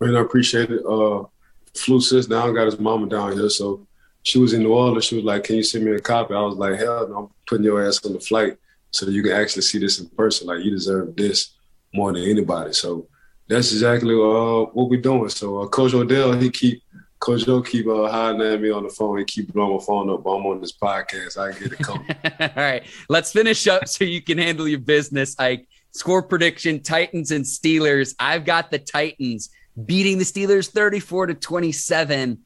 Man, 0.00 0.16
I 0.16 0.20
appreciate 0.20 0.70
it. 0.70 0.84
Uh, 0.86 1.24
Flu 1.74 2.00
sis 2.00 2.26
down 2.26 2.54
got 2.54 2.66
his 2.66 2.78
mama 2.78 3.08
down 3.08 3.32
here, 3.32 3.48
so 3.48 3.86
she 4.22 4.38
was 4.38 4.52
in 4.52 4.62
New 4.62 4.72
Orleans. 4.72 5.04
She 5.04 5.16
was 5.16 5.24
like, 5.24 5.44
"Can 5.44 5.56
you 5.56 5.62
send 5.62 5.84
me 5.84 5.92
a 5.92 6.00
copy?" 6.00 6.34
I 6.34 6.40
was 6.40 6.56
like, 6.56 6.78
"Hell, 6.78 7.08
no, 7.08 7.18
I'm 7.18 7.28
putting 7.46 7.64
your 7.64 7.86
ass 7.86 8.04
on 8.04 8.12
the 8.12 8.20
flight 8.20 8.56
so 8.90 9.06
you 9.06 9.22
can 9.22 9.32
actually 9.32 9.62
see 9.62 9.78
this 9.78 9.98
in 9.98 10.08
person. 10.10 10.46
Like 10.46 10.64
you 10.64 10.70
deserve 10.70 11.16
this 11.16 11.54
more 11.92 12.12
than 12.12 12.22
anybody." 12.22 12.72
So 12.72 13.08
that's 13.48 13.72
exactly 13.72 14.14
uh, 14.14 14.70
what 14.72 14.88
we're 14.88 15.00
doing. 15.00 15.28
So 15.28 15.60
uh, 15.60 15.66
Coach 15.68 15.94
Odell, 15.94 16.32
he 16.32 16.50
keep 16.50 16.82
Coach 17.20 17.46
Joe 17.46 17.62
keep 17.62 17.86
uh, 17.86 18.08
hiding 18.08 18.42
at 18.42 18.60
me 18.60 18.70
on 18.70 18.84
the 18.84 18.88
phone. 18.88 19.18
He 19.18 19.24
keep 19.24 19.52
blowing 19.52 19.76
my 19.76 19.82
phone 19.84 20.10
up. 20.10 20.22
But 20.22 20.30
I'm 20.30 20.46
on 20.46 20.60
this 20.60 20.72
podcast. 20.72 21.36
I 21.38 21.58
get 21.58 21.72
it 21.72 21.78
coming. 21.78 22.06
All 22.40 22.48
right, 22.56 22.84
let's 23.08 23.32
finish 23.32 23.66
up 23.66 23.88
so 23.88 24.04
you 24.04 24.22
can 24.22 24.38
handle 24.38 24.68
your 24.68 24.78
business. 24.78 25.34
I 25.38 25.64
score 25.90 26.22
prediction: 26.22 26.80
Titans 26.82 27.30
and 27.30 27.44
Steelers. 27.44 28.14
I've 28.20 28.44
got 28.44 28.70
the 28.70 28.78
Titans 28.78 29.50
beating 29.84 30.18
the 30.18 30.24
Steelers 30.24 30.70
34 30.70 31.28
to 31.28 31.34
27. 31.34 32.38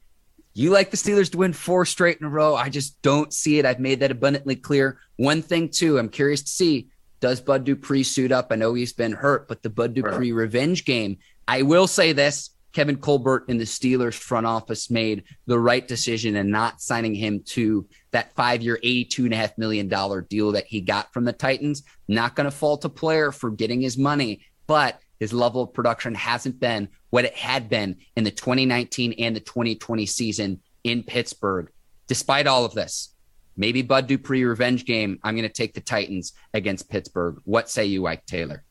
You 0.53 0.69
like 0.69 0.91
the 0.91 0.97
Steelers 0.97 1.31
to 1.31 1.37
win 1.37 1.53
four 1.53 1.85
straight 1.85 2.19
in 2.19 2.25
a 2.25 2.29
row. 2.29 2.55
I 2.55 2.69
just 2.69 3.01
don't 3.01 3.33
see 3.33 3.57
it. 3.57 3.65
I've 3.65 3.79
made 3.79 4.01
that 4.01 4.11
abundantly 4.11 4.55
clear. 4.55 4.99
One 5.15 5.41
thing, 5.41 5.69
too, 5.69 5.97
I'm 5.97 6.09
curious 6.09 6.43
to 6.43 6.49
see 6.49 6.89
does 7.19 7.39
Bud 7.39 7.63
Dupree 7.63 8.03
suit 8.03 8.33
up? 8.33 8.47
I 8.51 8.55
know 8.55 8.73
he's 8.73 8.91
been 8.91 9.13
hurt, 9.13 9.47
but 9.47 9.63
the 9.63 9.69
Bud 9.69 9.93
Dupree 9.93 10.33
revenge 10.33 10.83
game. 10.83 11.19
I 11.47 11.61
will 11.61 11.87
say 11.87 12.11
this 12.11 12.49
Kevin 12.73 12.97
Colbert 12.97 13.45
in 13.47 13.57
the 13.57 13.63
Steelers 13.63 14.15
front 14.15 14.45
office 14.45 14.91
made 14.91 15.23
the 15.45 15.57
right 15.57 15.87
decision 15.87 16.35
in 16.35 16.49
not 16.49 16.81
signing 16.81 17.15
him 17.15 17.41
to 17.45 17.87
that 18.11 18.35
five 18.35 18.61
year, 18.61 18.77
$82.5 18.83 19.57
million 19.57 19.87
deal 20.27 20.51
that 20.51 20.65
he 20.65 20.81
got 20.81 21.13
from 21.13 21.23
the 21.23 21.31
Titans. 21.31 21.83
Not 22.09 22.35
going 22.35 22.45
to 22.45 22.51
fault 22.51 22.83
a 22.83 22.89
player 22.89 23.31
for 23.31 23.51
getting 23.51 23.79
his 23.79 23.97
money, 23.97 24.41
but 24.67 24.99
his 25.19 25.31
level 25.31 25.61
of 25.63 25.73
production 25.73 26.15
hasn't 26.15 26.59
been 26.59 26.89
what 27.13 27.25
it 27.25 27.35
had 27.35 27.69
been 27.69 27.95
in 28.15 28.23
the 28.23 28.31
2019 28.31 29.13
and 29.19 29.35
the 29.35 29.39
2020 29.39 30.03
season 30.07 30.59
in 30.83 31.03
Pittsburgh. 31.03 31.69
Despite 32.07 32.47
all 32.47 32.65
of 32.65 32.73
this, 32.73 33.13
maybe 33.55 33.83
Bud 33.83 34.07
Dupree 34.07 34.43
revenge 34.43 34.83
game. 34.83 35.19
I'm 35.23 35.35
going 35.35 35.47
to 35.47 35.53
take 35.53 35.75
the 35.75 35.79
Titans 35.79 36.33
against 36.55 36.89
Pittsburgh. 36.89 37.39
What 37.43 37.69
say 37.69 37.85
you, 37.85 38.07
Ike 38.07 38.25
Taylor? 38.25 38.63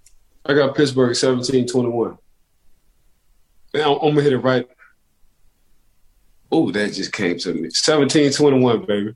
I 0.45 0.55
got 0.55 0.75
Pittsburgh 0.75 1.15
17 1.15 1.69
21. 1.69 2.19
Man, 3.75 3.87
I'm, 3.87 3.99
gonna 4.01 4.23
hit 4.23 4.33
it 4.33 4.39
right. 4.39 4.67
Oh, 6.51 6.73
that 6.73 6.95
just 6.95 7.13
came 7.13 7.39
to 7.39 7.55
me. 7.55 7.69
17-21, 7.69 8.87
baby. 8.89 9.15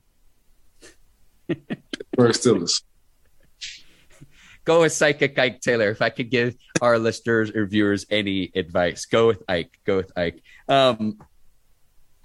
Pittsburgh 2.15 2.31
Steelers. 2.31 2.81
Go 4.67 4.81
with 4.81 4.91
Psychic 4.91 5.39
Ike 5.39 5.61
Taylor. 5.61 5.91
If 5.91 6.01
I 6.01 6.09
could 6.09 6.29
give 6.29 6.57
our 6.81 6.99
listeners 6.99 7.51
or 7.51 7.65
viewers 7.65 8.05
any 8.09 8.51
advice, 8.53 9.05
go 9.05 9.27
with 9.27 9.41
Ike. 9.47 9.79
Go 9.85 9.95
with 9.95 10.11
Ike. 10.17 10.43
Um, 10.67 11.19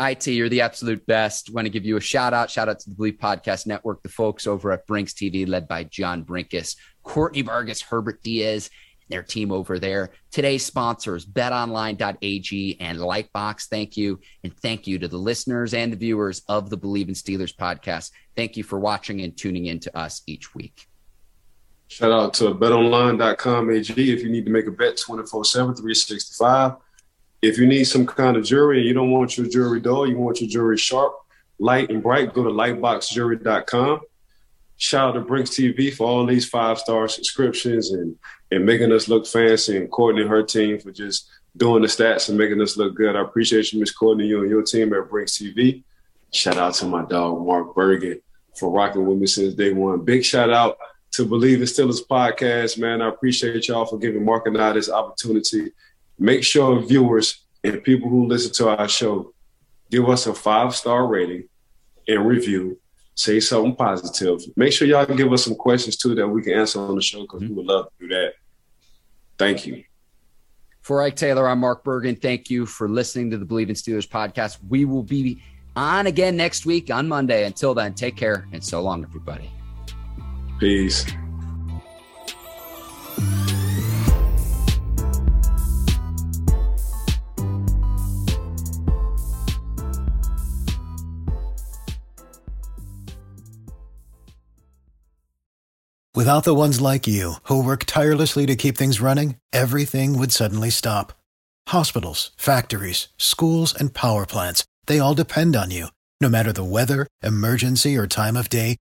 IT, 0.00 0.26
you're 0.26 0.48
the 0.48 0.62
absolute 0.62 1.06
best. 1.06 1.54
Want 1.54 1.66
to 1.66 1.70
give 1.70 1.84
you 1.84 1.96
a 1.96 2.00
shout 2.00 2.34
out. 2.34 2.50
Shout 2.50 2.68
out 2.68 2.80
to 2.80 2.90
the 2.90 2.96
Bleav 2.96 3.20
Podcast 3.20 3.68
Network, 3.68 4.02
the 4.02 4.08
folks 4.08 4.48
over 4.48 4.72
at 4.72 4.88
Brinks 4.88 5.12
TV, 5.12 5.46
led 5.46 5.68
by 5.68 5.84
John 5.84 6.24
Brinkus, 6.24 6.74
Courtney 7.04 7.42
Vargas, 7.42 7.80
Herbert 7.80 8.20
Diaz, 8.24 8.70
their 9.08 9.22
team 9.22 9.52
over 9.52 9.78
there. 9.78 10.10
Today's 10.32 10.66
sponsors, 10.66 11.24
betonline.ag 11.24 12.76
and 12.80 12.98
Lightbox. 12.98 13.68
Thank 13.68 13.96
you. 13.96 14.18
And 14.42 14.52
thank 14.52 14.88
you 14.88 14.98
to 14.98 15.06
the 15.06 15.16
listeners 15.16 15.74
and 15.74 15.92
the 15.92 15.96
viewers 15.96 16.42
of 16.48 16.70
the 16.70 16.78
Bleav 16.78 17.06
in 17.06 17.14
Steelers 17.14 17.54
podcast. 17.54 18.10
Thank 18.34 18.56
you 18.56 18.64
for 18.64 18.80
watching 18.80 19.20
and 19.20 19.36
tuning 19.36 19.66
in 19.66 19.78
to 19.78 19.96
us 19.96 20.22
each 20.26 20.56
week. 20.56 20.88
Shout 21.92 22.10
out 22.10 22.32
to 22.34 22.54
betonline.com 22.54 23.70
AG 23.70 23.92
if 23.92 24.22
you 24.22 24.30
need 24.30 24.46
to 24.46 24.50
make 24.50 24.66
a 24.66 24.70
bet 24.70 24.96
24 24.96 25.44
7, 25.44 25.74
365. 25.74 26.76
If 27.42 27.58
you 27.58 27.66
need 27.66 27.84
some 27.84 28.06
kind 28.06 28.34
of 28.34 28.44
jewelry 28.44 28.78
and 28.78 28.88
you 28.88 28.94
don't 28.94 29.10
want 29.10 29.36
your 29.36 29.46
jewelry 29.46 29.78
dull, 29.78 30.08
you 30.08 30.16
want 30.16 30.40
your 30.40 30.48
jewelry 30.48 30.78
sharp, 30.78 31.14
light, 31.58 31.90
and 31.90 32.02
bright, 32.02 32.32
go 32.32 32.44
to 32.44 32.48
lightboxjewelry.com. 32.48 34.00
Shout 34.78 35.10
out 35.10 35.12
to 35.12 35.20
Brinks 35.20 35.50
TV 35.50 35.92
for 35.92 36.06
all 36.06 36.24
these 36.24 36.48
five 36.48 36.78
star 36.78 37.08
subscriptions 37.08 37.90
and 37.92 38.16
and 38.50 38.64
making 38.64 38.90
us 38.90 39.08
look 39.08 39.26
fancy, 39.26 39.76
and 39.76 39.90
Courtney 39.90 40.22
and 40.22 40.30
her 40.30 40.42
team 40.42 40.78
for 40.78 40.92
just 40.92 41.28
doing 41.58 41.82
the 41.82 41.88
stats 41.88 42.30
and 42.30 42.38
making 42.38 42.62
us 42.62 42.78
look 42.78 42.94
good. 42.94 43.16
I 43.16 43.20
appreciate 43.20 43.70
you, 43.70 43.80
Miss 43.80 43.92
Courtney, 43.92 44.28
you 44.28 44.40
and 44.40 44.48
your 44.48 44.62
team 44.62 44.94
at 44.94 45.10
Brinks 45.10 45.36
TV. 45.36 45.82
Shout 46.32 46.56
out 46.56 46.72
to 46.76 46.86
my 46.86 47.04
dog 47.04 47.46
Mark 47.46 47.74
Bergen 47.74 48.22
for 48.58 48.70
rocking 48.70 49.04
with 49.04 49.18
me 49.18 49.26
since 49.26 49.52
day 49.52 49.74
one. 49.74 50.06
Big 50.06 50.24
shout 50.24 50.48
out 50.48 50.78
to 51.12 51.26
Bleav 51.26 51.56
in 51.56 51.62
Steelers 51.62 52.00
podcast, 52.06 52.78
man. 52.78 53.02
I 53.02 53.08
appreciate 53.08 53.68
y'all 53.68 53.84
for 53.84 53.98
giving 53.98 54.24
Mark 54.24 54.46
and 54.46 54.60
I 54.60 54.72
this 54.72 54.90
opportunity 54.90 55.72
make 56.18 56.44
sure 56.44 56.80
viewers 56.80 57.44
and 57.64 57.82
people 57.82 58.08
who 58.08 58.26
listen 58.26 58.52
to 58.52 58.68
our 58.68 58.88
show 58.88 59.32
give 59.90 60.08
us 60.08 60.26
a 60.26 60.34
five 60.34 60.74
star 60.74 61.06
rating 61.06 61.48
and 62.08 62.26
review. 62.26 62.78
Say 63.14 63.40
something 63.40 63.76
positive. 63.76 64.40
Make 64.56 64.72
sure 64.72 64.88
y'all 64.88 65.04
give 65.04 65.32
us 65.32 65.44
some 65.44 65.54
questions 65.54 65.96
too 65.96 66.14
that 66.14 66.26
we 66.26 66.42
can 66.42 66.54
answer 66.54 66.80
on 66.80 66.94
the 66.94 67.02
show 67.02 67.22
because 67.22 67.42
mm-hmm. 67.42 67.50
we 67.50 67.56
would 67.56 67.66
love 67.66 67.86
to 67.86 68.08
do 68.08 68.14
that. 68.14 68.32
Thank 69.36 69.66
you. 69.66 69.84
For 70.80 71.02
Ike 71.02 71.14
Taylor, 71.14 71.46
I'm 71.46 71.60
Mark 71.60 71.84
Bergen. 71.84 72.16
Thank 72.16 72.50
you 72.50 72.66
for 72.66 72.88
listening 72.88 73.30
to 73.30 73.38
the 73.38 73.44
Bleav 73.44 73.68
in 73.68 73.74
Steelers 73.74 74.08
podcast. 74.08 74.58
We 74.68 74.84
will 74.84 75.02
be 75.02 75.42
on 75.76 76.06
again 76.06 76.36
next 76.36 76.66
week 76.66 76.90
on 76.90 77.06
Monday. 77.06 77.44
Until 77.44 77.74
then, 77.74 77.94
take 77.94 78.16
care 78.16 78.48
and 78.52 78.64
so 78.64 78.82
long, 78.82 79.04
everybody. 79.04 79.50
Peace. 80.62 81.04
Without 96.14 96.44
the 96.44 96.54
ones 96.54 96.80
like 96.80 97.08
you, 97.08 97.34
who 97.42 97.64
work 97.64 97.82
tirelessly 97.84 98.46
to 98.46 98.54
keep 98.54 98.78
things 98.78 99.00
running, 99.00 99.38
everything 99.52 100.16
would 100.16 100.30
suddenly 100.30 100.70
stop. 100.70 101.12
Hospitals, 101.70 102.30
factories, 102.36 103.08
schools, 103.16 103.74
and 103.74 103.92
power 103.92 104.26
plants, 104.26 104.64
they 104.86 105.00
all 105.00 105.14
depend 105.14 105.56
on 105.56 105.72
you. 105.72 105.88
No 106.20 106.28
matter 106.28 106.52
the 106.52 106.62
weather, 106.62 107.08
emergency, 107.20 107.96
or 107.96 108.06
time 108.06 108.36
of 108.36 108.48
day, 108.48 108.76